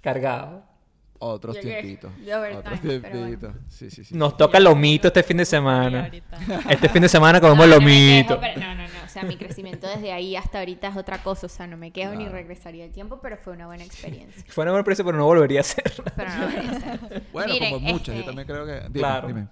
Cargado. 0.00 0.62
Otros 1.20 1.58
tiempitos. 1.58 2.12
Otros 2.56 2.80
tiempitos. 2.80 3.52
Sí, 3.68 3.90
sí, 3.90 4.04
sí. 4.04 4.14
Nos 4.14 4.36
toca 4.36 4.60
lomito 4.60 5.08
este 5.08 5.22
fin 5.22 5.38
de 5.38 5.44
semana. 5.44 6.10
Este 6.68 6.88
fin 6.88 7.02
de 7.02 7.08
semana 7.08 7.40
comemos 7.40 7.66
no, 7.66 7.74
lomito. 7.74 8.36
No, 8.36 8.74
no, 8.74 8.88
no, 8.88 9.04
O 9.04 9.08
sea, 9.08 9.24
mi 9.24 9.36
crecimiento 9.36 9.88
desde 9.88 10.12
ahí 10.12 10.36
hasta 10.36 10.60
ahorita 10.60 10.88
es 10.88 10.96
otra 10.96 11.22
cosa. 11.22 11.46
O 11.46 11.48
sea, 11.48 11.66
no 11.66 11.76
me 11.76 11.90
quedo 11.90 12.14
ni 12.14 12.28
regresaría 12.28 12.84
el 12.84 12.92
tiempo, 12.92 13.20
pero 13.20 13.36
fue 13.36 13.54
una 13.54 13.66
buena 13.66 13.84
experiencia. 13.84 14.44
Fue 14.48 14.62
una 14.62 14.72
buena 14.72 14.80
experiencia, 14.80 15.04
pero 15.04 15.18
no 15.18 15.24
volvería 15.24 15.60
a 15.60 15.64
ser. 15.64 15.92
Pero 16.14 16.30
no 16.30 16.46
volvería 16.46 16.70
a 16.70 16.80
ser. 16.80 17.22
Bueno, 17.32 17.54
como 17.58 17.80
muchas. 17.80 18.06
Yo 18.06 18.12
este 18.14 18.26
también 18.26 18.46
creo 18.46 18.66
que. 18.66 18.80
Dime, 18.88 18.98
claro. 19.00 19.28
Dime. 19.28 19.48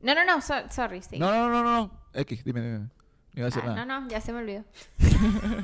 No, 0.00 0.14
no, 0.14 0.24
no. 0.24 0.40
sorry, 0.40 1.02
sí. 1.02 1.18
No, 1.18 1.30
no, 1.30 1.48
no, 1.48 1.62
no, 1.62 1.72
no. 1.72 1.90
X, 2.14 2.44
dime, 2.44 2.60
dime. 2.60 2.78
No 2.78 2.88
iba 3.34 3.46
a 3.46 3.50
decir 3.50 3.62
ah, 3.64 3.68
nada. 3.68 3.84
No, 3.84 4.00
no, 4.00 4.08
ya 4.08 4.20
se 4.20 4.32
me 4.32 4.38
olvidó. 4.38 4.64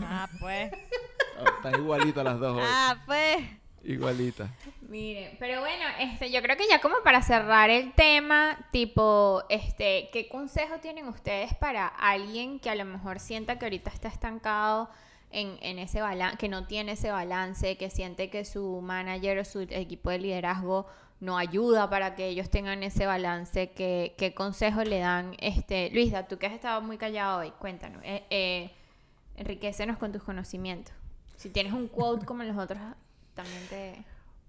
ah, 0.02 0.28
pues. 0.40 0.72
Oh, 1.40 1.48
están 1.56 1.80
igualitas 1.80 2.24
las 2.24 2.38
dos 2.38 2.56
hoy. 2.56 2.64
Ah, 2.64 2.96
pues. 3.06 3.63
Igualita. 3.84 4.48
Mire, 4.88 5.36
pero 5.38 5.60
bueno, 5.60 5.84
este, 6.00 6.30
yo 6.30 6.40
creo 6.40 6.56
que 6.56 6.66
ya 6.68 6.80
como 6.80 6.96
para 7.04 7.22
cerrar 7.22 7.68
el 7.70 7.92
tema, 7.92 8.58
tipo, 8.70 9.42
este, 9.48 10.08
¿qué 10.12 10.28
consejo 10.28 10.78
tienen 10.78 11.06
ustedes 11.08 11.54
para 11.54 11.86
alguien 11.86 12.58
que 12.60 12.70
a 12.70 12.74
lo 12.74 12.84
mejor 12.84 13.20
sienta 13.20 13.58
que 13.58 13.66
ahorita 13.66 13.90
está 13.90 14.08
estancado 14.08 14.88
en, 15.30 15.58
en 15.60 15.78
ese 15.78 16.00
balance, 16.00 16.38
que 16.38 16.48
no 16.48 16.66
tiene 16.66 16.92
ese 16.92 17.10
balance, 17.10 17.76
que 17.76 17.90
siente 17.90 18.30
que 18.30 18.44
su 18.44 18.80
manager 18.80 19.38
o 19.38 19.44
su 19.44 19.60
equipo 19.60 20.10
de 20.10 20.18
liderazgo 20.18 20.86
no 21.20 21.36
ayuda 21.36 21.90
para 21.90 22.14
que 22.14 22.28
ellos 22.28 22.48
tengan 22.48 22.82
ese 22.82 23.04
balance? 23.04 23.70
¿Qué, 23.72 24.14
qué 24.16 24.32
consejo 24.32 24.82
le 24.82 25.00
dan? 25.00 25.34
Este, 25.38 25.90
Luisa, 25.90 26.26
tú 26.26 26.38
que 26.38 26.46
has 26.46 26.52
estado 26.54 26.80
muy 26.80 26.96
callado 26.96 27.40
hoy, 27.40 27.50
cuéntanos, 27.58 28.02
eh, 28.04 28.24
eh, 28.30 28.70
enriquecenos 29.36 29.98
con 29.98 30.10
tus 30.12 30.22
conocimientos. 30.22 30.94
Si 31.36 31.50
tienes 31.50 31.72
un 31.72 31.88
quote 31.88 32.24
como 32.24 32.44
los 32.44 32.56
otros 32.56 32.80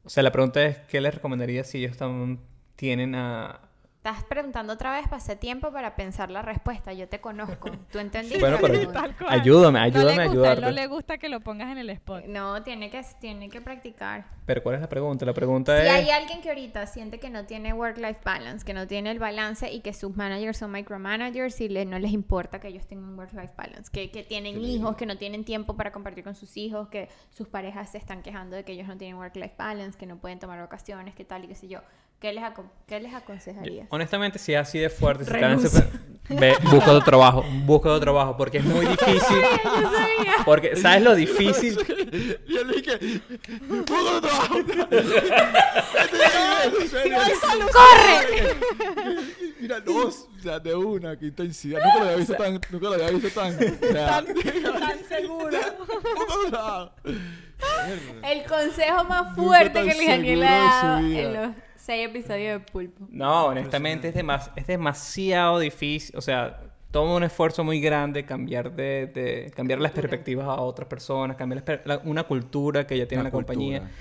O 0.04 0.10
sea, 0.10 0.24
la 0.24 0.32
pregunta 0.32 0.64
es, 0.64 0.78
¿qué 0.90 1.02
les 1.02 1.14
recomendaría 1.16 1.64
si 1.64 1.80
ellos 1.80 1.98
también 1.98 2.40
tienen 2.76 3.16
a, 3.16 3.62
Estás 4.06 4.24
preguntando 4.24 4.74
otra 4.74 4.92
vez, 4.92 5.08
pasé 5.08 5.36
tiempo 5.36 5.72
para 5.72 5.96
pensar 5.96 6.30
la 6.30 6.44
respuesta. 6.44 6.94
Yo 6.94 7.10
te 7.10 7.20
conozco. 7.20 7.72
¿Tú 7.92 7.98
entendiste? 7.98 8.40
bueno, 8.40 8.60
pero 8.62 8.78
ayúdame, 9.28 9.80
ayúdame 9.80 10.30
no 10.30 10.46
a 10.46 10.56
No 10.58 10.70
le 10.70 10.86
gusta 10.86 11.18
que 11.18 11.28
lo 11.28 11.40
pongas 11.40 11.72
en 11.72 11.80
el 11.80 11.90
spot. 11.90 12.26
No, 12.26 12.62
tiene 12.62 12.92
que, 12.92 13.04
tiene 13.20 13.50
que 13.50 13.62
practicar. 13.62 14.28
Pero 14.46 14.62
¿cuál 14.62 14.76
es 14.76 14.82
la 14.82 14.90
pregunta? 14.90 15.26
La 15.26 15.34
pregunta 15.34 15.76
es... 15.76 15.90
Si 15.90 15.90
hay 15.90 16.12
alguien 16.12 16.40
que 16.42 16.50
ahorita 16.50 16.86
siente 16.86 17.20
que 17.20 17.32
no 17.32 17.48
tiene 17.48 17.74
work-life 17.74 18.20
balance, 18.24 18.64
que 18.64 18.76
no 18.76 18.86
tiene 18.86 19.10
el 19.10 19.18
balance 19.18 19.72
y 19.72 19.80
que 19.80 19.92
sus 19.92 20.16
managers 20.16 20.60
son 20.60 20.72
micromanagers 20.72 21.60
y 21.62 21.70
no 21.70 21.98
les 21.98 22.12
importa 22.12 22.60
que 22.60 22.68
ellos 22.68 22.86
tengan 22.86 23.18
work-life 23.18 23.54
balance, 23.58 23.90
que, 23.92 24.12
que 24.12 24.22
tienen 24.22 24.64
hijos, 24.64 24.96
que 24.98 25.08
no 25.08 25.18
tienen 25.18 25.44
tiempo 25.46 25.76
para 25.76 25.92
compartir 25.92 26.24
con 26.24 26.36
sus 26.36 26.58
hijos, 26.58 26.90
que 26.90 27.10
sus 27.32 27.48
parejas 27.48 27.90
se 27.90 27.98
están 27.98 28.22
quejando 28.22 28.56
de 28.56 28.64
que 28.64 28.74
ellos 28.74 28.88
no 28.88 28.98
tienen 28.98 29.18
work-life 29.18 29.56
balance, 29.58 29.98
que 29.98 30.06
no 30.06 30.18
pueden 30.18 30.38
tomar 30.38 30.60
vacaciones, 30.60 31.16
que 31.16 31.26
tal 31.26 31.46
y 31.46 31.48
qué 31.48 31.56
sé 31.56 31.68
yo. 31.68 31.80
¿Qué 32.20 32.32
les, 32.32 32.44
¿Qué 32.88 33.00
les 33.00 33.14
aconsejarías? 33.14 33.88
Honestamente, 33.90 34.40
si 34.40 34.54
es 34.54 34.60
así 34.60 34.80
de 34.80 34.90
fuerte, 34.90 35.26
si 35.26 35.32
ve, 36.30 36.56
busca 36.72 36.92
otro 36.92 37.04
trabajo, 37.04 37.44
busca 37.66 37.90
otro 37.90 38.00
trabajo, 38.00 38.38
porque 38.38 38.60
es 38.60 38.64
muy 38.64 38.86
difícil. 38.88 39.38
Porque, 40.46 40.76
¿sabes 40.76 41.04
lo 41.04 41.14
difícil? 41.14 41.76
Yo 42.48 42.64
le 42.64 42.78
dije, 42.78 43.22
busca 43.68 43.94
otro 43.94 44.22
trabajo. 44.22 44.56
¡Corre! 47.72 48.56
Mira, 49.60 49.80
dos, 49.82 50.28
o 50.38 50.42
sea, 50.42 50.60
de 50.60 50.74
una, 50.74 51.18
qué 51.18 51.28
intensidad. 51.28 51.80
Nunca 51.84 52.00
lo 52.00 52.06
había 52.06 52.18
visto 52.18 52.36
tan, 52.36 52.54
nunca 52.54 52.88
lo 52.88 52.94
había 52.94 53.10
visto 53.12 53.30
tan, 53.30 53.56
o 53.56 53.88
sea, 53.92 54.08
tan, 54.08 54.26
tan 54.80 55.06
seguro. 55.06 55.58
El 58.24 58.44
consejo 58.46 59.04
más 59.04 59.36
fuerte 59.36 59.84
que 59.84 59.94
le 59.94 60.36
le 60.36 60.48
ha 60.48 60.60
dado 60.60 60.98
en 61.00 61.34
los 61.34 61.56
seis 61.86 62.10
episodios 62.10 62.60
de 62.60 62.72
Pulpo. 62.72 63.08
No, 63.10 63.48
honestamente 63.48 64.10
es, 64.10 64.16
es 64.56 64.68
demasiado 64.68 65.60
difícil. 65.60 66.18
O 66.18 66.22
sea, 66.22 66.60
toma 66.92 67.16
un 67.16 67.24
esfuerzo 67.24 67.64
muy 67.64 67.80
grande 67.80 68.26
cambiar 68.26 68.76
de, 68.76 69.52
cambiar 69.56 69.80
las 69.80 69.92
perspectivas 69.92 70.48
a 70.48 70.56
otras 70.62 70.88
personas, 70.88 71.38
cambiar 71.38 71.64
una 72.06 72.24
cultura 72.24 72.88
que 72.88 72.98
ya 72.98 73.08
tiene 73.08 73.24
la 73.24 73.32
compañía. 73.32 73.92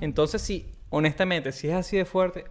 Entonces, 0.00 0.40
sí, 0.40 0.70
honestamente, 0.88 1.52
si 1.52 1.68
es 1.68 1.74
así 1.74 1.96
de 1.96 2.04
fuerte, 2.04 2.44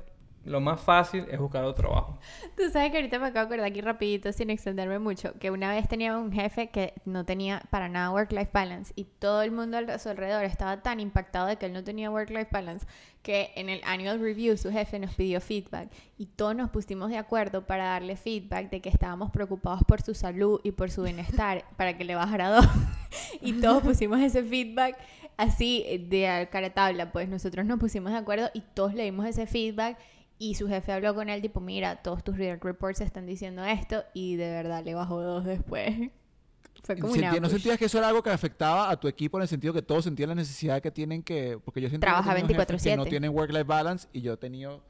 lo 0.45 0.60
más 0.60 0.82
fácil 0.82 1.25
es 1.32 1.39
buscar 1.39 1.63
otro 1.63 1.84
trabajo. 1.84 2.19
Tú 2.58 2.63
sabes 2.71 2.91
que 2.91 2.97
ahorita 2.97 3.19
me 3.19 3.27
acabo 3.27 3.47
de 3.47 3.56
acordar 3.56 3.71
aquí 3.71 3.82
rapidito, 3.82 4.32
sin 4.32 4.49
extenderme 4.49 4.99
mucho, 4.99 5.34
que 5.39 5.51
una 5.51 5.71
vez 5.71 5.88
tenía 5.88 6.17
un 6.17 6.32
jefe 6.32 6.69
que 6.69 6.93
no 7.06 7.25
tenía 7.25 7.63
para 7.69 7.88
nada 7.89 8.12
work-life 8.12 8.51
balance 8.53 8.93
y 8.95 9.06
todo 9.06 9.41
el 9.41 9.51
mundo 9.51 9.77
a 9.77 9.99
su 9.99 10.10
alrededor 10.10 10.43
estaba 10.43 10.82
tan 10.82 10.99
impactado 10.99 11.47
de 11.47 11.58
que 11.58 11.67
él 11.67 11.73
no 11.73 11.84
tenía 11.84 12.12
work-life 12.12 12.49
balance 12.51 12.86
que 13.23 13.51
en 13.56 13.69
el 13.69 13.82
annual 13.86 14.19
review 14.19 14.58
su 14.58 14.69
jefe 14.69 14.99
nos 14.99 15.15
pidió 15.15 15.39
feedback 15.39 15.89
y 16.17 16.25
todos 16.25 16.56
nos 16.56 16.69
pusimos 16.69 17.10
de 17.10 17.17
acuerdo 17.17 17.65
para 17.65 17.86
darle 17.86 18.17
feedback 18.17 18.69
de 18.69 18.82
que 18.82 18.89
estábamos 18.89 19.32
preocupados 19.32 19.82
por 19.88 20.01
su 20.01 20.13
salud 20.13 20.60
y 20.63 20.71
por 20.71 20.91
su 20.91 21.03
bienestar 21.03 21.63
para 21.78 21.97
que 21.97 22.03
le 22.03 22.15
bajara 22.15 22.49
dos 22.49 22.68
y 23.41 23.53
todos 23.53 23.82
pusimos 23.82 24.20
ese 24.20 24.43
feedback 24.43 24.97
así 25.38 26.05
de 26.09 26.49
cara 26.51 26.72
tabla 26.72 27.11
pues 27.11 27.30
nosotros 27.30 27.65
nos 27.65 27.80
pusimos 27.80 28.11
de 28.11 28.18
acuerdo 28.18 28.49
y 28.53 28.61
todos 28.74 28.93
le 28.93 29.03
dimos 29.03 29.26
ese 29.26 29.47
feedback 29.47 29.97
y 30.39 30.55
su 30.55 30.67
jefe 30.67 30.91
habló 30.91 31.15
con 31.15 31.29
él, 31.29 31.41
tipo, 31.41 31.59
mira, 31.59 31.97
todos 31.97 32.23
tus 32.23 32.38
real 32.38 32.59
reports 32.61 33.01
están 33.01 33.25
diciendo 33.25 33.63
esto. 33.63 34.03
Y 34.13 34.36
de 34.36 34.49
verdad 34.49 34.84
le 34.84 34.93
bajó 34.93 35.21
dos 35.21 35.45
después. 35.45 36.11
Fue 36.84 36.97
como 36.97 37.13
una 37.13 37.39
¿No 37.39 37.49
sentías 37.49 37.77
que 37.77 37.86
eso 37.86 37.97
era 37.97 38.09
algo 38.09 38.21
que 38.21 38.29
afectaba 38.29 38.89
a 38.89 38.99
tu 38.99 39.07
equipo 39.07 39.38
en 39.38 39.43
el 39.43 39.47
sentido 39.47 39.73
que 39.73 39.81
todos 39.81 40.03
sentían 40.03 40.29
la 40.29 40.36
necesidad 40.36 40.81
que 40.81 40.91
tienen 40.91 41.23
que... 41.23 41.57
Porque 41.63 41.79
yo 41.79 41.88
siento 41.88 42.03
Trabaja 42.03 42.31
que, 42.31 42.41
24 42.41 42.77
que 42.77 42.97
no 42.97 43.05
tienen 43.05 43.34
work-life 43.34 43.63
balance 43.63 44.09
y 44.11 44.21
yo 44.21 44.34
he 44.34 44.38
tenido 44.38 44.81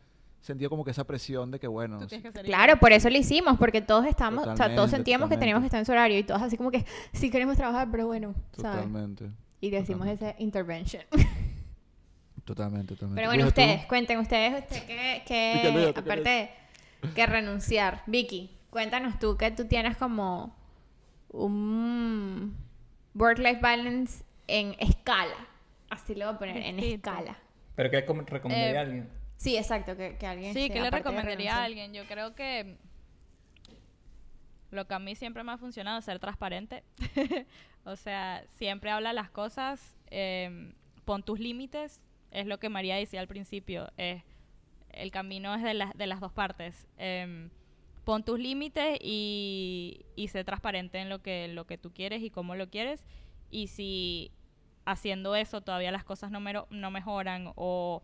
sentido 0.42 0.70
como 0.70 0.84
que 0.84 0.92
esa 0.92 1.06
presión 1.06 1.52
de 1.52 1.60
que 1.60 1.68
bueno 1.68 2.00
claro 2.44 2.78
por 2.78 2.92
eso 2.92 3.10
lo 3.10 3.18
hicimos 3.18 3.58
porque 3.58 3.82
todos 3.82 4.06
estamos 4.06 4.46
o 4.46 4.58
sea 4.58 4.76
todos 4.76 4.92
sentíamos 4.92 5.30
que 5.30 5.38
teníamos 5.38 5.62
que 5.62 5.68
estar 5.68 5.80
en 5.80 5.86
su 5.86 5.94
horario 5.94 6.20
y 6.20 6.24
todos 6.24 6.42
así 6.42 6.58
como 6.58 6.70
que 6.70 6.86
sí 7.14 7.30
queremos 7.30 7.56
trabajar 7.56 7.90
pero 7.90 8.08
bueno 8.08 8.36
totalmente 8.52 9.32
y 9.62 9.70
decimos 9.70 10.06
esa 10.08 10.36
intervention 10.40 11.04
Totalmente, 12.46 12.96
totalmente. 12.96 13.20
Pero 13.20 13.30
bueno, 13.30 13.48
ustedes, 13.48 13.86
cuenten 13.86 14.20
ustedes, 14.20 14.64
usted 14.64 14.86
que, 14.86 15.24
que 15.26 15.94
aparte 15.96 16.52
que 17.16 17.26
renunciar. 17.26 18.04
Vicky, 18.06 18.58
cuéntanos 18.70 19.20
tú 19.20 19.38
que 19.38 19.52
tú 19.52 19.68
tienes 19.68 19.98
como 19.98 20.56
un 21.30 22.56
work-life 23.16 23.60
balance 23.62 24.24
en 24.48 24.76
escala. 24.80 25.48
Así 25.90 26.16
lo 26.16 26.26
voy 26.26 26.36
a 26.36 26.40
poner, 26.40 26.58
en 26.58 26.80
escala. 26.80 27.38
¿Pero 27.76 27.90
qué 27.90 28.02
recomendaría 28.02 28.72
a 28.72 28.74
eh, 28.74 28.86
alguien? 28.86 29.10
Sí, 29.38 29.58
exacto, 29.58 29.98
que, 29.98 30.18
que 30.18 30.26
alguien... 30.26 30.54
Sí, 30.54 30.70
¿qué 30.70 30.80
le 30.82 30.90
recomendaría 30.90 31.56
a 31.56 31.64
alguien? 31.64 31.94
Yo 31.94 32.06
creo 32.06 32.36
que 32.36 32.78
lo 34.72 34.88
que 34.88 34.94
a 34.94 35.00
mí 35.00 35.16
siempre 35.16 35.44
me 35.44 35.52
ha 35.52 35.58
funcionado 35.58 36.00
es 36.00 36.06
ser 36.06 36.20
transparente. 36.20 36.84
o 37.86 37.96
sea, 37.96 38.44
siempre 38.56 38.92
habla 38.92 39.14
las 39.14 39.30
cosas, 39.30 39.96
em, 40.10 40.74
pon 41.06 41.24
tus 41.24 41.40
límites, 41.40 42.02
es 42.34 42.48
lo 42.48 42.60
que 42.60 42.70
María 42.70 42.96
decía 42.96 43.20
al 43.20 43.28
principio, 43.28 43.92
es, 43.98 44.24
el 44.92 45.12
camino 45.12 45.56
es 45.56 45.64
de, 45.64 45.88
de 45.96 46.08
las 46.08 46.20
dos 46.20 46.32
partes. 46.32 46.88
Em, 46.98 47.50
pon 48.04 48.24
tus 48.24 48.40
límites 48.40 48.98
y, 49.02 50.06
y 50.16 50.28
sé 50.28 50.44
transparente 50.44 51.00
en 51.00 51.10
lo 51.10 51.22
que, 51.22 51.48
lo 51.48 51.66
que 51.66 51.78
tú 51.78 51.94
quieres 51.94 52.22
y 52.22 52.30
cómo 52.30 52.56
lo 52.56 52.70
quieres. 52.70 53.06
Y 53.50 53.68
si 53.68 54.32
haciendo 54.86 55.36
eso 55.36 55.62
todavía 55.62 55.92
las 55.92 56.04
cosas 56.04 56.32
no, 56.32 56.42
no 56.70 56.92
mejoran 56.92 57.52
o 57.56 58.04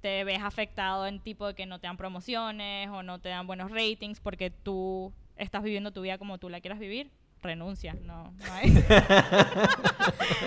te 0.00 0.24
ves 0.24 0.40
afectado 0.42 1.06
en 1.06 1.20
tipo 1.20 1.46
de 1.46 1.54
que 1.54 1.66
no 1.66 1.78
te 1.80 1.86
dan 1.86 1.96
promociones 1.96 2.88
o 2.90 3.02
no 3.02 3.20
te 3.20 3.30
dan 3.30 3.46
buenos 3.46 3.70
ratings 3.70 4.20
porque 4.20 4.50
tú 4.50 5.12
estás 5.36 5.62
viviendo 5.62 5.92
tu 5.92 6.02
vida 6.02 6.18
como 6.18 6.38
tú 6.38 6.48
la 6.48 6.60
quieras 6.60 6.78
vivir, 6.78 7.10
renuncia, 7.44 7.94
no, 8.04 8.24
no 8.24 8.52
hay. 8.52 8.72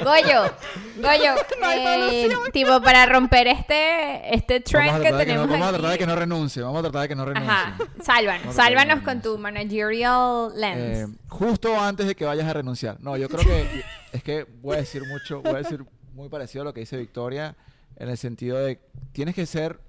Goyo, 0.04 0.54
Goyo, 0.98 1.36
eh, 1.74 2.30
tipo 2.52 2.82
para 2.82 3.06
romper 3.06 3.48
este, 3.48 4.36
este 4.36 4.60
trend 4.60 5.02
que 5.02 5.14
tenemos 5.14 5.48
Vamos 5.48 5.68
a 5.68 5.72
tratar 5.72 5.92
de 5.92 5.98
que 5.98 6.06
no 6.06 6.16
renuncie, 6.16 6.62
vamos 6.62 6.80
a 6.80 6.82
tratar 6.84 7.02
de 7.04 7.08
que 7.08 7.16
no 7.16 7.26
renuncie. 7.26 7.52
Ajá, 7.52 7.78
sálvanos, 8.02 8.56
sálvanos 8.56 9.04
con 9.04 9.22
tu 9.22 9.38
managerial 9.38 10.52
lens. 10.56 10.98
Eh, 10.98 11.08
justo 11.30 11.80
antes 11.80 12.08
de 12.08 12.16
que 12.16 12.26
vayas 12.26 12.48
a 12.48 12.54
renunciar. 12.54 13.00
No, 13.00 13.16
yo 13.16 13.30
creo 13.30 13.44
que 13.46 13.84
es 14.12 14.24
que 14.24 14.44
voy 14.62 14.76
a 14.76 14.80
decir 14.80 15.04
mucho, 15.08 15.42
voy 15.42 15.56
a 15.56 15.58
decir 15.58 15.86
muy 16.14 16.30
parecido 16.30 16.64
a 16.64 16.66
lo 16.66 16.74
que 16.74 16.82
dice 16.82 16.98
Victoria, 16.98 17.56
en 17.96 18.10
el 18.10 18.18
sentido 18.18 18.58
de 18.58 18.80
tienes 19.12 19.36
que 19.36 19.46
ser 19.46 19.80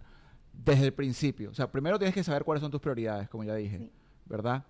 desde 0.52 0.86
el 0.86 0.92
principio. 0.92 1.50
O 1.50 1.54
sea, 1.54 1.70
primero 1.70 1.98
tienes 1.98 2.14
que 2.14 2.22
saber 2.22 2.44
cuáles 2.44 2.60
son 2.60 2.70
tus 2.70 2.80
prioridades, 2.80 3.28
como 3.28 3.44
ya 3.44 3.54
dije, 3.54 3.90
¿verdad? 4.26 4.64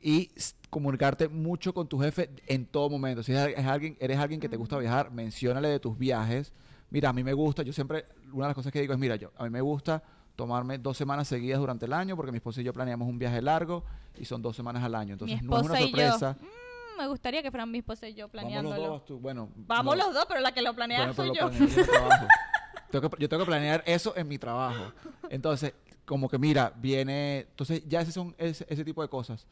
Y 0.00 0.30
comunicarte 0.70 1.28
mucho 1.28 1.74
con 1.74 1.86
tu 1.88 1.98
jefe 1.98 2.30
en 2.46 2.66
todo 2.66 2.88
momento. 2.88 3.22
Si 3.22 3.32
es, 3.32 3.66
alguien, 3.66 3.96
eres 4.00 4.18
alguien 4.18 4.40
que 4.40 4.48
te 4.48 4.56
gusta 4.56 4.78
viajar, 4.78 5.10
menciónale 5.10 5.68
de 5.68 5.80
tus 5.80 5.98
viajes. 5.98 6.52
Mira, 6.90 7.10
a 7.10 7.12
mí 7.12 7.22
me 7.22 7.32
gusta, 7.32 7.62
yo 7.62 7.72
siempre, 7.72 8.06
una 8.32 8.46
de 8.46 8.50
las 8.50 8.54
cosas 8.54 8.72
que 8.72 8.80
digo 8.80 8.92
es, 8.92 8.98
mira, 8.98 9.16
yo, 9.16 9.30
a 9.36 9.44
mí 9.44 9.50
me 9.50 9.60
gusta 9.60 10.02
tomarme 10.36 10.78
dos 10.78 10.96
semanas 10.96 11.28
seguidas 11.28 11.60
durante 11.60 11.84
el 11.84 11.92
año 11.92 12.16
porque 12.16 12.32
mi 12.32 12.38
esposa 12.38 12.60
y 12.60 12.64
yo 12.64 12.72
planeamos 12.72 13.06
un 13.06 13.18
viaje 13.18 13.42
largo 13.42 13.84
y 14.16 14.24
son 14.24 14.40
dos 14.40 14.56
semanas 14.56 14.82
al 14.82 14.94
año. 14.94 15.12
Entonces 15.12 15.42
no 15.42 15.60
es 15.60 15.66
una 15.66 15.78
sorpresa. 15.78 16.36
Mm, 16.40 16.98
me 16.98 17.08
gustaría 17.08 17.42
que 17.42 17.50
fueran 17.50 17.70
mi 17.70 17.78
esposa 17.78 18.08
y 18.08 18.14
yo 18.14 18.28
planeándolo. 18.28 18.80
Vamos 18.80 19.00
los 19.00 19.08
dos, 19.08 19.20
bueno, 19.20 19.48
Vamos 19.54 19.96
los 19.96 20.14
dos, 20.14 20.24
pero 20.26 20.40
la 20.40 20.52
que 20.52 20.62
lo 20.62 20.74
planea 20.74 21.12
soy 21.12 21.32
yo. 21.36 21.50
yo 23.18 23.28
tengo 23.28 23.44
que 23.44 23.46
planear 23.46 23.82
eso 23.86 24.16
en 24.16 24.28
mi 24.28 24.38
trabajo. 24.38 24.92
Entonces, 25.28 25.74
como 26.06 26.28
que 26.28 26.38
mira, 26.38 26.72
viene, 26.74 27.40
entonces 27.40 27.86
ya 27.86 28.00
ese 28.00 28.10
son 28.10 28.34
ese, 28.38 28.66
ese 28.68 28.84
tipo 28.84 29.02
de 29.02 29.08
cosas 29.08 29.46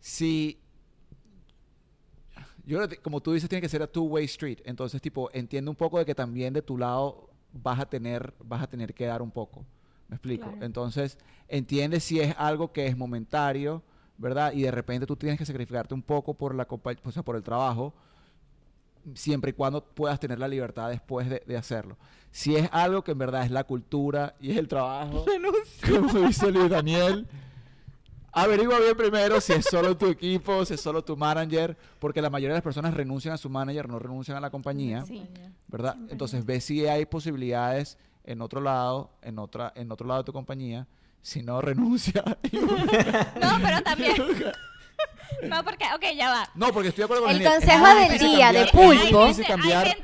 si 0.00 0.60
yo 2.66 2.80
como 3.00 3.20
tú 3.20 3.32
dices, 3.32 3.48
tiene 3.48 3.62
que 3.62 3.68
ser 3.68 3.82
a 3.82 3.86
two-way 3.86 4.24
street. 4.24 4.58
Entonces, 4.64 5.00
tipo, 5.00 5.30
entiende 5.32 5.70
un 5.70 5.76
poco 5.76 5.98
de 5.98 6.04
que 6.04 6.14
también 6.14 6.52
de 6.52 6.62
tu 6.62 6.76
lado 6.76 7.30
vas 7.52 7.78
a 7.78 7.86
tener, 7.86 8.34
vas 8.44 8.62
a 8.62 8.66
tener 8.66 8.92
que 8.92 9.06
dar 9.06 9.22
un 9.22 9.30
poco. 9.30 9.64
¿Me 10.08 10.16
explico? 10.16 10.52
Entonces, 10.60 11.16
entiende 11.48 12.00
si 12.00 12.20
es 12.20 12.34
algo 12.38 12.72
que 12.72 12.86
es 12.86 12.96
momentario, 12.96 13.82
¿verdad? 14.18 14.52
Y 14.52 14.62
de 14.62 14.70
repente 14.70 15.06
tú 15.06 15.16
tienes 15.16 15.38
que 15.38 15.46
sacrificarte 15.46 15.94
un 15.94 16.02
poco 16.02 16.34
por 16.34 16.54
la 16.54 16.66
o 16.68 17.12
sea, 17.12 17.22
por 17.22 17.36
el 17.36 17.42
trabajo, 17.42 17.94
siempre 19.14 19.50
y 19.50 19.54
cuando 19.54 19.84
puedas 19.84 20.18
tener 20.18 20.38
la 20.38 20.48
libertad 20.48 20.90
después 20.90 21.28
de, 21.28 21.42
de, 21.46 21.56
hacerlo. 21.56 21.96
Si 22.30 22.56
es 22.56 22.68
algo 22.72 23.02
que 23.02 23.12
en 23.12 23.18
verdad 23.18 23.44
es 23.44 23.50
la 23.50 23.64
cultura 23.64 24.34
y 24.40 24.50
es 24.50 24.56
el 24.56 24.68
trabajo, 24.68 25.24
como 25.88 26.26
dice 26.26 26.50
Luis 26.50 26.70
Daniel, 26.70 27.26
averigua 28.36 28.78
bien 28.78 28.96
primero 28.96 29.40
si 29.40 29.54
es 29.54 29.64
solo 29.64 29.96
tu 29.96 30.06
equipo, 30.06 30.64
si 30.64 30.74
es 30.74 30.80
solo 30.80 31.02
tu 31.02 31.16
manager, 31.16 31.76
porque 31.98 32.20
la 32.20 32.28
mayoría 32.28 32.52
de 32.52 32.58
las 32.58 32.64
personas 32.64 32.94
renuncian 32.94 33.34
a 33.34 33.38
su 33.38 33.48
manager, 33.48 33.88
no 33.88 33.98
renuncian 33.98 34.36
a 34.36 34.40
la 34.40 34.50
compañía, 34.50 35.04
¿verdad? 35.68 35.96
Entonces 36.10 36.44
ve 36.44 36.60
si 36.60 36.86
hay 36.86 37.06
posibilidades 37.06 37.98
en 38.24 38.42
otro 38.42 38.60
lado, 38.60 39.10
en 39.22 39.38
otra, 39.38 39.72
en 39.74 39.90
otro 39.90 40.06
lado 40.06 40.20
de 40.20 40.26
tu 40.26 40.32
compañía. 40.32 40.86
Si 41.22 41.42
no, 41.42 41.60
renuncia. 41.60 42.22
no, 42.52 43.58
pero 43.62 43.82
también. 43.82 44.14
No, 45.42 45.62
porque, 45.64 45.84
ok, 45.94 46.04
ya 46.16 46.30
va. 46.30 46.50
No, 46.54 46.72
porque 46.72 46.88
estoy 46.88 47.02
de 47.02 47.04
acuerdo 47.04 47.24
con 47.24 47.34
el 47.34 47.44
consejo 47.44 47.86
del 47.86 48.18
día 48.18 48.52
de 48.52 48.66
pulpo 48.66 49.26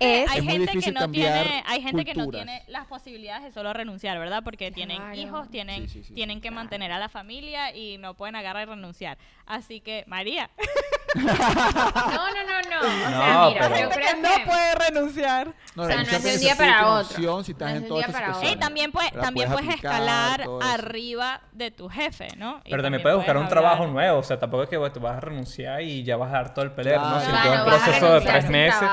es, 0.00 0.30
hay 0.30 0.42
gente 0.44 0.78
que 0.78 0.92
no 0.92 1.10
tiene, 1.10 1.64
hay 1.66 1.82
gente 1.82 2.04
que 2.04 2.14
no 2.14 2.28
tiene 2.28 2.62
las 2.68 2.86
posibilidades 2.86 3.44
de 3.44 3.52
solo 3.52 3.72
renunciar, 3.72 4.18
¿verdad? 4.18 4.42
Porque 4.44 4.70
tienen 4.70 5.14
hijos, 5.14 5.50
tienen, 5.50 5.86
tienen 6.14 6.40
que 6.40 6.50
mantener 6.50 6.92
a 6.92 6.98
la 6.98 7.08
familia 7.08 7.74
y 7.74 7.98
no 7.98 8.14
pueden 8.14 8.36
agarrar 8.36 8.68
y 8.68 8.70
renunciar. 8.70 9.18
Así 9.46 9.80
que, 9.80 10.04
María. 10.06 10.50
no, 11.14 11.24
no, 11.24 12.42
no, 12.46 12.62
no. 12.70 12.80
O 12.80 13.08
sea, 13.08 13.48
mira, 13.48 13.80
yo 13.80 13.90
creo 13.90 14.06
que 14.06 14.20
no 14.20 14.44
puede 14.46 14.74
renunciar. 14.74 15.54
No, 15.74 15.82
o 15.82 15.86
sea, 15.86 15.96
no 15.96 16.02
es 16.02 16.22
de 16.22 16.34
un 16.34 16.40
día 16.40 16.56
para 16.56 16.94
otro. 16.94 17.44
Si 17.44 17.52
estás 17.52 17.74
en 17.74 17.88
toda 17.88 18.02
esta 18.02 18.58
también, 18.58 18.92
puede, 18.92 19.10
también 19.10 19.50
puedes, 19.50 19.68
escalar 19.74 20.44
arriba 20.62 21.40
de 21.52 21.70
tu 21.70 21.88
jefe, 21.88 22.28
¿no? 22.36 22.60
Pero 22.68 22.82
también 22.82 23.02
puedes 23.02 23.16
buscar 23.16 23.36
un 23.36 23.48
trabajo 23.48 23.86
nuevo. 23.86 24.18
O 24.18 24.22
sea, 24.22 24.38
tampoco 24.38 24.64
es 24.64 24.68
que 24.68 24.76
tú 24.90 25.00
vas 25.00 25.16
a 25.16 25.20
renunciar 25.20 25.82
y 25.82 26.02
ya 26.02 26.16
vas 26.16 26.30
a 26.30 26.34
dar 26.34 26.54
todo 26.54 26.64
el 26.64 26.72
pelero, 26.72 27.00
¿no? 27.00 27.20
Si 27.20 27.28
un 27.30 27.64
proceso 27.64 28.14
de 28.14 28.20
tres 28.20 28.48
meses. 28.48 28.88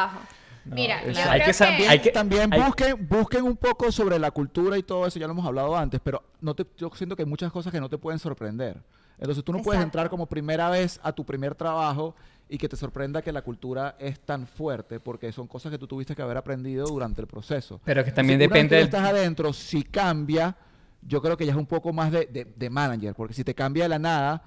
Mira, 0.65 0.99
hay, 0.99 1.41
que, 1.41 1.87
hay 1.87 1.99
que 1.99 2.11
también 2.11 2.49
busquen, 2.49 3.07
busquen 3.07 3.43
un 3.43 3.57
poco 3.57 3.91
sobre 3.91 4.19
la 4.19 4.29
cultura 4.29 4.77
y 4.77 4.83
todo 4.83 5.07
eso, 5.07 5.17
ya 5.17 5.25
lo 5.25 5.33
hemos 5.33 5.45
hablado 5.45 5.75
antes, 5.75 5.99
pero 6.03 6.21
no 6.41 6.53
te, 6.53 6.65
yo 6.77 6.91
siento 6.93 7.15
que 7.15 7.23
hay 7.23 7.27
muchas 7.27 7.51
cosas 7.51 7.71
que 7.71 7.79
no 7.79 7.89
te 7.89 7.97
pueden 7.97 8.19
sorprender. 8.19 8.77
Entonces 9.19 9.43
tú 9.43 9.51
no 9.51 9.61
puedes 9.61 9.81
entrar 9.81 10.09
como 10.09 10.25
primera 10.27 10.69
vez 10.69 10.99
a 11.03 11.11
tu 11.11 11.25
primer 11.25 11.55
trabajo 11.55 12.15
y 12.47 12.57
que 12.57 12.67
te 12.69 12.75
sorprenda 12.75 13.21
que 13.21 13.31
la 13.31 13.41
cultura 13.41 13.95
es 13.99 14.19
tan 14.19 14.47
fuerte, 14.47 14.99
porque 14.99 15.31
son 15.31 15.47
cosas 15.47 15.71
que 15.71 15.77
tú 15.77 15.87
tuviste 15.87 16.15
que 16.15 16.21
haber 16.21 16.37
aprendido 16.37 16.87
durante 16.87 17.21
el 17.21 17.27
proceso. 17.27 17.79
Pero 17.83 18.03
que 18.03 18.11
también 18.11 18.39
depende... 18.39 18.77
Si 18.77 18.85
estás 18.85 19.07
adentro, 19.07 19.53
si 19.53 19.83
cambia, 19.83 20.55
yo 21.01 21.21
creo 21.21 21.37
que 21.37 21.45
ya 21.45 21.51
es 21.51 21.57
un 21.57 21.67
poco 21.67 21.93
más 21.93 22.11
de, 22.11 22.51
de 22.55 22.69
manager, 22.69 23.13
porque 23.13 23.33
si 23.33 23.43
te 23.43 23.53
cambia 23.53 23.83
de 23.83 23.89
la 23.89 23.99
nada 23.99 24.43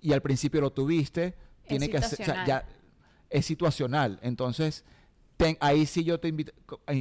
y 0.00 0.12
al 0.12 0.22
principio 0.22 0.60
lo 0.60 0.72
tuviste, 0.72 1.34
tiene 1.66 1.88
que 1.88 2.00
ser, 2.02 2.20
o 2.20 2.24
sea, 2.24 2.46
ya 2.46 2.66
es 3.30 3.44
situacional. 3.44 4.18
Entonces, 4.22 4.84
ahí 5.60 5.86
sí 5.86 6.04
yo 6.04 6.20
te 6.20 6.28
invito, 6.28 6.52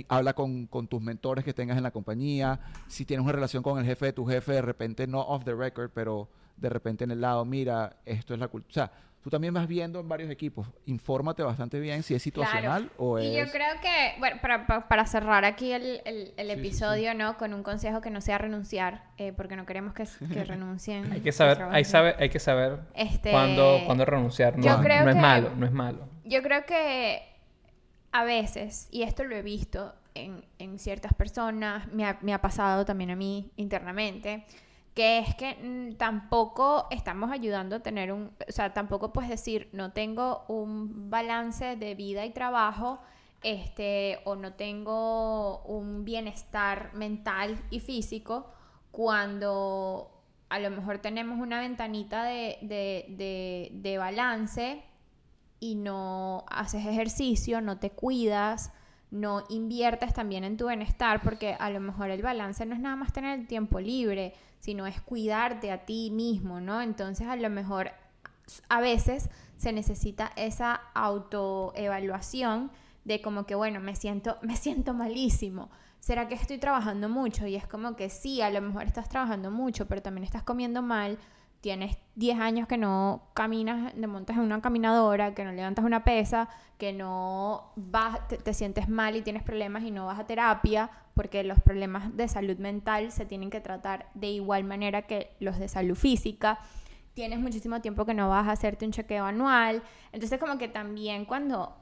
habla 0.07 0.34
con, 0.34 0.68
con, 0.68 0.88
tus 0.88 1.01
mentores 1.01 1.45
que 1.45 1.53
tengas 1.53 1.78
en 1.78 1.84
la 1.84 1.91
compañía, 1.91 2.59
si 2.88 3.05
tienes 3.05 3.24
una 3.24 3.34
relación 3.34 3.64
con 3.64 3.78
el 3.78 3.86
jefe 3.86 4.07
de 4.07 4.14
tu 4.14 4.26
jefe, 4.26 4.53
de 4.53 4.61
repente 4.61 5.07
no 5.07 5.22
off 5.22 5.43
the 5.43 5.53
record, 5.53 5.91
pero 5.93 6.30
de 6.58 6.70
repente 6.70 7.04
en 7.04 7.12
el 7.12 7.22
lado, 7.22 7.45
mira, 7.45 7.97
esto 8.06 8.34
es 8.34 8.39
la 8.39 8.47
cultura. 8.47 8.70
O 8.70 8.74
sea, 8.74 8.91
tú 9.24 9.30
también 9.30 9.54
vas 9.54 9.68
viendo 9.68 10.01
en 10.01 10.10
varios 10.10 10.30
equipos. 10.30 10.68
Infórmate 10.86 11.43
bastante 11.43 11.80
bien 11.80 12.04
si 12.04 12.14
es 12.14 12.22
situacional 12.22 12.91
o 12.97 13.18
es... 13.18 13.26
Y 13.26 13.38
yo 13.38 13.49
creo 13.51 13.80
que, 13.82 14.20
bueno, 14.20 14.38
para, 14.41 14.88
para, 14.88 15.06
cerrar 15.06 15.45
aquí 15.45 15.72
el, 15.72 16.01
el, 16.06 16.51
episodio, 16.51 17.14
¿no? 17.14 17.38
Con 17.38 17.54
un 17.54 17.64
consejo 17.64 18.01
que 18.01 18.10
no 18.10 18.20
sea 18.20 18.38
renunciar, 18.38 19.06
eh, 19.18 19.32
porque 19.32 19.56
no 19.56 19.66
queremos 19.66 19.93
que, 19.93 20.06
que 20.32 20.43
renuncien. 20.43 21.10
hay 21.12 21.22
que 21.22 21.32
saber, 21.32 21.64
hay, 21.72 21.86
sabe, 21.86 22.16
hay 22.20 22.30
que 22.30 22.39
saber 22.39 22.80
este, 22.95 23.32
cuándo, 23.32 23.82
cuándo, 23.86 24.04
renunciar. 24.04 24.58
No, 24.58 24.82
no 24.82 25.10
es 25.10 25.16
malo, 25.16 25.51
no 25.56 25.66
es 25.66 25.72
malo. 25.72 26.10
Yo 26.26 26.43
creo 26.43 26.66
que 26.66 27.22
a 28.12 28.26
veces, 28.26 28.89
y 28.91 29.04
esto 29.04 29.24
lo 29.24 29.36
he 29.38 29.41
visto 29.41 29.93
en, 30.16 30.45
en 30.60 30.80
ciertas 30.80 31.14
personas, 31.14 31.91
me 31.93 32.06
ha, 32.06 32.18
me 32.22 32.34
ha 32.34 32.41
pasado 32.41 32.84
también 32.84 33.10
a 33.10 33.16
mí 33.16 33.51
internamente, 33.56 34.45
que 34.93 35.19
es 35.19 35.35
que 35.35 35.55
mm, 35.55 35.95
tampoco 35.97 36.87
estamos 36.91 37.31
ayudando 37.31 37.77
a 37.77 37.79
tener 37.79 38.11
un, 38.11 38.31
o 38.47 38.51
sea, 38.51 38.73
tampoco 38.73 39.11
puedes 39.11 39.29
decir, 39.29 39.69
no 39.73 39.91
tengo 39.91 40.45
un 40.47 41.09
balance 41.09 41.75
de 41.75 41.95
vida 41.95 42.25
y 42.25 42.31
trabajo, 42.31 42.99
este, 43.41 44.19
o 44.25 44.35
no 44.35 44.53
tengo 44.53 45.63
un 45.63 46.05
bienestar 46.05 46.93
mental 46.93 47.59
y 47.71 47.79
físico, 47.79 48.51
cuando 48.91 50.11
a 50.49 50.59
lo 50.59 50.69
mejor 50.69 50.99
tenemos 50.99 51.39
una 51.39 51.59
ventanita 51.59 52.23
de, 52.23 52.57
de, 52.61 53.69
de 53.73 53.97
balance 53.97 54.83
y 55.59 55.75
no 55.75 56.45
haces 56.49 56.85
ejercicio, 56.85 57.59
no 57.59 57.79
te 57.79 57.89
cuidas, 57.89 58.71
no 59.09 59.43
inviertes 59.49 60.13
también 60.13 60.43
en 60.43 60.57
tu 60.57 60.67
bienestar, 60.67 61.21
porque 61.21 61.55
a 61.59 61.69
lo 61.69 61.79
mejor 61.79 62.11
el 62.11 62.21
balance 62.21 62.65
no 62.65 62.75
es 62.75 62.81
nada 62.81 62.95
más 62.95 63.13
tener 63.13 63.39
el 63.39 63.47
tiempo 63.47 63.79
libre, 63.79 64.33
sino 64.64 64.88
es 64.88 65.01
cuidarte 65.01 65.72
a 65.72 65.80
ti 65.86 66.09
mismo, 66.09 66.61
¿no? 66.61 66.82
Entonces 66.82 67.28
a 67.28 67.36
lo 67.36 67.49
mejor 67.49 67.91
a 68.70 68.80
veces 68.80 69.30
se 69.57 69.74
necesita 69.74 70.32
esa 70.38 70.80
autoevaluación 70.93 72.72
de 73.03 73.22
como 73.22 73.45
que, 73.45 73.55
bueno, 73.55 73.82
me 73.82 73.93
siento, 73.93 74.38
me 74.41 74.55
siento 74.55 74.93
malísimo. 74.93 75.70
¿Será 75.99 76.30
que 76.30 76.36
estoy 76.36 76.59
trabajando 76.59 77.09
mucho? 77.09 77.45
Y 77.45 77.57
es 77.57 77.68
como 77.68 77.97
que 77.97 78.09
sí, 78.09 78.41
a 78.41 78.49
lo 78.51 78.61
mejor 78.61 78.84
estás 78.84 79.09
trabajando 79.09 79.51
mucho, 79.51 79.86
pero 79.86 80.01
también 80.01 80.24
estás 80.24 80.43
comiendo 80.43 80.82
mal, 80.82 81.18
tienes 81.64 81.97
10 82.16 82.41
años 82.41 82.68
que 82.68 82.78
no 82.78 83.30
caminas, 83.34 83.93
te 83.93 84.05
montas 84.05 84.36
en 84.36 84.43
una 84.43 84.61
caminadora, 84.61 85.34
que 85.34 85.45
no 85.45 85.53
levantas 85.53 85.86
una 85.86 86.03
pesa, 86.03 86.49
que 86.78 86.91
no 86.91 87.72
vas, 87.78 88.20
te, 88.28 88.53
sientes 88.53 88.89
mal 88.89 89.16
y 89.16 89.22
tienes 89.22 89.43
problemas 89.43 89.84
y 89.84 89.91
no 89.91 90.05
vas 90.07 90.20
a 90.20 90.28
terapia, 90.28 90.91
porque 91.16 91.41
los 91.45 91.61
problemas 91.61 92.18
de 92.18 92.28
salud 92.28 92.57
mental 92.57 93.14
se 93.14 93.26
tienen 93.26 93.49
que 93.49 93.61
tratar 93.61 94.09
de 94.14 94.28
igual 94.28 94.66
manera 94.66 95.03
que 95.03 95.38
los 95.39 95.57
de 95.57 95.70
salud 95.70 95.95
física. 95.95 96.59
Tienes 97.14 97.39
muchísimo 97.39 97.80
tiempo 97.80 98.05
que 98.05 98.14
no 98.14 98.28
vas 98.28 98.45
a 98.49 98.51
hacerte 98.51 98.86
un 98.86 98.91
chequeo 98.91 99.24
anual. 99.24 99.82
Entonces 100.11 100.41
como 100.41 100.57
que 100.57 100.68
también 100.68 101.24
cuando 101.24 101.78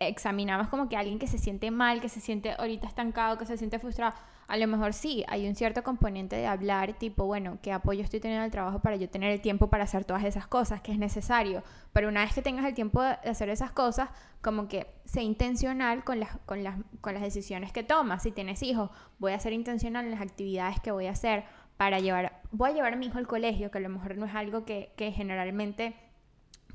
examinamos 0.00 0.66
como 0.68 0.88
que 0.88 0.96
alguien 0.96 1.20
que 1.20 1.28
se 1.28 1.38
siente 1.38 1.70
mal, 1.70 2.00
que 2.00 2.08
se 2.08 2.20
siente 2.20 2.50
ahorita 2.50 2.88
estancado, 2.88 3.38
que 3.38 3.46
se 3.46 3.56
siente 3.56 3.78
frustrado, 3.78 4.14
a 4.50 4.56
lo 4.56 4.66
mejor 4.66 4.94
sí, 4.94 5.24
hay 5.28 5.46
un 5.46 5.54
cierto 5.54 5.84
componente 5.84 6.34
de 6.34 6.44
hablar 6.44 6.94
tipo, 6.94 7.24
bueno, 7.24 7.58
¿qué 7.62 7.72
apoyo 7.72 8.02
estoy 8.02 8.18
teniendo 8.18 8.42
en 8.42 8.46
el 8.46 8.50
trabajo 8.50 8.80
para 8.80 8.96
yo 8.96 9.08
tener 9.08 9.30
el 9.30 9.40
tiempo 9.40 9.70
para 9.70 9.84
hacer 9.84 10.04
todas 10.04 10.24
esas 10.24 10.48
cosas 10.48 10.80
que 10.80 10.90
es 10.90 10.98
necesario? 10.98 11.62
Pero 11.92 12.08
una 12.08 12.24
vez 12.24 12.34
que 12.34 12.42
tengas 12.42 12.64
el 12.64 12.74
tiempo 12.74 13.00
de 13.00 13.10
hacer 13.30 13.48
esas 13.48 13.70
cosas, 13.70 14.08
como 14.42 14.66
que 14.66 14.88
sé 15.04 15.22
intencional 15.22 16.02
con 16.02 16.18
las, 16.18 16.36
con 16.46 16.64
las, 16.64 16.74
con 17.00 17.14
las 17.14 17.22
decisiones 17.22 17.72
que 17.72 17.84
tomas. 17.84 18.24
Si 18.24 18.32
tienes 18.32 18.60
hijos, 18.64 18.90
voy 19.20 19.30
a 19.30 19.38
ser 19.38 19.52
intencional 19.52 20.04
en 20.04 20.10
las 20.10 20.20
actividades 20.20 20.80
que 20.80 20.90
voy 20.90 21.06
a 21.06 21.12
hacer 21.12 21.44
para 21.76 22.00
llevar, 22.00 22.42
voy 22.50 22.70
a 22.70 22.74
llevar 22.74 22.94
a 22.94 22.96
mi 22.96 23.06
hijo 23.06 23.18
al 23.18 23.28
colegio, 23.28 23.70
que 23.70 23.78
a 23.78 23.82
lo 23.82 23.88
mejor 23.88 24.16
no 24.16 24.26
es 24.26 24.34
algo 24.34 24.64
que, 24.64 24.92
que 24.96 25.12
generalmente 25.12 25.94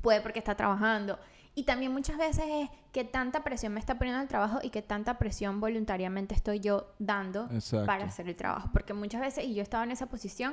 puede 0.00 0.22
porque 0.22 0.38
está 0.38 0.54
trabajando 0.54 1.18
y 1.58 1.64
también 1.64 1.90
muchas 1.90 2.18
veces 2.18 2.44
es 2.46 2.70
que 2.92 3.02
tanta 3.02 3.42
presión 3.42 3.72
me 3.72 3.80
está 3.80 3.96
poniendo 3.96 4.20
el 4.20 4.28
trabajo 4.28 4.58
y 4.62 4.68
que 4.68 4.82
tanta 4.82 5.16
presión 5.16 5.58
voluntariamente 5.58 6.34
estoy 6.34 6.60
yo 6.60 6.92
dando 6.98 7.48
para 7.86 8.04
hacer 8.04 8.28
el 8.28 8.36
trabajo. 8.36 8.68
Porque 8.74 8.92
muchas 8.92 9.22
veces, 9.22 9.46
y 9.46 9.54
yo 9.54 9.62
estaba 9.62 9.82
en 9.82 9.90
esa 9.90 10.04
posición, 10.04 10.52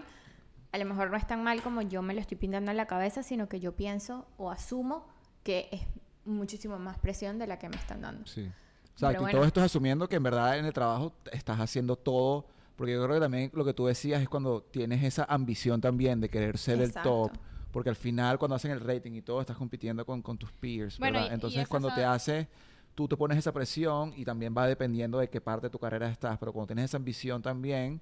a 0.72 0.78
lo 0.78 0.86
mejor 0.86 1.12
no 1.12 1.18
es 1.18 1.28
tan 1.28 1.44
mal 1.44 1.62
como 1.62 1.82
yo 1.82 2.02
me 2.02 2.14
lo 2.14 2.22
estoy 2.22 2.38
pintando 2.38 2.72
en 2.72 2.78
la 2.78 2.88
cabeza, 2.88 3.22
sino 3.22 3.50
que 3.50 3.60
yo 3.60 3.74
pienso 3.76 4.26
o 4.38 4.50
asumo 4.50 5.06
que 5.44 5.68
es 5.74 5.82
muchísimo 6.24 6.80
más 6.80 6.98
presión 7.00 7.38
de 7.38 7.48
la 7.48 7.60
que 7.60 7.68
me 7.68 7.76
están 7.76 8.00
dando. 8.00 8.26
Sí. 8.26 8.50
Exacto, 8.94 9.28
y 9.28 9.32
todo 9.32 9.44
esto 9.44 9.60
es 9.60 9.66
asumiendo 9.66 10.08
que 10.08 10.16
en 10.16 10.24
verdad 10.24 10.58
en 10.58 10.64
el 10.64 10.72
trabajo 10.72 11.12
estás 11.34 11.60
haciendo 11.60 11.98
todo, 11.98 12.46
porque 12.78 12.94
yo 12.94 13.04
creo 13.04 13.16
que 13.16 13.22
también 13.22 13.52
lo 13.54 13.66
que 13.66 13.74
tú 13.74 13.88
decías 13.88 14.22
es 14.22 14.30
cuando 14.30 14.62
tienes 14.62 15.04
esa 15.04 15.26
ambición 15.26 15.82
también 15.82 16.22
de 16.22 16.30
querer 16.30 16.58
ser 16.58 16.80
el 16.80 16.94
top 16.94 17.34
porque 17.74 17.90
al 17.90 17.96
final 17.96 18.38
cuando 18.38 18.56
hacen 18.56 18.72
el 18.72 18.80
rating 18.80 19.14
y 19.14 19.22
todo 19.22 19.42
estás 19.42 19.58
compitiendo 19.58 20.06
con, 20.06 20.22
tus 20.38 20.52
peers, 20.54 21.00
¿verdad? 21.00 21.34
Entonces 21.34 21.68
cuando 21.68 21.94
te 21.94 22.06
haces, 22.06 22.48
tú 22.94 23.08
te 23.08 23.18
pones 23.18 23.38
esa 23.38 23.52
presión 23.52 24.14
y 24.16 24.24
también 24.24 24.54
va 24.56 24.68
dependiendo 24.68 25.18
de 25.18 25.28
qué 25.28 25.42
parte 25.42 25.68
de 25.68 25.72
tu 25.72 25.80
carrera 25.80 26.08
estás, 26.08 26.38
pero 26.38 26.54
cuando 26.54 26.68
tienes 26.68 26.86
esa 26.86 26.98
ambición 26.98 27.42
también, 27.42 28.00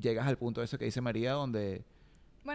llegas 0.00 0.26
al 0.28 0.38
punto 0.38 0.60
de 0.60 0.66
eso 0.66 0.78
que 0.78 0.84
dice 0.84 1.00
María, 1.00 1.32
donde 1.32 1.84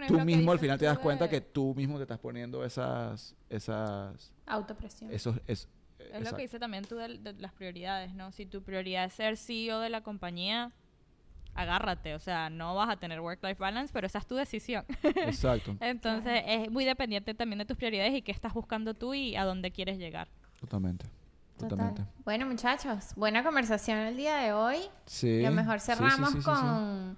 tú 0.08 0.18
mismo 0.20 0.50
al 0.50 0.58
final 0.58 0.78
te 0.78 0.86
das 0.86 0.98
cuenta 0.98 1.28
que 1.28 1.42
tú 1.42 1.74
mismo 1.74 1.98
te 1.98 2.02
estás 2.02 2.18
poniendo 2.18 2.64
esas... 2.64 3.36
esas 3.50 4.32
Autopresión. 4.46 5.12
Esos, 5.12 5.36
es, 5.46 5.68
es 5.98 6.24
lo 6.24 6.34
que 6.34 6.42
dice 6.42 6.58
también 6.58 6.86
tú 6.86 6.96
de, 6.96 7.18
de, 7.18 7.34
las 7.34 7.52
prioridades, 7.52 8.14
¿no? 8.14 8.32
Si 8.32 8.46
tu 8.46 8.62
prioridad 8.62 9.04
es 9.04 9.12
ser 9.12 9.36
CEO 9.36 9.80
de 9.80 9.90
la 9.90 10.02
compañía, 10.02 10.72
agárrate, 11.54 12.14
o 12.14 12.18
sea, 12.18 12.50
no 12.50 12.74
vas 12.74 12.90
a 12.90 12.96
tener 12.96 13.20
work-life 13.20 13.58
balance, 13.58 13.92
pero 13.92 14.06
esa 14.06 14.18
es 14.18 14.26
tu 14.26 14.34
decisión. 14.34 14.84
Exacto. 15.02 15.76
Entonces 15.80 16.42
es 16.46 16.70
muy 16.70 16.84
dependiente 16.84 17.34
también 17.34 17.58
de 17.58 17.64
tus 17.64 17.76
prioridades 17.76 18.14
y 18.14 18.22
qué 18.22 18.32
estás 18.32 18.52
buscando 18.52 18.94
tú 18.94 19.14
y 19.14 19.36
a 19.36 19.44
dónde 19.44 19.70
quieres 19.70 19.98
llegar. 19.98 20.28
Totalmente. 20.60 21.06
Totalmente. 21.58 22.02
Bueno, 22.24 22.46
muchachos, 22.46 23.12
buena 23.16 23.44
conversación 23.44 23.98
el 23.98 24.16
día 24.16 24.36
de 24.36 24.52
hoy. 24.52 24.78
Sí. 25.06 25.40
Lo 25.42 25.52
mejor 25.52 25.80
cerramos 25.80 26.34
con 26.44 27.16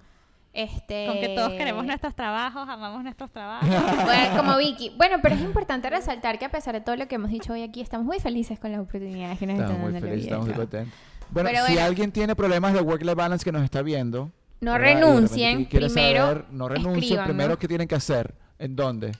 este... 0.53 1.07
Con 1.07 1.19
que 1.19 1.29
todos 1.35 1.53
queremos 1.53 1.85
nuestros 1.85 2.15
trabajos, 2.15 2.67
amamos 2.69 3.03
nuestros 3.03 3.31
trabajos. 3.31 3.67
bueno, 4.05 4.37
como 4.37 4.57
Vicky. 4.57 4.91
Bueno, 4.97 5.17
pero 5.21 5.35
es 5.35 5.41
importante 5.41 5.89
resaltar 5.89 6.39
que 6.39 6.45
a 6.45 6.51
pesar 6.51 6.73
de 6.75 6.81
todo 6.81 6.95
lo 6.95 7.07
que 7.07 7.15
hemos 7.15 7.31
dicho 7.31 7.53
hoy 7.53 7.63
aquí, 7.63 7.81
estamos 7.81 8.05
muy 8.05 8.19
felices 8.19 8.59
con 8.59 8.71
las 8.71 8.81
oportunidades 8.81 9.39
que 9.39 9.47
nos 9.47 9.55
estamos 9.55 9.77
están 9.77 9.93
dando. 9.93 9.99
Muy 9.99 10.09
felices, 10.09 10.25
estamos 10.25 10.47
muy 10.47 10.55
contentos. 10.55 10.93
Bueno, 11.29 11.49
si 11.67 11.77
alguien 11.77 12.11
tiene 12.11 12.35
problemas 12.35 12.73
de 12.73 12.81
work-life 12.81 13.15
balance 13.15 13.43
que 13.43 13.51
nos 13.51 13.63
está 13.63 13.81
viendo, 13.81 14.31
no 14.59 14.77
renuncien. 14.77 15.67
Primero, 15.67 16.45
no 16.51 16.67
renuncien. 16.67 17.23
Primero, 17.23 17.59
¿qué 17.59 17.67
tienen 17.67 17.87
que 17.87 17.95
hacer? 17.95 18.33
¿En 18.59 18.75
dónde? 18.75 19.11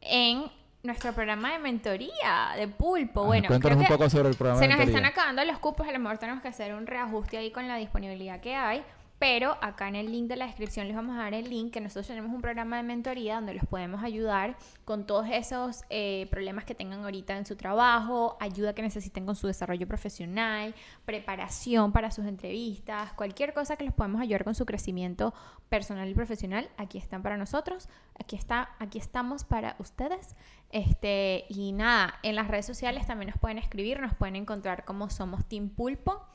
En 0.00 0.44
nuestro 0.82 1.12
programa 1.12 1.52
de 1.52 1.58
mentoría 1.58 2.52
de 2.56 2.68
pulpo. 2.68 3.24
bueno, 3.24 3.48
cuéntanos 3.48 3.78
un 3.78 3.86
poco 3.86 4.08
sobre 4.08 4.30
el 4.30 4.36
programa 4.36 4.60
de 4.60 4.68
mentoría. 4.68 4.86
Se 4.86 4.92
nos 4.92 4.96
están 4.96 5.12
acabando 5.12 5.44
los 5.44 5.58
cupos, 5.58 5.86
a 5.86 5.92
lo 5.92 5.98
mejor 5.98 6.18
tenemos 6.18 6.40
que 6.40 6.48
hacer 6.48 6.74
un 6.74 6.86
reajuste 6.86 7.36
ahí 7.36 7.50
con 7.50 7.68
la 7.68 7.76
disponibilidad 7.76 8.40
que 8.40 8.54
hay. 8.54 8.82
Pero 9.20 9.58
acá 9.60 9.86
en 9.86 9.96
el 9.96 10.10
link 10.10 10.28
de 10.28 10.36
la 10.36 10.46
descripción 10.46 10.86
les 10.86 10.96
vamos 10.96 11.14
a 11.14 11.24
dar 11.24 11.34
el 11.34 11.50
link 11.50 11.74
que 11.74 11.80
nosotros 11.82 12.06
tenemos 12.06 12.32
un 12.32 12.40
programa 12.40 12.78
de 12.78 12.82
mentoría 12.82 13.34
donde 13.34 13.52
los 13.52 13.66
podemos 13.66 14.02
ayudar 14.02 14.56
con 14.86 15.06
todos 15.06 15.26
esos 15.30 15.82
eh, 15.90 16.26
problemas 16.30 16.64
que 16.64 16.74
tengan 16.74 17.04
ahorita 17.04 17.36
en 17.36 17.44
su 17.44 17.54
trabajo, 17.54 18.38
ayuda 18.40 18.74
que 18.74 18.80
necesiten 18.80 19.26
con 19.26 19.36
su 19.36 19.46
desarrollo 19.46 19.86
profesional, 19.86 20.74
preparación 21.04 21.92
para 21.92 22.10
sus 22.10 22.24
entrevistas, 22.24 23.12
cualquier 23.12 23.52
cosa 23.52 23.76
que 23.76 23.84
les 23.84 23.92
podemos 23.92 24.22
ayudar 24.22 24.42
con 24.42 24.54
su 24.54 24.64
crecimiento 24.64 25.34
personal 25.68 26.08
y 26.08 26.14
profesional, 26.14 26.70
aquí 26.78 26.96
están 26.96 27.22
para 27.22 27.36
nosotros, 27.36 27.90
aquí 28.18 28.36
está, 28.36 28.70
aquí 28.78 28.96
estamos 28.96 29.44
para 29.44 29.76
ustedes. 29.78 30.34
Este, 30.72 31.44
y 31.50 31.72
nada, 31.72 32.14
en 32.22 32.36
las 32.36 32.48
redes 32.48 32.64
sociales 32.64 33.06
también 33.06 33.30
nos 33.30 33.38
pueden 33.38 33.58
escribir, 33.58 34.00
nos 34.00 34.14
pueden 34.14 34.36
encontrar 34.36 34.86
como 34.86 35.10
somos 35.10 35.44
Team 35.46 35.68
Pulpo 35.68 36.26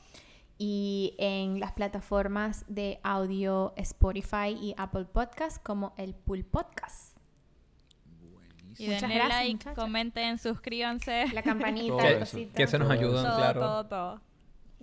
y 0.58 1.14
en 1.18 1.60
las 1.60 1.72
plataformas 1.72 2.64
de 2.68 2.98
audio 3.02 3.74
Spotify 3.76 4.56
y 4.60 4.74
Apple 4.78 5.04
Podcast 5.04 5.62
como 5.62 5.94
el 5.96 6.14
Pool 6.14 6.44
Podcast. 6.44 7.16
Y 8.78 8.88
denle 8.88 9.18
like, 9.28 9.74
comenten, 9.74 10.38
suscríbanse. 10.38 11.26
La 11.32 11.42
campanita, 11.42 12.26
que, 12.26 12.48
que 12.48 12.66
se 12.66 12.78
nos 12.78 12.90
ayudan, 12.90 13.24
claro. 13.36 13.60
Todo, 13.60 13.86
todo. 13.86 14.20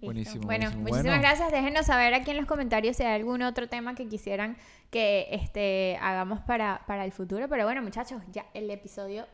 Buenísimo, 0.01 0.45
bueno, 0.45 0.69
muchísimas 0.71 1.19
gracias. 1.19 1.51
Déjenos 1.51 1.85
saber 1.85 2.13
aquí 2.13 2.31
en 2.31 2.37
los 2.37 2.45
comentarios 2.45 2.97
si 2.97 3.03
hay 3.03 3.13
algún 3.13 3.41
otro 3.41 3.69
tema 3.69 3.95
que 3.95 4.07
quisieran 4.07 4.57
que 4.89 5.27
este, 5.31 5.97
hagamos 6.01 6.41
para, 6.41 6.83
para 6.87 7.05
el 7.05 7.11
futuro. 7.11 7.47
Pero 7.47 7.63
bueno, 7.63 7.81
muchachos, 7.81 8.21
ya 8.31 8.45
el 8.53 8.69
episodio 8.69 9.25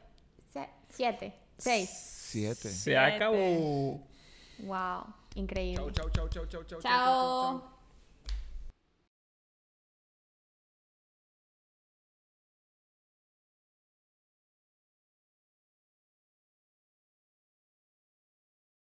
7, 0.89 1.33
6. 1.57 1.89
7. 1.89 2.69
Se 2.69 2.97
acabó. 2.97 4.01
Wow. 4.59 5.05
Increíble. 5.39 5.91
Chao, 5.93 6.09
chao, 6.09 6.27
chao, 6.27 6.45
chao, 6.45 6.63
chao, 6.63 6.63
chao. 6.63 6.81
Chao. 6.81 7.78